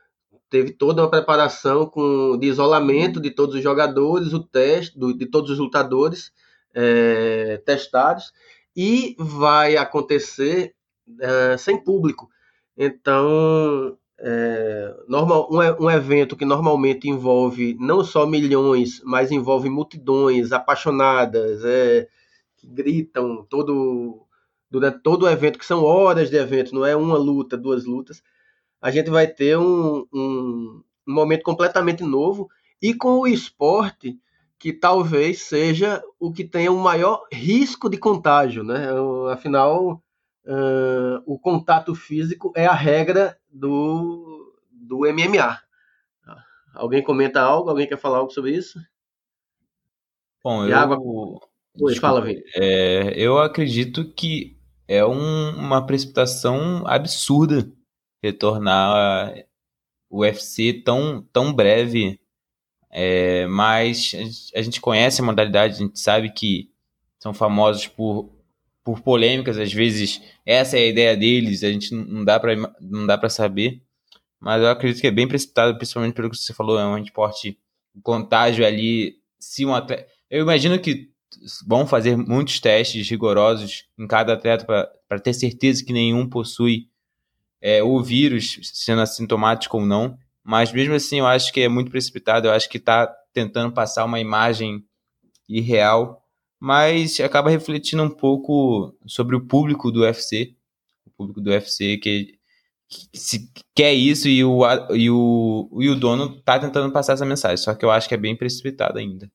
teve 0.48 0.72
toda 0.72 1.02
uma 1.02 1.10
preparação 1.10 1.84
com, 1.84 2.38
de 2.38 2.46
isolamento 2.46 3.20
de 3.20 3.30
todos 3.30 3.54
os 3.54 3.62
jogadores, 3.62 4.32
o 4.32 4.42
teste 4.42 4.98
do, 4.98 5.12
de 5.12 5.26
todos 5.26 5.50
os 5.50 5.58
lutadores 5.58 6.32
é, 6.72 7.58
testados, 7.66 8.32
e 8.74 9.14
vai 9.18 9.76
acontecer 9.76 10.74
uh, 11.08 11.58
sem 11.58 11.82
público. 11.82 12.28
Então, 12.76 13.96
é, 14.18 14.94
normal, 15.08 15.48
um, 15.50 15.84
um, 15.84 15.90
evento 15.90 16.36
que 16.36 16.44
normalmente 16.44 17.08
envolve 17.08 17.76
não 17.80 18.04
só 18.04 18.26
milhões, 18.26 19.00
mas 19.04 19.30
envolve 19.30 19.68
multidões 19.68 20.52
apaixonadas, 20.52 21.64
é, 21.64 22.08
que 22.56 22.66
gritam 22.66 23.44
todo, 23.48 24.26
durante 24.70 25.00
todo 25.02 25.24
o 25.24 25.28
evento, 25.28 25.58
que 25.58 25.66
são 25.66 25.84
horas 25.84 26.30
de 26.30 26.36
evento, 26.36 26.74
não 26.74 26.84
é 26.84 26.96
uma 26.96 27.18
luta, 27.18 27.56
duas 27.56 27.84
lutas. 27.84 28.22
A 28.80 28.90
gente 28.90 29.10
vai 29.10 29.26
ter 29.26 29.58
um, 29.58 30.06
um, 30.12 30.82
um 31.06 31.12
momento 31.12 31.42
completamente 31.42 32.02
novo 32.02 32.48
e 32.80 32.94
com 32.94 33.20
o 33.20 33.26
esporte 33.26 34.18
que 34.58 34.72
talvez 34.72 35.42
seja 35.42 36.02
o 36.18 36.32
que 36.32 36.44
tenha 36.44 36.72
o 36.72 36.78
maior 36.78 37.26
risco 37.32 37.88
de 37.90 37.98
contágio, 37.98 38.62
né? 38.62 38.88
Afinal, 39.30 40.02
uh, 40.46 41.22
o 41.26 41.38
contato 41.38 41.94
físico 41.94 42.52
é 42.56 42.66
a 42.66 42.74
regra 42.74 43.38
do, 43.50 44.54
do 44.70 45.00
MMA. 45.00 45.60
Alguém 46.74 47.02
comenta 47.02 47.40
algo? 47.40 47.70
Alguém 47.70 47.86
quer 47.86 47.98
falar 47.98 48.18
algo 48.18 48.32
sobre 48.32 48.50
isso? 48.52 48.80
Bom, 50.42 50.66
eu. 50.66 51.40
Oi, 51.80 51.96
fala, 51.96 52.20
Vini. 52.20 52.42
É, 52.56 53.12
eu 53.16 53.38
acredito 53.38 54.12
que 54.12 54.56
é 54.86 55.04
um, 55.04 55.50
uma 55.50 55.84
precipitação 55.86 56.84
absurda 56.86 57.70
retornar 58.22 59.34
o 60.10 60.20
UFC 60.20 60.72
tão, 60.72 61.26
tão 61.32 61.52
breve. 61.52 62.20
É, 62.90 63.46
mas 63.46 64.12
a 64.54 64.62
gente 64.62 64.80
conhece 64.80 65.20
a 65.20 65.24
modalidade, 65.24 65.74
a 65.74 65.78
gente 65.78 65.98
sabe 65.98 66.30
que 66.30 66.70
são 67.18 67.34
famosos 67.34 67.88
por 67.88 68.30
por 68.84 69.00
polêmicas, 69.00 69.58
às 69.58 69.72
vezes 69.72 70.20
essa 70.44 70.78
é 70.78 70.82
a 70.82 70.86
ideia 70.86 71.16
deles, 71.16 71.64
a 71.64 71.72
gente 71.72 71.92
não 71.94 72.22
dá 72.22 72.38
para 72.38 72.54
não 72.80 73.06
dá 73.06 73.16
para 73.16 73.30
saber, 73.30 73.82
mas 74.38 74.62
eu 74.62 74.68
acredito 74.68 75.00
que 75.00 75.06
é 75.06 75.10
bem 75.10 75.26
precipitado, 75.26 75.76
principalmente 75.76 76.14
pelo 76.14 76.30
que 76.30 76.36
você 76.36 76.52
falou, 76.52 76.78
é 76.78 76.86
um 76.86 76.98
esporte 76.98 77.58
contágio 78.02 78.66
ali, 78.66 79.16
se 79.38 79.64
um 79.64 79.74
atleta, 79.74 80.06
eu 80.30 80.42
imagino 80.42 80.78
que 80.78 81.08
vão 81.66 81.86
fazer 81.86 82.16
muitos 82.16 82.60
testes 82.60 83.08
rigorosos 83.08 83.86
em 83.98 84.06
cada 84.06 84.34
atleta 84.34 84.64
para 85.08 85.20
ter 85.20 85.32
certeza 85.32 85.84
que 85.84 85.92
nenhum 85.92 86.28
possui 86.28 86.88
é, 87.60 87.82
o 87.82 88.02
vírus, 88.02 88.58
sendo 88.74 89.00
assintomático 89.00 89.78
ou 89.78 89.86
não, 89.86 90.18
mas 90.42 90.72
mesmo 90.72 90.94
assim 90.94 91.20
eu 91.20 91.26
acho 91.26 91.52
que 91.52 91.62
é 91.62 91.68
muito 91.68 91.90
precipitado, 91.90 92.46
eu 92.48 92.52
acho 92.52 92.68
que 92.68 92.76
está 92.76 93.06
tentando 93.32 93.72
passar 93.72 94.04
uma 94.04 94.20
imagem 94.20 94.84
irreal 95.48 96.23
mas 96.58 97.20
acaba 97.20 97.50
refletindo 97.50 98.02
um 98.02 98.10
pouco 98.10 98.94
sobre 99.06 99.36
o 99.36 99.44
público 99.44 99.90
do 99.90 100.00
UFC, 100.00 100.54
o 101.06 101.10
público 101.10 101.40
do 101.40 101.50
UFC 101.50 101.98
que, 101.98 102.38
se 103.12 103.50
quer 103.74 103.92
isso 103.92 104.28
e 104.28 104.44
o, 104.44 104.62
e, 104.92 105.10
o, 105.10 105.68
e 105.80 105.88
o 105.88 105.96
dono 105.96 106.40
tá 106.42 106.58
tentando 106.58 106.92
passar 106.92 107.14
essa 107.14 107.26
mensagem, 107.26 107.56
só 107.56 107.74
que 107.74 107.84
eu 107.84 107.90
acho 107.90 108.08
que 108.08 108.14
é 108.14 108.18
bem 108.18 108.36
precipitado 108.36 108.98
ainda. 108.98 109.30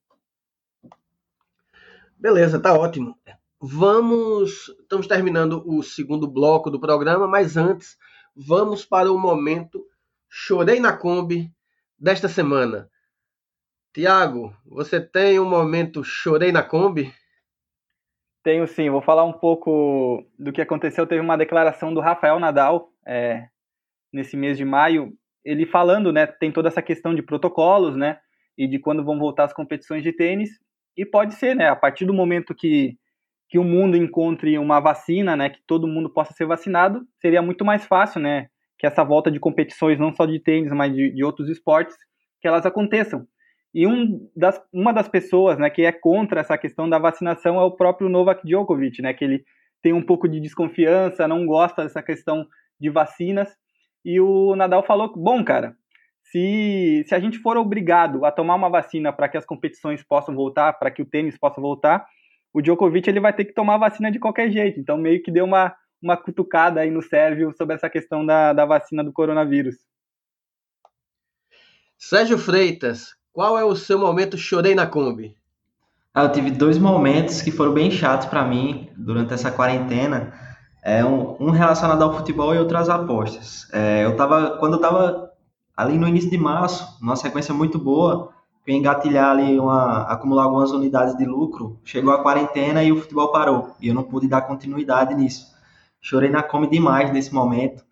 Beleza, 2.18 2.60
tá 2.60 2.74
ótimo. 2.74 3.16
Vamos, 3.60 4.68
estamos 4.80 5.06
terminando 5.06 5.62
o 5.66 5.82
segundo 5.82 6.26
bloco 6.26 6.70
do 6.70 6.80
programa, 6.80 7.26
mas 7.26 7.56
antes, 7.56 7.96
vamos 8.34 8.84
para 8.84 9.12
o 9.12 9.18
momento 9.18 9.84
Chorei 10.28 10.80
na 10.80 10.92
Kombi 10.92 11.52
desta 11.98 12.28
semana. 12.28 12.88
Tiago, 13.92 14.54
você 14.64 15.00
tem 15.00 15.40
um 15.40 15.48
momento 15.48 16.04
Chorei 16.04 16.52
na 16.52 16.62
Kombi? 16.62 17.12
Tenho 18.44 18.66
sim, 18.68 18.88
vou 18.88 19.02
falar 19.02 19.24
um 19.24 19.32
pouco 19.32 20.24
do 20.38 20.52
que 20.52 20.62
aconteceu. 20.62 21.06
Teve 21.06 21.20
uma 21.20 21.36
declaração 21.36 21.92
do 21.92 22.00
Rafael 22.00 22.38
Nadal 22.38 22.92
é, 23.04 23.48
nesse 24.12 24.36
mês 24.36 24.56
de 24.56 24.64
maio, 24.64 25.12
ele 25.44 25.66
falando, 25.66 26.12
né, 26.12 26.26
tem 26.26 26.52
toda 26.52 26.68
essa 26.68 26.80
questão 26.80 27.14
de 27.14 27.22
protocolos, 27.22 27.96
né, 27.96 28.18
e 28.56 28.68
de 28.68 28.78
quando 28.78 29.04
vão 29.04 29.18
voltar 29.18 29.44
as 29.44 29.52
competições 29.52 30.02
de 30.02 30.12
tênis, 30.12 30.50
e 30.96 31.04
pode 31.04 31.34
ser, 31.34 31.56
né, 31.56 31.68
a 31.68 31.76
partir 31.76 32.04
do 32.04 32.14
momento 32.14 32.54
que, 32.54 32.96
que 33.48 33.58
o 33.58 33.64
mundo 33.64 33.96
encontre 33.96 34.56
uma 34.58 34.80
vacina, 34.80 35.36
né, 35.36 35.50
que 35.50 35.60
todo 35.66 35.88
mundo 35.88 36.10
possa 36.10 36.32
ser 36.32 36.46
vacinado, 36.46 37.02
seria 37.20 37.42
muito 37.42 37.64
mais 37.64 37.84
fácil, 37.86 38.20
né, 38.20 38.48
que 38.78 38.86
essa 38.86 39.02
volta 39.02 39.30
de 39.30 39.40
competições, 39.40 39.98
não 39.98 40.14
só 40.14 40.26
de 40.26 40.38
tênis, 40.38 40.72
mas 40.72 40.94
de, 40.94 41.10
de 41.12 41.24
outros 41.24 41.48
esportes, 41.48 41.96
que 42.40 42.46
elas 42.46 42.64
aconteçam. 42.64 43.26
E 43.72 43.86
um 43.86 44.28
das, 44.34 44.60
uma 44.72 44.92
das 44.92 45.08
pessoas 45.08 45.58
né, 45.58 45.70
que 45.70 45.82
é 45.82 45.92
contra 45.92 46.40
essa 46.40 46.58
questão 46.58 46.88
da 46.88 46.98
vacinação 46.98 47.60
é 47.60 47.64
o 47.64 47.70
próprio 47.70 48.08
Novak 48.08 48.44
Djokovic, 48.46 49.00
né, 49.00 49.14
que 49.14 49.24
ele 49.24 49.44
tem 49.82 49.92
um 49.92 50.02
pouco 50.02 50.28
de 50.28 50.40
desconfiança, 50.40 51.28
não 51.28 51.46
gosta 51.46 51.82
dessa 51.82 52.02
questão 52.02 52.46
de 52.78 52.90
vacinas. 52.90 53.48
E 54.04 54.20
o 54.20 54.56
Nadal 54.56 54.82
falou: 54.82 55.12
bom, 55.16 55.44
cara, 55.44 55.76
se, 56.24 57.04
se 57.06 57.14
a 57.14 57.20
gente 57.20 57.38
for 57.38 57.56
obrigado 57.56 58.24
a 58.24 58.32
tomar 58.32 58.54
uma 58.54 58.68
vacina 58.68 59.12
para 59.12 59.28
que 59.28 59.36
as 59.36 59.46
competições 59.46 60.02
possam 60.02 60.34
voltar, 60.34 60.72
para 60.74 60.90
que 60.90 61.02
o 61.02 61.06
tênis 61.06 61.38
possa 61.38 61.60
voltar, 61.60 62.06
o 62.52 62.60
Djokovic 62.60 63.08
ele 63.08 63.20
vai 63.20 63.32
ter 63.32 63.44
que 63.44 63.54
tomar 63.54 63.78
vacina 63.78 64.10
de 64.10 64.18
qualquer 64.18 64.50
jeito. 64.50 64.80
Então, 64.80 64.96
meio 64.96 65.22
que 65.22 65.30
deu 65.30 65.44
uma, 65.44 65.74
uma 66.02 66.16
cutucada 66.16 66.80
aí 66.80 66.90
no 66.90 67.02
Sérgio 67.02 67.52
sobre 67.56 67.74
essa 67.74 67.88
questão 67.88 68.24
da, 68.24 68.52
da 68.52 68.64
vacina 68.64 69.04
do 69.04 69.12
coronavírus. 69.12 69.76
Sérgio 71.98 72.38
Freitas, 72.38 73.14
qual 73.32 73.58
é 73.58 73.64
o 73.64 73.76
seu 73.76 73.98
momento 73.98 74.36
chorei 74.36 74.74
na 74.74 74.86
Kombi? 74.86 75.36
Ah, 76.12 76.24
eu 76.24 76.32
tive 76.32 76.50
dois 76.50 76.78
momentos 76.78 77.40
que 77.40 77.52
foram 77.52 77.72
bem 77.72 77.90
chatos 77.90 78.26
para 78.26 78.44
mim 78.44 78.88
durante 78.96 79.32
essa 79.32 79.50
quarentena. 79.50 80.32
É 80.82 81.04
um, 81.04 81.36
um, 81.38 81.50
relacionado 81.50 82.02
ao 82.02 82.16
futebol 82.16 82.54
e 82.54 82.58
outro 82.58 82.76
às 82.76 82.88
apostas. 82.88 83.68
É, 83.72 84.04
eu 84.04 84.16
tava, 84.16 84.56
quando 84.58 84.74
eu 84.74 84.80
tava 84.80 85.30
ali 85.76 85.96
no 85.96 86.08
início 86.08 86.28
de 86.28 86.38
março, 86.38 86.98
numa 87.00 87.16
sequência 87.16 87.54
muito 87.54 87.78
boa, 87.78 88.30
eu 88.66 88.74
engatilhar 88.74 89.30
ali 89.30 89.58
uma, 89.58 90.02
acumular 90.02 90.44
algumas 90.44 90.72
unidades 90.72 91.16
de 91.16 91.24
lucro, 91.24 91.78
chegou 91.84 92.12
a 92.12 92.22
quarentena 92.22 92.82
e 92.82 92.90
o 92.90 93.00
futebol 93.00 93.30
parou. 93.30 93.74
E 93.80 93.88
eu 93.88 93.94
não 93.94 94.02
pude 94.02 94.26
dar 94.26 94.42
continuidade 94.42 95.14
nisso. 95.14 95.46
Chorei 96.00 96.30
na 96.30 96.42
come 96.42 96.66
demais 96.66 97.12
nesse 97.12 97.32
momento. 97.32 97.84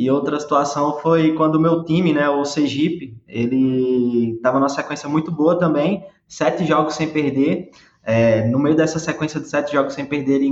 E 0.00 0.10
outra 0.10 0.40
situação 0.40 0.98
foi 1.00 1.34
quando 1.34 1.56
o 1.56 1.60
meu 1.60 1.84
time, 1.84 2.14
né, 2.14 2.26
o 2.26 2.42
Sergipe, 2.42 3.20
ele 3.28 4.30
estava 4.36 4.58
numa 4.58 4.70
sequência 4.70 5.06
muito 5.06 5.30
boa 5.30 5.58
também, 5.58 6.02
sete 6.26 6.64
jogos 6.64 6.94
sem 6.94 7.10
perder. 7.10 7.70
É, 8.02 8.48
no 8.48 8.58
meio 8.58 8.74
dessa 8.74 8.98
sequência 8.98 9.38
de 9.38 9.46
sete 9.46 9.72
jogos 9.72 9.92
sem 9.92 10.06
perder, 10.06 10.36
ele 10.36 10.46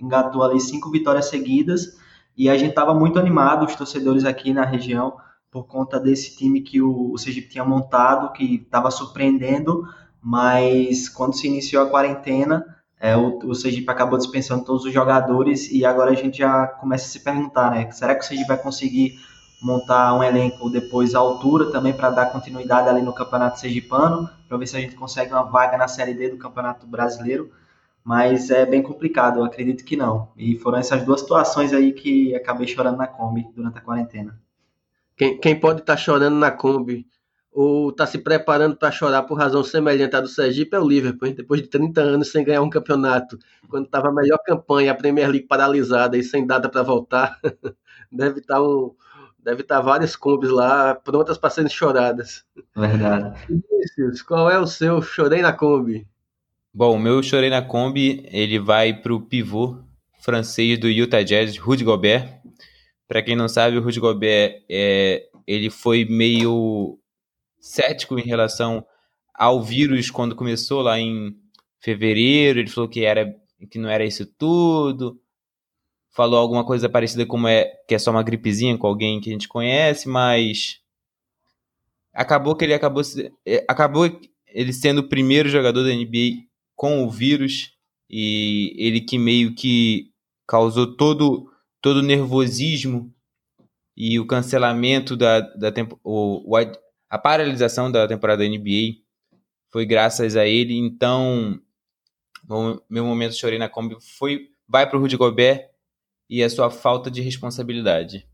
engatou 0.00 0.42
ali 0.42 0.58
cinco 0.58 0.90
vitórias 0.90 1.26
seguidas. 1.26 1.98
E 2.34 2.48
a 2.48 2.56
gente 2.56 2.70
estava 2.70 2.94
muito 2.94 3.18
animado, 3.18 3.66
os 3.66 3.76
torcedores 3.76 4.24
aqui 4.24 4.54
na 4.54 4.64
região, 4.64 5.18
por 5.50 5.66
conta 5.66 6.00
desse 6.00 6.34
time 6.34 6.62
que 6.62 6.80
o, 6.80 7.12
o 7.12 7.18
Sergipe 7.18 7.50
tinha 7.50 7.62
montado, 7.62 8.32
que 8.32 8.54
estava 8.54 8.90
surpreendendo, 8.90 9.86
mas 10.18 11.10
quando 11.10 11.36
se 11.36 11.46
iniciou 11.46 11.82
a 11.82 11.90
quarentena, 11.90 12.64
é, 13.04 13.14
o, 13.14 13.38
o 13.50 13.54
Sergipe 13.54 13.90
acabou 13.90 14.16
dispensando 14.16 14.64
todos 14.64 14.86
os 14.86 14.90
jogadores 14.90 15.70
e 15.70 15.84
agora 15.84 16.12
a 16.12 16.14
gente 16.14 16.38
já 16.38 16.66
começa 16.66 17.04
a 17.04 17.08
se 17.08 17.20
perguntar, 17.20 17.70
né? 17.70 17.90
Será 17.90 18.14
que 18.14 18.22
o 18.22 18.24
Sergipe 18.24 18.48
vai 18.48 18.56
conseguir 18.56 19.18
montar 19.60 20.14
um 20.14 20.24
elenco 20.24 20.70
depois 20.70 21.14
à 21.14 21.18
altura 21.18 21.70
também 21.70 21.92
para 21.92 22.08
dar 22.08 22.32
continuidade 22.32 22.88
ali 22.88 23.02
no 23.02 23.12
Campeonato 23.12 23.60
Sergipano, 23.60 24.26
para 24.48 24.56
ver 24.56 24.66
se 24.66 24.78
a 24.78 24.80
gente 24.80 24.96
consegue 24.96 25.34
uma 25.34 25.42
vaga 25.42 25.76
na 25.76 25.86
Série 25.86 26.14
D 26.14 26.30
do 26.30 26.38
Campeonato 26.38 26.86
Brasileiro? 26.86 27.50
Mas 28.02 28.48
é 28.48 28.64
bem 28.64 28.82
complicado, 28.82 29.40
eu 29.40 29.44
acredito 29.44 29.84
que 29.84 29.98
não. 29.98 30.30
E 30.34 30.56
foram 30.56 30.78
essas 30.78 31.02
duas 31.04 31.20
situações 31.20 31.74
aí 31.74 31.92
que 31.92 32.34
acabei 32.34 32.66
chorando 32.66 32.96
na 32.96 33.06
Kombi 33.06 33.46
durante 33.54 33.76
a 33.76 33.82
quarentena. 33.82 34.40
Quem, 35.14 35.36
quem 35.36 35.60
pode 35.60 35.80
estar 35.80 35.96
tá 35.96 36.00
chorando 36.00 36.36
na 36.36 36.50
Kombi 36.50 37.06
ou 37.54 37.90
está 37.90 38.04
se 38.04 38.18
preparando 38.18 38.76
para 38.76 38.90
chorar 38.90 39.22
por 39.22 39.38
razão 39.38 39.62
semelhante 39.62 40.16
à 40.16 40.20
do 40.20 40.26
Sergipe 40.26 40.74
é 40.74 40.80
o 40.80 40.86
Liverpool, 40.86 41.28
hein? 41.28 41.34
depois 41.36 41.62
de 41.62 41.68
30 41.68 42.00
anos 42.00 42.32
sem 42.32 42.44
ganhar 42.44 42.60
um 42.60 42.68
campeonato, 42.68 43.38
quando 43.68 43.84
estava 43.84 44.08
a 44.08 44.12
melhor 44.12 44.38
campanha, 44.44 44.90
a 44.90 44.94
Premier 44.94 45.30
League 45.30 45.46
paralisada 45.46 46.18
e 46.18 46.22
sem 46.24 46.44
data 46.44 46.68
para 46.68 46.82
voltar, 46.82 47.38
deve 48.10 48.40
estar 48.40 48.56
tá 48.56 48.62
um, 48.62 48.92
deve 49.38 49.62
estar 49.62 49.76
tá 49.76 49.80
várias 49.80 50.16
combis 50.16 50.50
lá 50.50 50.96
prontas 50.96 51.38
para 51.38 51.50
serem 51.50 51.70
choradas. 51.70 52.44
Verdade. 52.74 53.38
Vinícius, 53.46 54.20
qual 54.20 54.50
é 54.50 54.58
o 54.58 54.66
seu 54.66 55.00
chorei 55.00 55.40
na 55.40 55.52
Kombi? 55.52 56.08
Bom, 56.74 56.96
o 56.96 56.98
meu 56.98 57.22
chorei 57.22 57.50
na 57.50 57.62
Kombi, 57.62 58.28
ele 58.32 58.58
vai 58.58 58.92
para 58.92 59.14
o 59.14 59.20
pivô 59.20 59.78
francês 60.18 60.76
do 60.76 60.88
Utah 60.88 61.22
Jazz, 61.22 61.56
Rudy 61.56 61.84
Gobert. 61.84 62.40
Para 63.06 63.22
quem 63.22 63.36
não 63.36 63.46
sabe, 63.46 63.76
o 63.76 63.82
Rudy 63.82 64.00
Gobert 64.00 64.64
é, 64.68 65.22
ele 65.46 65.70
foi 65.70 66.04
meio 66.04 66.98
cético 67.64 68.18
em 68.18 68.22
relação 68.22 68.84
ao 69.34 69.62
vírus 69.62 70.10
quando 70.10 70.36
começou 70.36 70.82
lá 70.82 71.00
em 71.00 71.34
fevereiro. 71.80 72.58
Ele 72.60 72.68
falou 72.68 72.88
que 72.88 73.04
era 73.04 73.34
que 73.70 73.78
não 73.78 73.88
era 73.88 74.04
isso 74.04 74.26
tudo. 74.26 75.18
Falou 76.10 76.38
alguma 76.38 76.64
coisa 76.64 76.88
parecida 76.90 77.24
como 77.24 77.48
é 77.48 77.64
que 77.88 77.94
é 77.94 77.98
só 77.98 78.10
uma 78.10 78.22
gripezinha 78.22 78.76
com 78.76 78.86
alguém 78.86 79.18
que 79.18 79.30
a 79.30 79.32
gente 79.32 79.48
conhece, 79.48 80.06
mas 80.08 80.80
acabou 82.12 82.54
que 82.54 82.64
ele 82.64 82.74
acabou 82.74 83.02
é, 83.46 83.64
acabou 83.66 84.20
ele 84.46 84.72
sendo 84.72 84.98
o 84.98 85.08
primeiro 85.08 85.48
jogador 85.48 85.82
da 85.82 85.94
NBA 85.94 86.44
com 86.76 87.02
o 87.02 87.10
vírus 87.10 87.72
e 88.08 88.74
ele 88.76 89.00
que 89.00 89.18
meio 89.18 89.54
que 89.54 90.12
causou 90.46 90.94
todo 90.96 91.50
todo 91.80 91.96
o 91.96 92.02
nervosismo 92.02 93.12
e 93.96 94.20
o 94.20 94.26
cancelamento 94.26 95.16
da, 95.16 95.40
da 95.40 95.72
tempo, 95.72 95.98
o, 96.04 96.56
a 97.14 97.18
paralisação 97.18 97.92
da 97.92 98.08
temporada 98.08 98.42
da 98.42 98.48
NBA 98.48 98.96
foi 99.70 99.86
graças 99.86 100.36
a 100.36 100.44
ele. 100.44 100.76
Então, 100.76 101.60
meu 102.90 103.04
momento 103.04 103.36
chorei 103.36 103.56
na 103.56 103.68
Kombi 103.68 103.96
foi 104.18 104.48
vai 104.68 104.84
para 104.88 104.98
o 104.98 105.00
Rudy 105.00 105.16
Gobert 105.16 105.68
e 106.28 106.42
a 106.42 106.50
sua 106.50 106.72
falta 106.72 107.08
de 107.08 107.20
responsabilidade. 107.20 108.26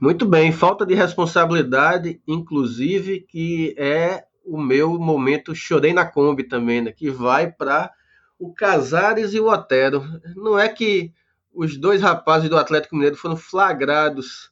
Muito 0.00 0.24
bem, 0.24 0.50
falta 0.52 0.86
de 0.86 0.94
responsabilidade, 0.94 2.18
inclusive, 2.26 3.20
que 3.20 3.74
é 3.76 4.24
o 4.42 4.58
meu 4.58 4.98
momento 4.98 5.54
chorei 5.54 5.92
na 5.92 6.06
Kombi 6.06 6.44
também, 6.44 6.80
né, 6.80 6.92
que 6.92 7.10
vai 7.10 7.52
para 7.52 7.92
o 8.38 8.54
Casares 8.54 9.34
e 9.34 9.40
o 9.40 9.50
Otero. 9.50 10.02
Não 10.34 10.58
é 10.58 10.66
que 10.66 11.12
os 11.52 11.76
dois 11.76 12.00
rapazes 12.00 12.48
do 12.48 12.56
Atlético 12.56 12.96
Mineiro 12.96 13.16
foram 13.16 13.36
flagrados 13.36 14.50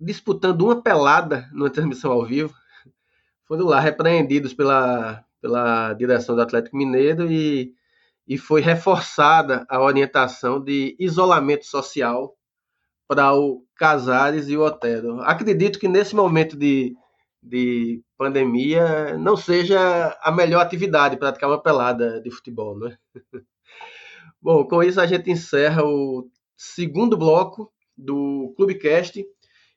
disputando 0.00 0.62
uma 0.62 0.82
pelada 0.82 1.48
numa 1.52 1.70
transmissão 1.70 2.12
ao 2.12 2.24
vivo. 2.24 2.54
Foram 3.44 3.66
lá 3.66 3.80
repreendidos 3.80 4.54
pela, 4.54 5.24
pela 5.40 5.92
direção 5.92 6.34
do 6.34 6.42
Atlético 6.42 6.76
Mineiro 6.76 7.30
e, 7.30 7.74
e 8.26 8.38
foi 8.38 8.60
reforçada 8.62 9.66
a 9.68 9.80
orientação 9.80 10.62
de 10.62 10.96
isolamento 10.98 11.66
social 11.66 12.36
para 13.06 13.34
o 13.34 13.64
Casares 13.74 14.48
e 14.48 14.56
o 14.56 14.62
Otero. 14.62 15.20
Acredito 15.22 15.78
que 15.78 15.88
nesse 15.88 16.14
momento 16.14 16.56
de, 16.56 16.94
de 17.42 18.02
pandemia 18.16 19.18
não 19.18 19.36
seja 19.36 20.16
a 20.22 20.30
melhor 20.30 20.60
atividade 20.60 21.16
praticar 21.16 21.50
uma 21.50 21.62
pelada 21.62 22.20
de 22.22 22.30
futebol, 22.30 22.78
né? 22.78 22.96
Bom, 24.40 24.64
com 24.64 24.82
isso 24.82 25.00
a 25.00 25.06
gente 25.06 25.30
encerra 25.30 25.84
o 25.84 26.30
segundo 26.56 27.16
bloco 27.16 27.70
do 27.96 28.54
Clubecast 28.56 29.22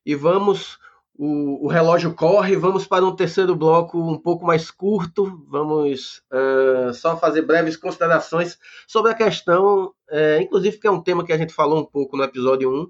e 0.06 0.16
vamos. 0.16 0.78
O, 1.16 1.66
o, 1.66 1.68
relógio 1.68 2.12
corre, 2.16 2.56
vamos 2.56 2.88
para 2.88 3.06
um 3.06 3.16
terceiro 3.16 3.56
bloco 3.56 4.00
um 4.00 4.18
pouco 4.18 4.44
mais 4.44 4.72
curto. 4.72 5.46
Vamos 5.48 6.24
uh, 6.32 6.92
só 6.92 7.16
fazer 7.16 7.44
breves 7.44 7.78
considerações 7.78 8.58
sobre 8.88 9.12
a 9.12 9.14
questão, 9.14 9.94
uh, 10.10 10.42
inclusive 10.42 10.80
que 10.80 10.88
é 10.88 10.92
um 10.92 11.02
tema 11.02 11.24
que 11.24 11.32
a 11.32 11.38
gente 11.38 11.54
falou 11.54 11.80
um 11.80 11.86
pouco 11.86 12.18
no 12.18 12.24
episódio 12.24 12.68
1, 12.68 12.88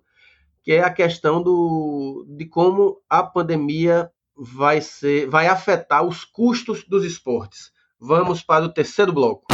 que 0.64 0.72
é 0.72 0.82
a 0.82 0.90
questão 0.90 1.44
do, 1.44 2.26
de 2.30 2.46
como 2.46 3.02
a 3.10 3.22
pandemia 3.24 4.10
vai, 4.36 4.80
ser, 4.80 5.28
vai 5.28 5.48
afetar 5.48 6.06
os 6.06 6.24
custos 6.24 6.86
dos 6.88 7.04
esportes. 7.04 7.72
Vamos 8.00 8.42
para 8.42 8.64
o 8.64 8.70
terceiro 8.70 9.12
bloco. 9.12 9.48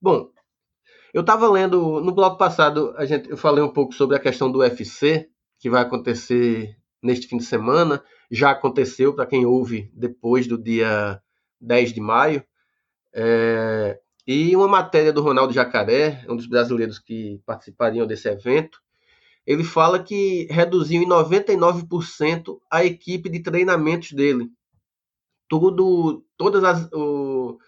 Bom, 0.00 0.31
eu 1.12 1.20
estava 1.20 1.50
lendo, 1.50 2.00
no 2.00 2.12
bloco 2.12 2.38
passado, 2.38 2.94
a 2.96 3.04
gente, 3.04 3.28
eu 3.28 3.36
falei 3.36 3.62
um 3.62 3.72
pouco 3.72 3.94
sobre 3.94 4.16
a 4.16 4.20
questão 4.20 4.50
do 4.50 4.60
UFC, 4.60 5.28
que 5.58 5.68
vai 5.68 5.82
acontecer 5.82 6.76
neste 7.02 7.26
fim 7.26 7.36
de 7.36 7.44
semana. 7.44 8.02
Já 8.30 8.50
aconteceu, 8.50 9.14
para 9.14 9.26
quem 9.26 9.44
ouve, 9.44 9.90
depois 9.94 10.46
do 10.46 10.56
dia 10.56 11.20
10 11.60 11.92
de 11.92 12.00
maio. 12.00 12.42
É, 13.12 14.00
e 14.26 14.56
uma 14.56 14.68
matéria 14.68 15.12
do 15.12 15.20
Ronaldo 15.20 15.52
Jacaré, 15.52 16.24
um 16.28 16.36
dos 16.36 16.46
brasileiros 16.46 16.98
que 16.98 17.42
participariam 17.44 18.06
desse 18.06 18.28
evento, 18.28 18.80
ele 19.46 19.64
fala 19.64 20.02
que 20.02 20.46
reduziu 20.50 21.02
em 21.02 21.08
99% 21.08 22.58
a 22.70 22.84
equipe 22.84 23.28
de 23.28 23.40
treinamentos 23.40 24.12
dele. 24.12 24.48
Tudo, 25.48 26.24
todas 26.38 26.64
as, 26.64 26.88
o, 26.92 27.58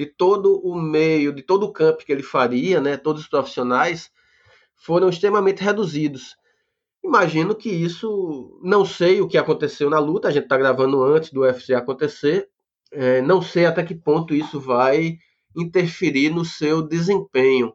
de 0.00 0.06
todo 0.06 0.58
o 0.66 0.74
meio, 0.80 1.30
de 1.30 1.42
todo 1.42 1.64
o 1.64 1.72
campo 1.72 2.06
que 2.06 2.10
ele 2.10 2.22
faria, 2.22 2.80
né, 2.80 2.96
todos 2.96 3.20
os 3.20 3.28
profissionais, 3.28 4.10
foram 4.74 5.10
extremamente 5.10 5.62
reduzidos. 5.62 6.38
Imagino 7.04 7.54
que 7.54 7.68
isso, 7.68 8.58
não 8.62 8.82
sei 8.82 9.20
o 9.20 9.28
que 9.28 9.36
aconteceu 9.36 9.90
na 9.90 9.98
luta, 9.98 10.28
a 10.28 10.30
gente 10.30 10.44
está 10.44 10.56
gravando 10.56 11.04
antes 11.04 11.30
do 11.30 11.42
UFC 11.42 11.74
acontecer, 11.74 12.48
é, 12.90 13.20
não 13.20 13.42
sei 13.42 13.66
até 13.66 13.82
que 13.82 13.94
ponto 13.94 14.34
isso 14.34 14.58
vai 14.58 15.18
interferir 15.54 16.30
no 16.30 16.46
seu 16.46 16.80
desempenho. 16.80 17.74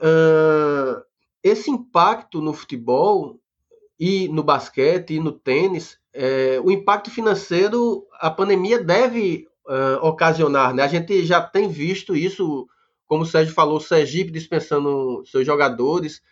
Uh, 0.00 1.00
esse 1.44 1.70
impacto 1.70 2.42
no 2.42 2.52
futebol 2.52 3.38
e 4.00 4.26
no 4.28 4.42
basquete 4.42 5.14
e 5.14 5.20
no 5.20 5.30
tênis, 5.30 5.96
é, 6.12 6.58
o 6.60 6.72
impacto 6.72 7.08
financeiro, 7.08 8.04
a 8.14 8.30
pandemia 8.30 8.82
deve 8.82 9.46
uh, 9.66 10.04
ocasionar. 10.06 10.74
Né? 10.74 10.82
A 10.82 10.88
gente 10.88 11.24
já 11.24 11.40
tem 11.40 11.68
visto 11.68 12.16
isso, 12.16 12.68
como 13.06 13.22
o 13.22 13.26
Sérgio 13.26 13.54
falou, 13.54 13.76
o 13.76 13.80
Sergipe 13.80 14.30
dispensando 14.30 15.24
seus 15.26 15.46
jogadores, 15.46 16.22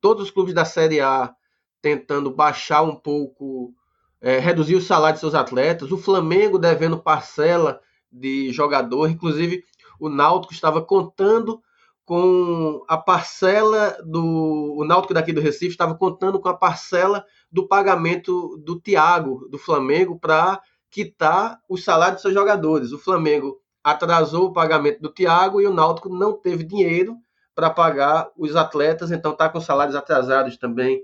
todos 0.00 0.24
os 0.24 0.30
clubes 0.30 0.54
da 0.54 0.64
Série 0.64 1.00
A 1.00 1.34
tentando 1.80 2.30
baixar 2.30 2.82
um 2.82 2.96
pouco, 2.96 3.74
é, 4.20 4.38
reduzir 4.38 4.74
o 4.74 4.80
salário 4.80 5.14
de 5.14 5.20
seus 5.20 5.34
atletas, 5.34 5.92
o 5.92 5.98
Flamengo 5.98 6.58
devendo 6.58 6.98
parcela 6.98 7.80
de 8.10 8.52
jogador, 8.52 9.10
inclusive 9.10 9.64
o 10.00 10.08
Náutico 10.08 10.52
estava 10.52 10.80
contando 10.80 11.60
com 12.04 12.84
a 12.86 12.96
parcela 12.98 13.96
do 14.04 14.74
o 14.76 14.84
Náutico 14.84 15.14
daqui 15.14 15.32
do 15.32 15.40
Recife 15.40 15.72
estava 15.72 15.94
contando 15.94 16.38
com 16.38 16.48
a 16.48 16.54
parcela 16.54 17.24
do 17.50 17.66
pagamento 17.66 18.58
do 18.58 18.78
Thiago 18.78 19.48
do 19.48 19.58
Flamengo 19.58 20.18
para 20.18 20.60
quitar 20.94 21.60
o 21.68 21.76
salário 21.76 22.14
dos 22.14 22.22
seus 22.22 22.32
jogadores. 22.32 22.92
O 22.92 22.98
Flamengo 22.98 23.60
atrasou 23.82 24.46
o 24.46 24.52
pagamento 24.52 25.02
do 25.02 25.12
Thiago 25.12 25.60
e 25.60 25.66
o 25.66 25.74
Náutico 25.74 26.08
não 26.08 26.32
teve 26.32 26.62
dinheiro 26.62 27.16
para 27.52 27.68
pagar 27.68 28.30
os 28.38 28.54
atletas, 28.54 29.10
então 29.10 29.32
está 29.32 29.48
com 29.48 29.60
salários 29.60 29.96
atrasados 29.96 30.56
também. 30.56 31.02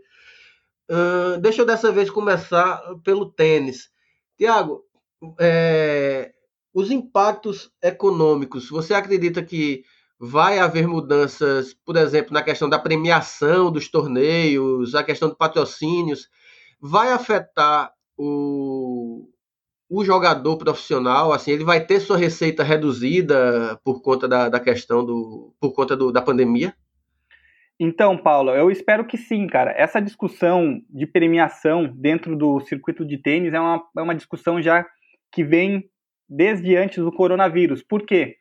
Uh, 0.88 1.38
deixa 1.40 1.62
eu 1.62 1.66
dessa 1.66 1.90
vez 1.90 2.08
começar 2.08 2.80
pelo 3.02 3.26
tênis. 3.26 3.90
Tiago, 4.38 4.84
é, 5.40 6.32
os 6.72 6.90
impactos 6.92 7.70
econômicos, 7.82 8.70
você 8.70 8.94
acredita 8.94 9.42
que 9.42 9.82
vai 10.20 10.60
haver 10.60 10.86
mudanças, 10.86 11.74
por 11.74 11.96
exemplo, 11.96 12.32
na 12.32 12.42
questão 12.42 12.68
da 12.68 12.78
premiação 12.78 13.72
dos 13.72 13.88
torneios, 13.88 14.94
a 14.94 15.02
questão 15.02 15.28
de 15.28 15.36
patrocínios, 15.36 16.28
vai 16.80 17.12
afetar 17.12 17.92
o, 18.16 19.29
o 19.90 20.04
jogador 20.04 20.56
profissional, 20.56 21.32
assim, 21.32 21.50
ele 21.50 21.64
vai 21.64 21.84
ter 21.84 21.98
sua 21.98 22.16
receita 22.16 22.62
reduzida 22.62 23.76
por 23.84 24.00
conta 24.00 24.28
da, 24.28 24.48
da 24.48 24.60
questão 24.60 25.04
do, 25.04 25.52
por 25.60 25.72
conta 25.72 25.96
do, 25.96 26.12
da 26.12 26.22
pandemia? 26.22 26.72
Então, 27.78 28.16
Paulo, 28.16 28.50
eu 28.50 28.70
espero 28.70 29.04
que 29.04 29.18
sim, 29.18 29.48
cara. 29.48 29.72
Essa 29.76 30.00
discussão 30.00 30.80
de 30.88 31.06
premiação 31.08 31.92
dentro 31.92 32.36
do 32.36 32.60
circuito 32.60 33.04
de 33.04 33.18
tênis 33.18 33.52
é 33.52 33.58
uma, 33.58 33.82
é 33.98 34.02
uma 34.02 34.14
discussão 34.14 34.62
já 34.62 34.86
que 35.32 35.42
vem 35.42 35.90
desde 36.28 36.76
antes 36.76 36.98
do 36.98 37.10
coronavírus. 37.10 37.82
Por 37.82 38.06
quê? 38.06 38.36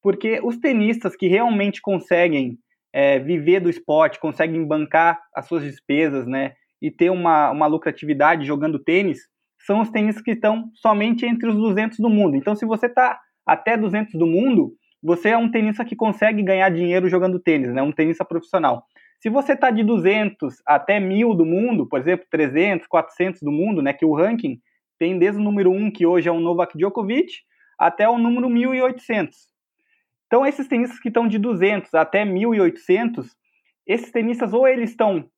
Porque 0.00 0.38
os 0.44 0.58
tenistas 0.58 1.16
que 1.16 1.26
realmente 1.26 1.80
conseguem 1.82 2.56
é, 2.92 3.18
viver 3.18 3.58
do 3.58 3.68
esporte, 3.68 4.20
conseguem 4.20 4.64
bancar 4.64 5.18
as 5.34 5.48
suas 5.48 5.64
despesas, 5.64 6.24
né, 6.24 6.52
e 6.80 6.88
ter 6.88 7.10
uma, 7.10 7.50
uma 7.50 7.66
lucratividade 7.66 8.46
jogando 8.46 8.78
tênis, 8.78 9.22
são 9.66 9.80
os 9.80 9.90
tenistas 9.90 10.22
que 10.22 10.32
estão 10.32 10.70
somente 10.74 11.24
entre 11.24 11.48
os 11.48 11.56
200 11.56 11.98
do 11.98 12.10
mundo. 12.10 12.36
Então, 12.36 12.54
se 12.54 12.66
você 12.66 12.86
está 12.86 13.18
até 13.46 13.76
200 13.76 14.14
do 14.14 14.26
mundo, 14.26 14.74
você 15.02 15.30
é 15.30 15.36
um 15.36 15.50
tenista 15.50 15.84
que 15.84 15.96
consegue 15.96 16.42
ganhar 16.42 16.68
dinheiro 16.70 17.08
jogando 17.08 17.38
tênis, 17.38 17.72
né, 17.72 17.82
um 17.82 17.92
tenista 17.92 18.24
profissional. 18.24 18.84
Se 19.20 19.30
você 19.30 19.52
está 19.52 19.70
de 19.70 19.82
200 19.82 20.56
até 20.66 21.00
1000 21.00 21.34
do 21.34 21.46
mundo, 21.46 21.86
por 21.88 21.98
exemplo, 21.98 22.26
300, 22.30 22.86
400 22.86 23.40
do 23.42 23.50
mundo, 23.50 23.82
né, 23.82 23.92
que 23.92 24.04
o 24.04 24.14
ranking 24.14 24.58
tem 24.98 25.18
desde 25.18 25.40
o 25.40 25.44
número 25.44 25.70
1, 25.70 25.90
que 25.90 26.06
hoje 26.06 26.28
é 26.28 26.32
o 26.32 26.40
Novak 26.40 26.76
Djokovic, 26.76 27.32
até 27.78 28.08
o 28.08 28.18
número 28.18 28.48
1800. 28.48 29.36
Então, 30.26 30.46
esses 30.46 30.66
tenistas 30.66 30.98
que 30.98 31.08
estão 31.08 31.26
de 31.26 31.38
200 31.38 31.92
até 31.94 32.24
1.800, 32.24 33.26
esses 33.86 34.10
tenistas 34.10 34.52
ou 34.52 34.66
eles 34.66 34.90
estão 34.90 35.28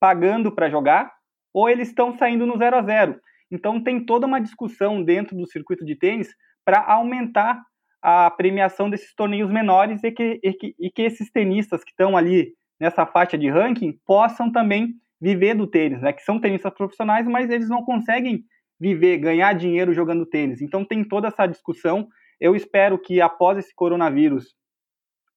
pagando 0.00 0.52
para 0.52 0.68
jogar, 0.68 1.15
ou 1.56 1.70
eles 1.70 1.88
estão 1.88 2.12
saindo 2.18 2.44
no 2.44 2.58
0 2.58 2.76
a 2.76 2.82
0. 2.82 3.20
Então, 3.50 3.82
tem 3.82 4.04
toda 4.04 4.26
uma 4.26 4.40
discussão 4.40 5.02
dentro 5.02 5.34
do 5.34 5.46
circuito 5.46 5.84
de 5.84 5.96
tênis 5.96 6.28
para 6.64 6.84
aumentar 6.84 7.62
a 8.02 8.30
premiação 8.30 8.90
desses 8.90 9.14
torneios 9.14 9.50
menores 9.50 10.04
e 10.04 10.12
que, 10.12 10.38
e 10.42 10.52
que, 10.52 10.74
e 10.78 10.90
que 10.90 11.02
esses 11.02 11.30
tenistas 11.30 11.82
que 11.82 11.90
estão 11.90 12.16
ali 12.16 12.52
nessa 12.78 13.06
faixa 13.06 13.38
de 13.38 13.48
ranking 13.48 13.98
possam 14.04 14.52
também 14.52 14.94
viver 15.18 15.54
do 15.54 15.66
tênis, 15.66 16.02
né? 16.02 16.12
Que 16.12 16.22
são 16.22 16.38
tenistas 16.38 16.74
profissionais, 16.74 17.26
mas 17.26 17.48
eles 17.48 17.70
não 17.70 17.82
conseguem 17.82 18.44
viver, 18.78 19.16
ganhar 19.16 19.54
dinheiro 19.54 19.94
jogando 19.94 20.26
tênis. 20.26 20.60
Então 20.60 20.84
tem 20.84 21.02
toda 21.02 21.28
essa 21.28 21.46
discussão 21.46 22.06
eu 22.40 22.54
espero 22.54 22.98
que 22.98 23.20
após 23.20 23.58
esse 23.58 23.74
coronavírus, 23.74 24.54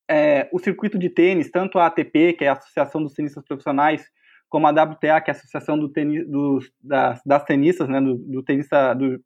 é, 0.09 0.49
o 0.51 0.59
circuito 0.59 0.97
de 0.97 1.09
tênis, 1.09 1.49
tanto 1.49 1.79
a 1.79 1.85
ATP, 1.85 2.33
que 2.33 2.43
é 2.43 2.49
a 2.49 2.53
Associação 2.53 3.01
dos 3.01 3.13
Tenistas 3.13 3.45
Profissionais, 3.45 4.05
como 4.49 4.67
a 4.67 4.71
WTA, 4.71 5.21
que 5.21 5.29
é 5.29 5.33
a 5.33 5.37
Associação 5.37 5.77
do 5.77 5.87
dos, 6.27 6.71
das, 6.81 7.21
das 7.23 7.43
tenistas, 7.43 7.87
né, 7.87 8.01
do, 8.01 8.15
do 8.17 8.43
tenista, 8.43 8.93
do, 8.93 9.19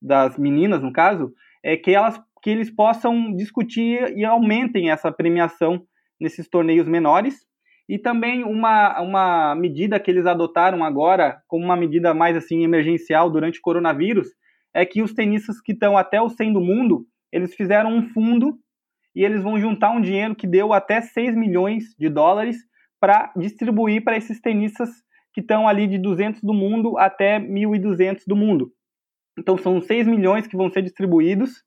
das 0.00 0.38
meninas, 0.38 0.82
no 0.82 0.92
caso, 0.92 1.32
é 1.62 1.76
que, 1.76 1.94
elas, 1.94 2.20
que 2.42 2.50
eles 2.50 2.70
possam 2.70 3.34
discutir 3.34 4.16
e 4.16 4.24
aumentem 4.24 4.90
essa 4.90 5.12
premiação 5.12 5.82
nesses 6.20 6.48
torneios 6.48 6.88
menores. 6.88 7.46
E 7.88 7.98
também 7.98 8.42
uma, 8.44 9.00
uma 9.00 9.54
medida 9.54 10.00
que 10.00 10.10
eles 10.10 10.24
adotaram 10.24 10.82
agora, 10.82 11.42
como 11.46 11.64
uma 11.64 11.76
medida 11.76 12.14
mais 12.14 12.36
assim 12.36 12.64
emergencial 12.64 13.30
durante 13.30 13.58
o 13.58 13.62
coronavírus, 13.62 14.28
é 14.74 14.86
que 14.86 15.02
os 15.02 15.12
tenistas 15.12 15.60
que 15.60 15.72
estão 15.72 15.98
até 15.98 16.20
o 16.20 16.30
100 16.30 16.54
do 16.54 16.60
mundo, 16.60 17.04
eles 17.30 17.54
fizeram 17.54 17.94
um 17.94 18.08
fundo 18.08 18.58
e 19.14 19.24
eles 19.24 19.42
vão 19.42 19.60
juntar 19.60 19.90
um 19.90 20.00
dinheiro 20.00 20.34
que 20.34 20.46
deu 20.46 20.72
até 20.72 21.00
6 21.00 21.36
milhões 21.36 21.94
de 21.98 22.08
dólares 22.08 22.56
para 23.02 23.32
distribuir 23.36 24.04
para 24.04 24.16
esses 24.16 24.40
tenistas 24.40 24.88
que 25.34 25.40
estão 25.40 25.66
ali 25.66 25.88
de 25.88 25.98
200 25.98 26.40
do 26.40 26.54
mundo 26.54 26.96
até 26.96 27.40
1.200 27.40 28.20
do 28.28 28.36
mundo. 28.36 28.70
Então 29.36 29.58
são 29.58 29.80
6 29.80 30.06
milhões 30.06 30.46
que 30.46 30.56
vão 30.56 30.70
ser 30.70 30.82
distribuídos 30.82 31.64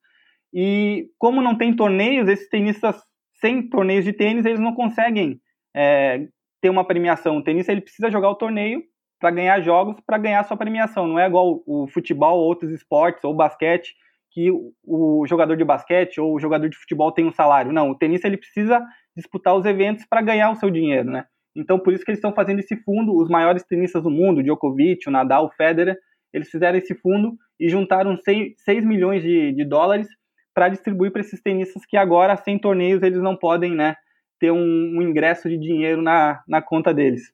e 0.54 1.10
como 1.20 1.42
não 1.42 1.58
tem 1.58 1.76
torneios, 1.76 2.30
esses 2.30 2.48
tenistas 2.48 2.96
sem 3.42 3.68
torneios 3.68 4.06
de 4.06 4.14
tênis, 4.14 4.46
eles 4.46 4.62
não 4.62 4.74
conseguem 4.74 5.42
é, 5.76 6.26
ter 6.62 6.70
uma 6.70 6.88
premiação. 6.88 7.36
O 7.36 7.44
tenista 7.44 7.74
ele 7.74 7.82
precisa 7.82 8.10
jogar 8.10 8.30
o 8.30 8.36
torneio 8.36 8.82
para 9.20 9.30
ganhar 9.32 9.60
jogos, 9.60 10.00
para 10.08 10.18
ganhar 10.18 10.46
sua 10.46 10.56
premiação. 10.56 11.06
Não 11.06 11.20
é 11.20 11.28
igual 11.28 11.62
o 11.68 11.86
futebol 11.88 12.40
ou 12.40 12.46
outros 12.46 12.72
esportes 12.72 13.26
ou 13.26 13.36
basquete 13.36 13.94
que 14.32 14.50
o 14.86 15.26
jogador 15.28 15.58
de 15.58 15.66
basquete 15.66 16.22
ou 16.22 16.34
o 16.34 16.40
jogador 16.40 16.70
de 16.70 16.78
futebol 16.78 17.12
tem 17.12 17.26
um 17.26 17.34
salário. 17.34 17.74
Não, 17.74 17.90
o 17.90 17.98
tenista 17.98 18.26
ele 18.26 18.38
precisa 18.38 18.82
disputar 19.16 19.56
os 19.56 19.66
eventos 19.66 20.06
para 20.10 20.22
ganhar 20.22 20.52
o 20.52 20.56
seu 20.56 20.70
dinheiro, 20.70 21.10
né? 21.10 21.26
Então, 21.56 21.80
por 21.80 21.94
isso 21.94 22.04
que 22.04 22.12
eles 22.12 22.18
estão 22.18 22.34
fazendo 22.34 22.60
esse 22.60 22.76
fundo. 22.84 23.16
Os 23.16 23.30
maiores 23.30 23.64
tenistas 23.64 24.04
do 24.04 24.10
mundo, 24.10 24.44
Djokovic, 24.44 25.08
o 25.08 25.12
Nadal, 25.12 25.46
o 25.46 25.52
Federer, 25.52 25.98
eles 26.34 26.50
fizeram 26.50 26.78
esse 26.78 26.94
fundo 26.96 27.38
e 27.58 27.70
juntaram 27.70 28.18
6, 28.18 28.56
6 28.58 28.84
milhões 28.84 29.24
de, 29.24 29.54
de 29.54 29.64
dólares 29.64 30.08
para 30.54 30.68
distribuir 30.68 31.12
para 31.12 31.22
esses 31.22 31.42
tenistas 31.42 31.86
que 31.86 31.96
agora, 31.96 32.36
sem 32.36 32.60
torneios, 32.60 33.02
eles 33.04 33.22
não 33.22 33.38
podem 33.38 33.74
né, 33.74 33.96
ter 34.40 34.52
um, 34.52 34.58
um 34.98 35.02
ingresso 35.02 35.48
de 35.48 35.58
dinheiro 35.58 36.02
na, 36.02 36.44
na 36.48 36.62
conta 36.62 36.94
deles. 36.94 37.34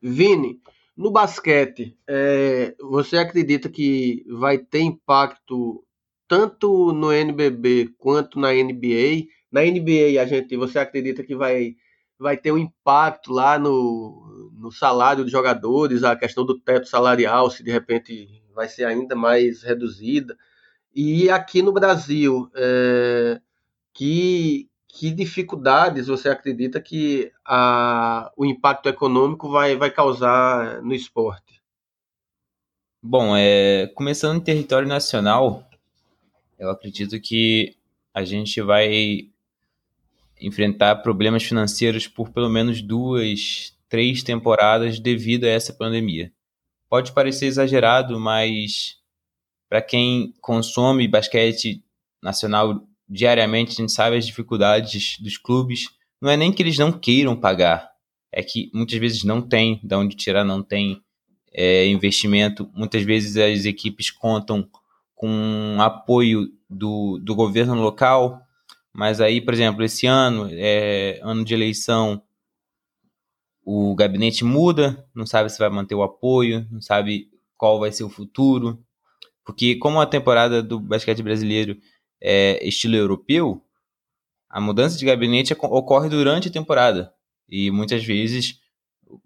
Vini, 0.00 0.60
no 0.96 1.10
basquete, 1.10 1.96
é, 2.08 2.74
você 2.80 3.18
acredita 3.18 3.68
que 3.68 4.24
vai 4.28 4.58
ter 4.58 4.80
impacto 4.80 5.84
tanto 6.26 6.92
no 6.92 7.12
NBB 7.12 7.94
quanto 7.98 8.40
na 8.40 8.52
NBA? 8.52 9.26
Na 9.52 9.60
NBA, 9.60 10.20
a 10.20 10.24
gente, 10.24 10.56
você 10.56 10.78
acredita 10.78 11.22
que 11.22 11.36
vai, 11.36 11.76
vai 12.18 12.38
ter 12.38 12.50
um 12.50 12.58
impacto 12.58 13.30
lá 13.30 13.58
no, 13.58 14.50
no 14.54 14.72
salário 14.72 15.22
dos 15.22 15.30
jogadores, 15.30 16.02
a 16.02 16.16
questão 16.16 16.46
do 16.46 16.58
teto 16.58 16.88
salarial, 16.88 17.50
se 17.50 17.62
de 17.62 17.70
repente 17.70 18.42
vai 18.54 18.66
ser 18.66 18.86
ainda 18.86 19.14
mais 19.14 19.62
reduzida? 19.62 20.36
E 20.94 21.28
aqui 21.30 21.60
no 21.60 21.72
Brasil, 21.72 22.50
é, 22.54 23.40
que, 23.92 24.70
que 24.88 25.10
dificuldades 25.10 26.06
você 26.06 26.28
acredita 26.28 26.80
que 26.80 27.30
a, 27.44 28.32
o 28.36 28.46
impacto 28.46 28.88
econômico 28.88 29.50
vai, 29.50 29.76
vai 29.76 29.90
causar 29.90 30.82
no 30.82 30.94
esporte? 30.94 31.62
Bom, 33.02 33.36
é, 33.36 33.88
começando 33.94 34.36
em 34.36 34.44
território 34.44 34.86
nacional, 34.86 35.68
eu 36.58 36.70
acredito 36.70 37.20
que 37.20 37.76
a 38.14 38.24
gente 38.24 38.60
vai 38.60 39.31
enfrentar 40.42 40.96
problemas 40.96 41.42
financeiros 41.44 42.06
por 42.06 42.30
pelo 42.30 42.50
menos 42.50 42.82
duas, 42.82 43.72
três 43.88 44.22
temporadas 44.22 44.98
devido 44.98 45.44
a 45.44 45.50
essa 45.50 45.72
pandemia. 45.72 46.32
Pode 46.88 47.12
parecer 47.12 47.46
exagerado, 47.46 48.18
mas 48.18 48.96
para 49.68 49.80
quem 49.80 50.34
consome 50.40 51.08
basquete 51.08 51.82
nacional 52.22 52.86
diariamente, 53.08 53.72
a 53.72 53.74
gente 53.74 53.92
sabe 53.92 54.16
as 54.16 54.26
dificuldades 54.26 55.18
dos 55.18 55.36
clubes. 55.36 55.88
Não 56.20 56.30
é 56.30 56.36
nem 56.36 56.52
que 56.52 56.62
eles 56.62 56.78
não 56.78 56.92
queiram 56.92 57.34
pagar, 57.34 57.90
é 58.30 58.42
que 58.42 58.70
muitas 58.74 58.98
vezes 58.98 59.24
não 59.24 59.42
tem 59.42 59.80
de 59.82 59.94
onde 59.94 60.16
tirar, 60.16 60.44
não 60.44 60.62
tem 60.62 61.02
é, 61.52 61.86
investimento. 61.86 62.70
Muitas 62.74 63.02
vezes 63.02 63.36
as 63.36 63.64
equipes 63.64 64.10
contam 64.10 64.68
com 65.14 65.76
apoio 65.80 66.48
do, 66.68 67.18
do 67.22 67.34
governo 67.34 67.74
local, 67.74 68.40
mas 68.92 69.20
aí, 69.20 69.40
por 69.40 69.54
exemplo, 69.54 69.82
esse 69.82 70.06
ano, 70.06 70.48
é 70.52 71.18
ano 71.22 71.44
de 71.44 71.54
eleição, 71.54 72.22
o 73.64 73.94
gabinete 73.94 74.44
muda, 74.44 75.06
não 75.14 75.24
sabe 75.24 75.50
se 75.50 75.58
vai 75.58 75.70
manter 75.70 75.94
o 75.94 76.02
apoio, 76.02 76.66
não 76.70 76.80
sabe 76.80 77.30
qual 77.56 77.78
vai 77.78 77.92
ser 77.92 78.04
o 78.04 78.10
futuro, 78.10 78.84
porque 79.44 79.76
como 79.76 80.00
a 80.00 80.06
temporada 80.06 80.62
do 80.62 80.78
basquete 80.78 81.22
brasileiro 81.22 81.76
é, 82.20 82.66
estilo 82.66 82.96
europeu, 82.96 83.62
a 84.48 84.60
mudança 84.60 84.98
de 84.98 85.06
gabinete 85.06 85.54
ocorre 85.54 86.08
durante 86.08 86.48
a 86.48 86.52
temporada. 86.52 87.12
E 87.48 87.70
muitas 87.70 88.04
vezes 88.04 88.60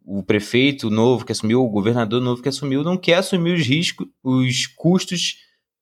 o 0.04 0.22
prefeito 0.22 0.90
novo 0.90 1.24
que 1.24 1.32
assumiu, 1.32 1.62
o 1.62 1.68
governador 1.68 2.20
novo 2.20 2.42
que 2.42 2.48
assumiu, 2.48 2.82
não 2.82 2.96
quer 2.96 3.16
assumir 3.16 3.54
os 3.54 3.66
riscos, 3.66 4.06
os 4.22 4.66
custos 4.66 5.38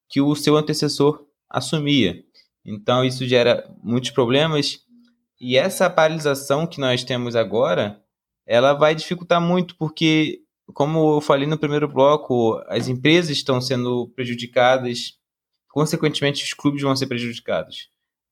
que 0.08 0.20
o 0.20 0.34
seu 0.34 0.56
antecessor 0.56 1.24
assumia. 1.48 2.22
Então 2.64 3.04
isso 3.04 3.26
gera 3.26 3.68
muitos 3.82 4.10
problemas 4.10 4.80
e 5.40 5.56
essa 5.56 5.90
paralisação 5.90 6.66
que 6.66 6.80
nós 6.80 7.04
temos 7.04 7.36
agora, 7.36 8.00
ela 8.46 8.72
vai 8.72 8.94
dificultar 8.94 9.40
muito 9.40 9.76
porque 9.76 10.40
como 10.72 11.16
eu 11.16 11.20
falei 11.20 11.46
no 11.46 11.58
primeiro 11.58 11.86
bloco, 11.86 12.58
as 12.68 12.88
empresas 12.88 13.36
estão 13.36 13.60
sendo 13.60 14.08
prejudicadas, 14.14 15.18
consequentemente 15.68 16.42
os 16.42 16.54
clubes 16.54 16.82
vão 16.82 16.96
ser 16.96 17.06
prejudicados. 17.06 17.90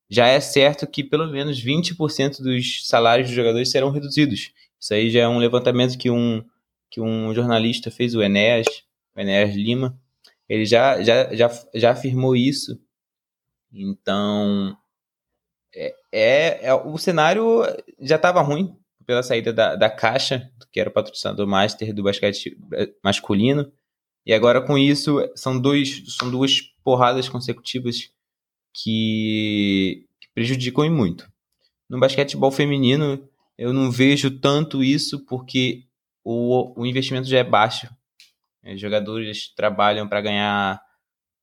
Já 0.09 0.27
é 0.27 0.41
certo 0.41 0.87
que 0.87 1.05
pelo 1.05 1.31
menos 1.31 1.63
20% 1.63 2.43
dos 2.43 2.87
salários 2.87 3.29
dos 3.29 3.37
jogadores 3.37 3.71
serão 3.71 3.91
reduzidos. 3.91 4.53
Isso 4.81 4.95
aí 4.95 5.11
já 5.11 5.21
é 5.21 5.29
um 5.29 5.39
levantamento 5.39 5.99
que 5.99 6.11
um, 6.11 6.45
que 6.91 7.01
um 7.01 7.35
jornalista 7.35 7.91
fez, 7.91 8.15
o 8.15 8.23
Enéas, 8.23 8.67
o 9.17 9.21
Enéas 9.21 9.55
Lima. 9.55 9.99
Ele 10.49 10.65
já, 10.65 11.03
já, 11.03 11.35
já, 11.35 11.51
já 11.75 11.91
afirmou 11.93 12.37
isso. 12.37 12.79
Então, 13.73 14.77
é, 15.75 15.95
é, 16.13 16.67
é 16.67 16.75
o 16.75 16.99
cenário 16.99 17.63
já 18.01 18.17
estava 18.17 18.43
ruim 18.43 18.77
pela 19.07 19.23
saída 19.23 19.53
da, 19.53 19.75
da 19.75 19.91
Caixa, 19.91 20.51
que 20.71 20.79
era 20.79 20.91
o 20.91 20.93
patrocinador 20.93 21.47
master 21.47 21.95
do 21.95 22.03
basquete 22.03 22.57
masculino. 23.03 23.73
E 24.25 24.33
agora 24.33 24.61
com 24.61 24.79
isso 24.79 25.19
são, 25.35 25.59
dois, 25.59 26.03
são 26.17 26.31
duas 26.31 26.61
porradas 26.85 27.29
consecutivas 27.29 28.11
que, 28.73 30.07
que 30.21 30.29
prejudicam 30.35 30.85
e 30.85 30.91
muito. 30.91 31.31
No 31.89 31.99
basquetebol 31.99 32.51
feminino, 32.51 33.29
eu 33.59 33.73
não 33.73 33.91
vejo 33.91 34.31
tanto 34.39 34.83
isso 34.83 35.25
porque 35.27 35.85
o, 36.25 36.81
o 36.81 36.87
investimento 36.87 37.29
já 37.29 37.39
é 37.39 37.45
baixo. 37.45 37.89
Os 38.65 38.81
jogadores 38.81 39.53
trabalham 39.55 40.09
para 40.09 40.21
ganhar 40.21 40.81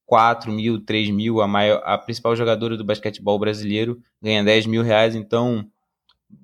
4 0.09 0.51
mil, 0.51 0.83
3 0.83 1.11
mil. 1.11 1.39
A, 1.39 1.47
maior, 1.47 1.83
a 1.85 1.95
principal 1.95 2.35
jogadora 2.35 2.75
do 2.75 2.83
basquetebol 2.83 3.37
brasileiro 3.37 4.01
ganha 4.19 4.43
10 4.43 4.65
mil 4.65 4.81
reais, 4.81 5.13
então 5.13 5.69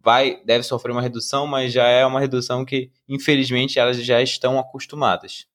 vai 0.04 0.40
deve 0.46 0.64
sofrer 0.64 0.92
uma 0.92 1.02
redução, 1.02 1.48
mas 1.48 1.74
já 1.74 1.88
é 1.88 2.06
uma 2.06 2.20
redução 2.20 2.64
que, 2.64 2.92
infelizmente, 3.10 3.80
elas 3.80 3.98
já 3.98 4.22
estão 4.22 4.60
acostumadas. 4.60 5.48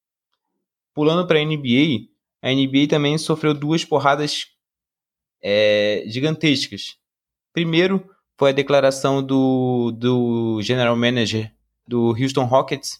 Pulando 0.92 1.24
para 1.24 1.38
a 1.38 1.44
NBA, 1.44 2.08
a 2.42 2.50
NBA 2.52 2.88
também 2.88 3.16
sofreu 3.16 3.54
duas 3.54 3.84
porradas 3.84 4.48
é, 5.40 6.02
gigantescas. 6.08 6.96
Primeiro 7.52 8.04
foi 8.36 8.50
a 8.50 8.54
declaração 8.54 9.22
do, 9.22 9.92
do 9.92 10.60
general 10.62 10.96
manager 10.96 11.54
do 11.86 12.08
Houston 12.20 12.44
Rockets, 12.44 12.98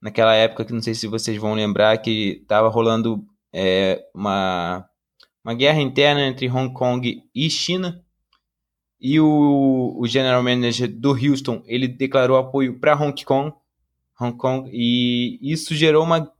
naquela 0.00 0.34
época 0.36 0.64
que 0.64 0.72
não 0.72 0.80
sei 0.80 0.94
se 0.94 1.08
vocês 1.08 1.36
vão 1.38 1.54
lembrar 1.54 1.98
que 1.98 2.40
estava 2.42 2.68
rolando 2.68 3.26
é, 3.52 4.04
uma, 4.14 4.88
uma 5.44 5.54
guerra 5.54 5.80
interna 5.80 6.26
entre 6.26 6.50
Hong 6.50 6.72
Kong 6.72 7.22
e 7.34 7.50
China 7.50 8.02
e 9.00 9.18
o, 9.18 9.96
o 9.98 10.06
general 10.06 10.42
manager 10.42 10.88
do 10.88 11.10
Houston, 11.10 11.62
ele 11.66 11.88
declarou 11.88 12.36
apoio 12.36 12.78
para 12.78 12.94
Hong 12.94 13.24
Kong, 13.24 13.52
Hong 14.20 14.36
Kong, 14.36 14.70
e 14.72 15.38
isso 15.42 15.74
gerou 15.74 16.04
uma, 16.04 16.32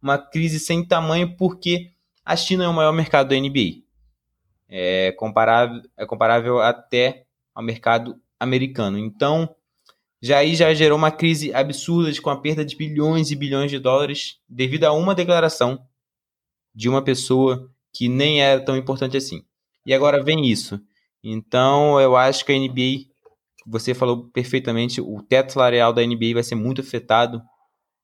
uma 0.00 0.16
crise 0.16 0.60
sem 0.60 0.86
tamanho 0.86 1.36
porque 1.36 1.90
a 2.24 2.36
China 2.36 2.64
é 2.64 2.68
o 2.68 2.72
maior 2.72 2.92
mercado 2.92 3.30
da 3.30 3.36
NBA. 3.36 3.82
É 4.68 5.12
comparável, 5.12 5.82
é 5.96 6.06
comparável 6.06 6.60
até 6.60 7.24
ao 7.52 7.62
mercado 7.62 8.16
americano. 8.38 8.98
Então, 8.98 9.52
já 10.22 10.38
aí 10.38 10.54
já 10.54 10.72
gerou 10.72 10.96
uma 10.96 11.10
crise 11.10 11.52
absurda 11.52 12.10
com 12.20 12.30
a 12.30 12.40
perda 12.40 12.64
de 12.64 12.76
bilhões 12.76 13.30
e 13.30 13.36
bilhões 13.36 13.70
de 13.70 13.78
dólares 13.78 14.38
devido 14.48 14.84
a 14.84 14.92
uma 14.92 15.14
declaração 15.14 15.84
de 16.76 16.90
uma 16.90 17.02
pessoa 17.02 17.70
que 17.92 18.06
nem 18.06 18.42
era 18.42 18.60
tão 18.60 18.76
importante 18.76 19.16
assim. 19.16 19.42
E 19.86 19.94
agora 19.94 20.22
vem 20.22 20.46
isso. 20.46 20.78
Então, 21.24 21.98
eu 21.98 22.14
acho 22.14 22.44
que 22.44 22.52
a 22.52 22.58
NBA, 22.58 23.06
você 23.66 23.94
falou 23.94 24.28
perfeitamente, 24.30 25.00
o 25.00 25.22
teto 25.22 25.54
salarial 25.54 25.92
da 25.94 26.06
NBA 26.06 26.34
vai 26.34 26.42
ser 26.42 26.54
muito 26.54 26.82
afetado. 26.82 27.40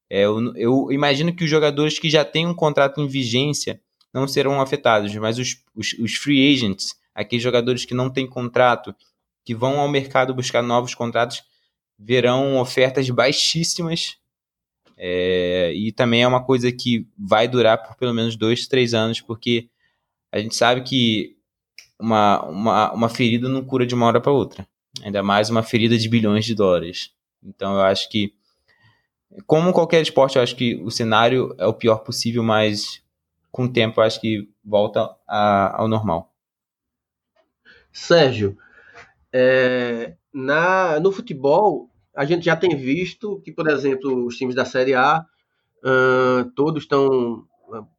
É, 0.09 0.21
eu, 0.21 0.55
eu, 0.55 0.91
imagino 0.91 1.35
que 1.35 1.43
os 1.43 1.49
jogadores 1.49 1.99
que 1.99 2.09
já 2.09 2.25
têm 2.25 2.47
um 2.47 2.55
contrato 2.55 2.99
em 2.99 3.07
vigência 3.07 3.79
não 4.11 4.27
serão 4.27 4.59
afetados, 4.59 5.15
mas 5.15 5.37
os, 5.37 5.57
os, 5.75 5.93
os 5.93 6.15
free 6.15 6.53
agents, 6.53 6.95
aqueles 7.13 7.43
jogadores 7.43 7.85
que 7.85 7.93
não 7.93 8.09
têm 8.09 8.27
contrato, 8.27 8.95
que 9.45 9.53
vão 9.53 9.79
ao 9.79 9.87
mercado 9.87 10.33
buscar 10.33 10.63
novos 10.63 10.95
contratos, 10.95 11.43
verão 11.97 12.59
ofertas 12.59 13.09
baixíssimas. 13.09 14.17
É, 14.97 15.73
e 15.73 15.91
também 15.91 16.23
é 16.23 16.27
uma 16.27 16.43
coisa 16.43 16.71
que 16.71 17.07
vai 17.17 17.47
durar 17.47 17.81
por 17.81 17.95
pelo 17.95 18.13
menos 18.13 18.35
dois, 18.35 18.67
três 18.67 18.93
anos, 18.93 19.21
porque 19.21 19.69
a 20.31 20.39
gente 20.39 20.55
sabe 20.55 20.81
que 20.81 21.35
uma, 21.99 22.43
uma, 22.43 22.93
uma 22.93 23.09
ferida 23.09 23.47
não 23.47 23.63
cura 23.63 23.85
de 23.85 23.95
uma 23.95 24.05
hora 24.05 24.21
para 24.21 24.31
outra. 24.31 24.67
Ainda 25.03 25.23
mais 25.23 25.49
uma 25.49 25.63
ferida 25.63 25.97
de 25.97 26.09
bilhões 26.09 26.45
de 26.45 26.53
dólares. 26.53 27.11
Então 27.43 27.73
eu 27.73 27.81
acho 27.81 28.09
que, 28.09 28.33
como 29.45 29.73
qualquer 29.73 30.01
esporte, 30.01 30.37
eu 30.37 30.43
acho 30.43 30.55
que 30.55 30.75
o 30.83 30.91
cenário 30.91 31.55
é 31.57 31.65
o 31.65 31.73
pior 31.73 31.97
possível, 31.97 32.43
mas 32.43 33.01
com 33.51 33.65
o 33.65 33.71
tempo 33.71 33.99
eu 33.99 34.05
acho 34.05 34.19
que 34.21 34.49
volta 34.63 35.15
a, 35.27 35.81
ao 35.81 35.87
normal. 35.87 36.33
Sérgio, 37.91 38.57
é, 39.31 40.15
na, 40.33 40.99
no 40.99 41.11
futebol, 41.11 41.89
a 42.15 42.25
gente 42.25 42.45
já 42.45 42.55
tem 42.55 42.75
visto 42.75 43.41
que, 43.41 43.51
por 43.51 43.67
exemplo, 43.67 44.25
os 44.25 44.37
times 44.37 44.55
da 44.55 44.65
Série 44.65 44.93
A, 44.93 45.25
uh, 45.83 46.49
todos 46.55 46.83
estão 46.83 47.45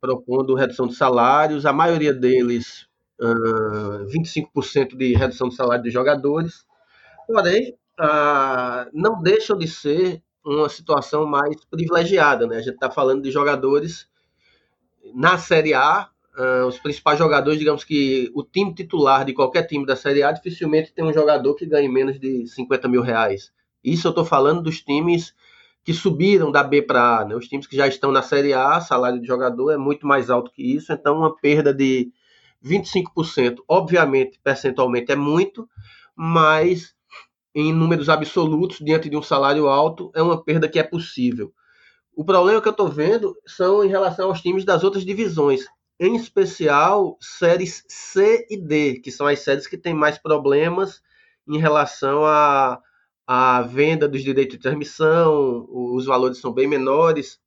propondo 0.01 0.55
redução 0.55 0.87
de 0.87 0.95
salários, 0.95 1.67
a 1.67 1.73
maioria 1.73 2.13
deles 2.13 2.87
uh, 3.21 4.07
25% 4.07 4.97
de 4.97 5.15
redução 5.15 5.49
do 5.49 5.55
salário 5.55 5.83
dos 5.83 5.93
jogadores, 5.93 6.65
porém, 7.27 7.75
uh, 8.01 8.91
não 8.93 9.21
deixam 9.21 9.57
de 9.57 9.67
ser 9.67 10.23
uma 10.45 10.69
situação 10.69 11.27
mais 11.27 11.65
privilegiada. 11.65 12.47
Né? 12.47 12.57
A 12.57 12.63
gente 12.63 12.75
está 12.75 12.91
falando 12.91 13.23
de 13.23 13.31
jogadores 13.31 14.07
na 15.15 15.39
Série 15.39 15.75
A, 15.75 16.09
uh, 16.39 16.67
os 16.67 16.79
principais 16.79 17.19
jogadores, 17.19 17.59
digamos 17.59 17.85
que 17.85 18.31
o 18.35 18.43
time 18.43 18.75
titular 18.75 19.25
de 19.25 19.33
qualquer 19.33 19.67
time 19.67 19.87
da 19.87 19.97
Série 19.97 20.23
A 20.23 20.33
dificilmente 20.33 20.93
tem 20.93 21.05
um 21.05 21.13
jogador 21.13 21.55
que 21.55 21.67
ganhe 21.67 21.89
menos 21.89 22.19
de 22.19 22.47
50 22.47 22.89
mil 22.89 23.03
reais. 23.03 23.53
Isso 23.85 24.07
eu 24.07 24.11
estou 24.11 24.25
falando 24.25 24.63
dos 24.63 24.81
times 24.81 25.35
que 25.85 25.93
subiram 25.93 26.51
da 26.51 26.63
B 26.63 26.81
para 26.81 27.19
A. 27.19 27.25
Né? 27.25 27.37
Os 27.37 27.47
times 27.47 27.67
que 27.67 27.77
já 27.77 27.87
estão 27.87 28.11
na 28.11 28.23
Série 28.23 28.55
A, 28.55 28.81
salário 28.81 29.21
de 29.21 29.27
jogador 29.27 29.71
é 29.71 29.77
muito 29.77 30.07
mais 30.07 30.31
alto 30.31 30.51
que 30.51 30.63
isso, 30.63 30.93
então 30.93 31.19
uma 31.19 31.37
perda 31.37 31.75
de 31.75 32.11
25%, 32.65 33.57
obviamente, 33.69 34.41
percentualmente 34.43 35.13
é 35.13 35.17
muito, 35.17 35.69
mas 36.17 36.95
em 37.55 37.73
números 37.73 38.09
absolutos, 38.09 38.79
diante 38.79 39.11
de 39.11 39.17
um 39.17 39.23
salário 39.23 39.69
alto, 39.69 40.11
é 40.15 40.23
uma 40.23 40.43
perda 40.43 40.69
que 40.69 40.79
é 40.79 40.83
possível. 40.83 41.53
O 42.17 42.25
problema 42.25 42.61
que 42.61 42.69
eu 42.69 42.73
estou 42.73 42.89
vendo 42.89 43.37
são 43.47 43.85
em 43.85 43.89
relação 43.89 44.29
aos 44.29 44.41
times 44.41 44.65
das 44.65 44.83
outras 44.83 45.05
divisões, 45.05 45.67
em 46.01 46.17
especial 46.17 47.17
séries 47.21 47.85
C 47.87 48.47
e 48.51 48.57
D, 48.57 49.01
que 49.01 49.13
são 49.13 49.27
as 49.27 49.41
séries 49.41 49.67
que 49.67 49.77
têm 49.77 49.95
mais 49.95 50.19
problemas 50.19 51.03
em 51.47 51.59
relação 51.59 52.25
à, 52.25 52.81
à 53.27 53.63
venda 53.63 54.09
dos 54.09 54.23
direitos 54.23 54.57
de 54.57 54.63
transmissão, 54.63 55.67
os 55.71 56.05
valores 56.07 56.39
são 56.39 56.53
bem 56.53 56.67
menores, 56.67 57.39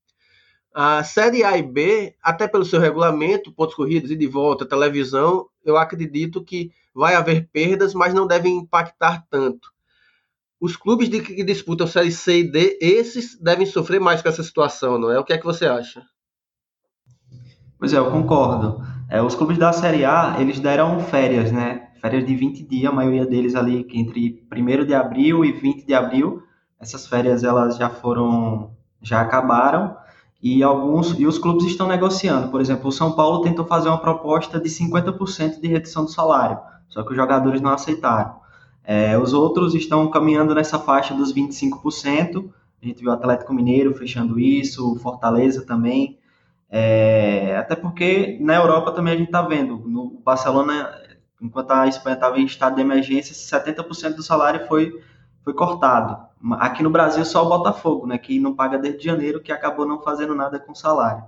a 0.79 1.03
Série 1.03 1.43
A 1.43 1.57
e 1.57 1.63
B, 1.63 2.15
até 2.21 2.47
pelo 2.47 2.63
seu 2.63 2.79
regulamento, 2.79 3.51
pontos 3.51 3.73
corridos 3.73 4.11
e 4.11 4.15
de 4.15 4.27
volta, 4.27 4.63
televisão, 4.63 5.47
eu 5.65 5.75
acredito 5.75 6.43
que 6.43 6.71
vai 6.93 7.15
haver 7.15 7.49
perdas, 7.51 7.95
mas 7.95 8.13
não 8.13 8.27
devem 8.27 8.57
impactar 8.57 9.25
tanto. 9.27 9.71
Os 10.61 10.75
clubes 10.75 11.09
de, 11.09 11.19
que 11.19 11.43
disputam 11.43 11.87
Série 11.87 12.11
C 12.11 12.41
e 12.41 12.51
D, 12.51 12.77
esses 12.79 13.35
devem 13.39 13.65
sofrer 13.65 13.99
mais 13.99 14.21
com 14.21 14.29
essa 14.29 14.43
situação, 14.43 14.99
não 14.99 15.09
é? 15.09 15.19
O 15.19 15.23
que 15.23 15.33
é 15.33 15.39
que 15.39 15.45
você 15.45 15.65
acha? 15.65 16.03
Pois 17.79 17.91
é, 17.91 17.97
eu 17.97 18.11
concordo. 18.11 18.79
É, 19.09 19.19
os 19.19 19.33
clubes 19.33 19.57
da 19.57 19.73
Série 19.73 20.05
A, 20.05 20.37
eles 20.39 20.59
deram 20.59 20.99
férias, 20.99 21.51
né? 21.51 21.86
Férias 22.01 22.25
de 22.25 22.35
20 22.35 22.63
dias, 22.63 22.91
a 22.91 22.95
maioria 22.95 23.25
deles 23.25 23.55
ali 23.55 23.85
entre 23.93 24.43
1 24.51 24.85
de 24.85 24.93
abril 24.93 25.43
e 25.43 25.51
20 25.51 25.85
de 25.85 25.93
abril. 25.93 26.43
Essas 26.79 27.07
férias, 27.07 27.43
elas 27.43 27.77
já 27.77 27.89
foram, 27.89 28.71
já 29.01 29.21
acabaram 29.21 29.95
e 30.41 30.61
alguns 30.61 31.17
e 31.17 31.25
os 31.25 31.37
clubes 31.37 31.65
estão 31.65 31.87
negociando. 31.87 32.49
Por 32.49 32.61
exemplo, 32.61 32.89
o 32.89 32.91
São 32.91 33.13
Paulo 33.13 33.41
tentou 33.41 33.65
fazer 33.65 33.89
uma 33.89 33.97
proposta 33.97 34.59
de 34.59 34.69
50% 34.69 35.59
de 35.59 35.67
redução 35.67 36.05
do 36.05 36.11
salário, 36.11 36.59
só 36.87 37.03
que 37.03 37.11
os 37.11 37.15
jogadores 37.15 37.61
não 37.61 37.71
aceitaram. 37.71 38.35
É, 38.83 39.17
os 39.17 39.33
outros 39.33 39.75
estão 39.75 40.09
caminhando 40.09 40.55
nessa 40.55 40.79
faixa 40.79 41.13
dos 41.13 41.33
25%. 41.33 42.49
A 42.81 42.85
gente 42.85 43.01
viu 43.01 43.09
o 43.09 43.13
Atlético 43.13 43.53
Mineiro 43.53 43.93
fechando 43.93 44.39
isso, 44.39 44.95
Fortaleza 44.97 45.65
também. 45.65 46.17
É, 46.69 47.57
até 47.57 47.75
porque 47.75 48.37
na 48.39 48.55
Europa 48.55 48.91
também 48.91 49.13
a 49.13 49.17
gente 49.17 49.27
está 49.27 49.41
vendo. 49.41 49.79
No 49.85 50.21
Barcelona, 50.23 50.89
enquanto 51.41 51.71
a 51.71 51.87
Espanha 51.87 52.15
estava 52.15 52.39
em 52.39 52.45
estado 52.45 52.75
de 52.75 52.81
emergência, 52.81 53.33
70% 53.33 54.15
do 54.15 54.23
salário 54.23 54.67
foi, 54.67 55.01
foi 55.43 55.53
cortado. 55.53 56.17
Aqui 56.53 56.83
no 56.83 56.89
Brasil 56.89 57.25
só 57.25 57.45
o 57.45 57.49
Botafogo, 57.49 58.05
né, 58.07 58.17
que 58.17 58.39
não 58.39 58.55
paga 58.55 58.77
desde 58.77 59.05
janeiro, 59.05 59.41
que 59.41 59.51
acabou 59.51 59.85
não 59.85 60.01
fazendo 60.01 60.35
nada 60.35 60.59
com 60.59 60.73
salário. 60.75 61.23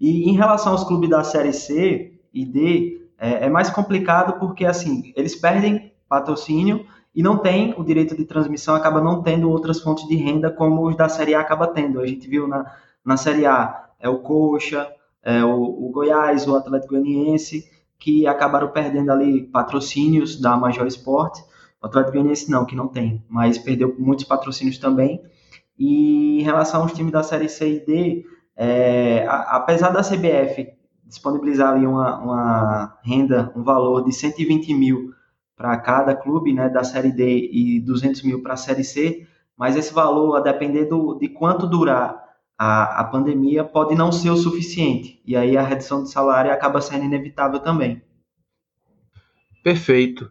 E 0.00 0.28
em 0.28 0.34
relação 0.34 0.72
aos 0.72 0.84
clubes 0.84 1.10
da 1.10 1.22
Série 1.22 1.52
C 1.52 2.12
e 2.32 2.44
D, 2.44 3.06
é, 3.18 3.46
é 3.46 3.48
mais 3.48 3.70
complicado 3.70 4.38
porque, 4.38 4.64
assim, 4.64 5.12
eles 5.16 5.36
perdem 5.36 5.92
patrocínio 6.08 6.86
e 7.14 7.22
não 7.22 7.38
tem 7.38 7.74
o 7.76 7.84
direito 7.84 8.16
de 8.16 8.24
transmissão, 8.24 8.74
acaba 8.74 9.00
não 9.00 9.22
tendo 9.22 9.50
outras 9.50 9.80
fontes 9.80 10.06
de 10.08 10.16
renda 10.16 10.50
como 10.50 10.88
os 10.88 10.96
da 10.96 11.08
Série 11.08 11.34
A 11.34 11.40
acaba 11.40 11.66
tendo. 11.66 12.00
A 12.00 12.06
gente 12.06 12.28
viu 12.28 12.48
na, 12.48 12.72
na 13.04 13.16
Série 13.16 13.46
A 13.46 13.86
é 14.00 14.08
o 14.08 14.18
Coxa, 14.18 14.90
é 15.22 15.44
o, 15.44 15.60
o 15.60 15.90
Goiás, 15.92 16.48
o 16.48 16.56
Atlético 16.56 16.94
Goianiense, 16.94 17.70
que 18.02 18.26
acabaram 18.26 18.68
perdendo 18.68 19.12
ali 19.12 19.44
patrocínios 19.44 20.40
da 20.40 20.56
Major 20.56 20.84
Esporte. 20.88 21.40
O 21.80 21.86
Atlético 21.86 22.14
Goianiense 22.14 22.50
não, 22.50 22.66
que 22.66 22.74
não 22.74 22.88
tem, 22.88 23.24
mas 23.28 23.58
perdeu 23.58 23.94
muitos 23.96 24.24
patrocínios 24.24 24.76
também. 24.76 25.22
E 25.78 26.40
em 26.40 26.42
relação 26.42 26.82
aos 26.82 26.92
times 26.92 27.12
da 27.12 27.22
Série 27.22 27.48
C 27.48 27.76
e 27.76 27.86
D, 27.86 28.24
é, 28.56 29.24
a, 29.28 29.56
apesar 29.56 29.90
da 29.90 30.02
CBF 30.02 30.68
disponibilizar 31.04 31.74
ali 31.74 31.86
uma, 31.86 32.18
uma 32.18 32.98
renda, 33.04 33.52
um 33.54 33.62
valor 33.62 34.04
de 34.04 34.12
120 34.12 34.74
mil 34.74 35.12
para 35.56 35.76
cada 35.76 36.16
clube, 36.16 36.52
né, 36.52 36.68
da 36.68 36.82
Série 36.82 37.12
D 37.12 37.50
e 37.52 37.80
200 37.80 38.24
mil 38.24 38.42
para 38.42 38.54
a 38.54 38.56
Série 38.56 38.82
C, 38.82 39.28
mas 39.56 39.76
esse 39.76 39.94
valor, 39.94 40.34
a 40.34 40.40
depender 40.40 40.86
do, 40.86 41.14
de 41.14 41.28
quanto 41.28 41.68
durar 41.68 42.20
a, 42.64 43.00
a 43.00 43.04
pandemia, 43.04 43.64
pode 43.64 43.92
não 43.96 44.12
ser 44.12 44.30
o 44.30 44.36
suficiente, 44.36 45.20
e 45.26 45.36
aí 45.36 45.56
a 45.56 45.62
redução 45.64 46.04
de 46.04 46.12
salário 46.12 46.52
acaba 46.52 46.80
sendo 46.80 47.04
inevitável 47.04 47.58
também. 47.58 48.00
Perfeito. 49.64 50.30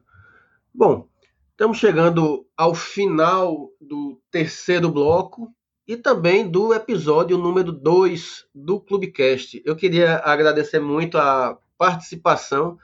Bom, 0.73 1.09
estamos 1.49 1.77
chegando 1.77 2.47
ao 2.55 2.73
final 2.73 3.69
do 3.81 4.17
terceiro 4.31 4.89
bloco 4.89 5.53
e 5.85 5.97
também 5.97 6.49
do 6.49 6.73
episódio 6.73 7.37
número 7.37 7.69
2 7.69 8.45
do 8.55 8.79
Clubecast. 8.79 9.61
Eu 9.65 9.75
queria 9.75 10.19
agradecer 10.19 10.79
muito 10.79 11.17
a 11.17 11.57
participação 11.77 12.77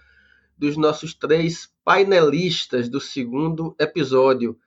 dos 0.57 0.75
nossos 0.75 1.13
três 1.13 1.69
painelistas 1.85 2.89
do 2.89 2.99
segundo 2.99 3.73
episódio. 3.79 4.59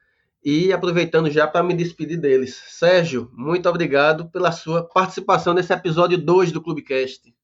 E 0.43 0.73
aproveitando 0.73 1.31
já 1.31 1.47
para 1.47 1.63
me 1.63 1.75
despedir 1.75 2.19
deles. 2.19 2.63
Sérgio, 2.69 3.31
muito 3.35 3.69
obrigado 3.69 4.31
pela 4.31 4.51
sua 4.51 4.83
participação 4.83 5.53
nesse 5.53 5.73
episódio 5.73 6.17
2 6.17 6.51
do 6.51 6.63
Clubecast. 6.63 7.35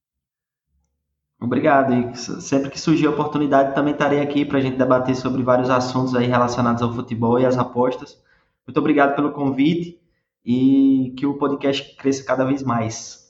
Obrigado. 1.38 1.92
E 1.92 2.16
sempre 2.16 2.70
que 2.70 2.80
surgir 2.80 3.06
a 3.06 3.10
oportunidade, 3.10 3.74
também 3.74 3.92
estarei 3.92 4.20
aqui 4.20 4.44
para 4.44 4.58
a 4.58 4.60
gente 4.60 4.78
debater 4.78 5.14
sobre 5.14 5.42
vários 5.42 5.68
assuntos 5.68 6.14
aí 6.14 6.26
relacionados 6.26 6.82
ao 6.82 6.94
futebol 6.94 7.38
e 7.38 7.44
às 7.44 7.58
apostas. 7.58 8.18
Muito 8.66 8.78
obrigado 8.78 9.14
pelo 9.14 9.32
convite 9.32 10.00
e 10.44 11.14
que 11.18 11.26
o 11.26 11.36
podcast 11.36 11.94
cresça 11.96 12.24
cada 12.24 12.44
vez 12.44 12.62
mais. 12.62 13.26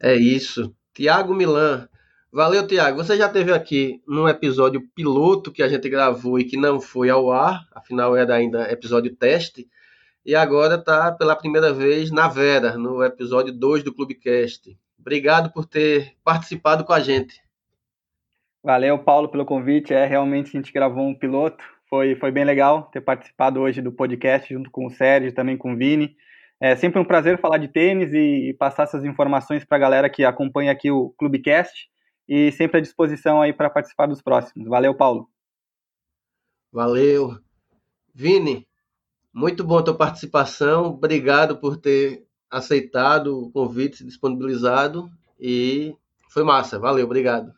É 0.00 0.16
isso. 0.16 0.74
Tiago 0.92 1.34
Milan. 1.34 1.88
Valeu, 2.32 2.66
Tiago. 2.66 2.96
Você 2.96 3.14
já 3.16 3.28
teve 3.28 3.52
aqui 3.52 4.02
num 4.08 4.26
episódio 4.26 4.80
piloto 4.94 5.52
que 5.52 5.62
a 5.62 5.68
gente 5.68 5.86
gravou 5.90 6.38
e 6.38 6.44
que 6.44 6.56
não 6.56 6.80
foi 6.80 7.10
ao 7.10 7.30
ar, 7.30 7.60
afinal 7.74 8.16
era 8.16 8.34
ainda 8.34 8.72
episódio 8.72 9.14
teste, 9.14 9.68
e 10.24 10.34
agora 10.34 10.76
está 10.76 11.12
pela 11.12 11.36
primeira 11.36 11.74
vez 11.74 12.10
na 12.10 12.28
Vera, 12.28 12.78
no 12.78 13.04
episódio 13.04 13.52
2 13.52 13.82
do 13.82 13.92
Clubecast. 13.92 14.74
Obrigado 14.98 15.52
por 15.52 15.66
ter 15.66 16.14
participado 16.24 16.84
com 16.84 16.94
a 16.94 17.00
gente. 17.00 17.38
Valeu, 18.64 18.98
Paulo, 18.98 19.28
pelo 19.28 19.44
convite. 19.44 19.92
É, 19.92 20.06
realmente 20.06 20.56
a 20.56 20.58
gente 20.58 20.72
gravou 20.72 21.06
um 21.06 21.14
piloto 21.14 21.62
foi, 21.92 22.14
foi 22.14 22.30
bem 22.30 22.46
legal 22.46 22.84
ter 22.84 23.02
participado 23.02 23.60
hoje 23.60 23.82
do 23.82 23.92
podcast 23.92 24.54
junto 24.54 24.70
com 24.70 24.86
o 24.86 24.90
Sérgio, 24.90 25.34
também 25.34 25.58
com 25.58 25.74
o 25.74 25.76
Vini. 25.76 26.16
É 26.58 26.74
sempre 26.74 26.98
um 26.98 27.04
prazer 27.04 27.38
falar 27.38 27.58
de 27.58 27.68
tênis 27.68 28.14
e, 28.14 28.48
e 28.48 28.54
passar 28.54 28.84
essas 28.84 29.04
informações 29.04 29.62
para 29.66 29.76
a 29.76 29.80
galera 29.80 30.08
que 30.08 30.24
acompanha 30.24 30.72
aqui 30.72 30.90
o 30.90 31.10
Clubecast 31.18 31.91
e 32.34 32.50
sempre 32.50 32.78
à 32.78 32.80
disposição 32.80 33.42
aí 33.42 33.52
para 33.52 33.68
participar 33.68 34.06
dos 34.06 34.22
próximos. 34.22 34.66
Valeu, 34.66 34.94
Paulo. 34.94 35.28
Valeu. 36.72 37.38
Vini, 38.14 38.66
muito 39.34 39.62
bom 39.62 39.76
a 39.76 39.82
tua 39.82 39.94
participação. 39.94 40.86
Obrigado 40.86 41.58
por 41.58 41.76
ter 41.76 42.24
aceitado 42.50 43.38
o 43.38 43.50
convite, 43.50 44.02
disponibilizado 44.02 45.10
e 45.38 45.94
foi 46.30 46.42
massa. 46.42 46.78
Valeu, 46.78 47.04
obrigado. 47.04 47.52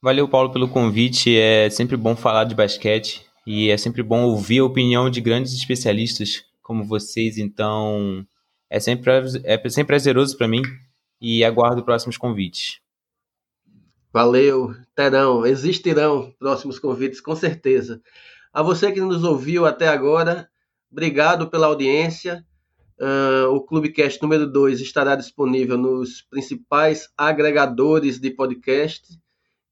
Valeu, 0.00 0.26
Paulo, 0.26 0.50
pelo 0.50 0.66
convite. 0.66 1.36
É 1.36 1.68
sempre 1.68 1.98
bom 1.98 2.16
falar 2.16 2.44
de 2.44 2.54
basquete 2.54 3.26
e 3.46 3.68
é 3.68 3.76
sempre 3.76 4.02
bom 4.02 4.22
ouvir 4.22 4.60
a 4.60 4.64
opinião 4.64 5.10
de 5.10 5.20
grandes 5.20 5.52
especialistas 5.52 6.46
como 6.62 6.82
vocês. 6.82 7.36
Então, 7.36 8.26
é 8.70 8.80
sempre, 8.80 9.12
é 9.44 9.68
sempre 9.68 9.88
prazeroso 9.88 10.34
para 10.38 10.48
mim 10.48 10.62
e 11.20 11.44
aguardo 11.44 11.84
próximos 11.84 12.16
convites. 12.16 12.80
Valeu, 14.12 14.74
terão, 14.94 15.44
existirão 15.44 16.34
próximos 16.38 16.78
convites, 16.78 17.20
com 17.20 17.36
certeza. 17.36 18.00
A 18.52 18.62
você 18.62 18.90
que 18.90 19.00
nos 19.00 19.22
ouviu 19.22 19.66
até 19.66 19.88
agora, 19.88 20.48
obrigado 20.90 21.50
pela 21.50 21.66
audiência. 21.66 22.44
Uh, 22.98 23.48
o 23.54 23.60
Clubecast 23.60 24.20
número 24.20 24.50
2 24.50 24.80
estará 24.80 25.14
disponível 25.14 25.76
nos 25.76 26.22
principais 26.22 27.08
agregadores 27.16 28.18
de 28.18 28.30
podcast 28.30 29.06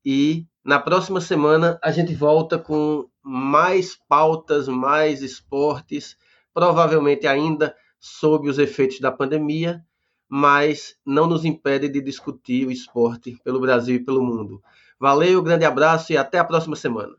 e 0.05 0.47
na 0.65 0.79
próxima 0.79 1.21
semana 1.21 1.79
a 1.83 1.91
gente 1.91 2.15
volta 2.15 2.59
com 2.59 3.09
mais 3.23 3.97
pautas, 4.09 4.69
mais 4.69 5.23
esportes, 5.23 6.17
provavelmente 6.53 7.27
ainda 7.27 7.75
sob 7.99 8.49
os 8.49 8.59
efeitos 8.59 9.01
da 9.01 9.11
pandemia, 9.11 9.85
mas 10.29 10.97
não 11.05 11.27
nos 11.27 11.45
impede 11.45 11.89
de 11.89 12.01
discutir 12.01 12.67
o 12.67 12.71
esporte 12.71 13.39
pelo 13.45 13.61
Brasil 13.61 13.97
e 13.97 14.05
pelo 14.05 14.23
mundo. 14.23 14.63
Valeu, 14.99 15.43
grande 15.43 15.65
abraço 15.65 16.13
e 16.13 16.17
até 16.17 16.39
a 16.39 16.45
próxima 16.45 16.77
semana. 16.77 17.15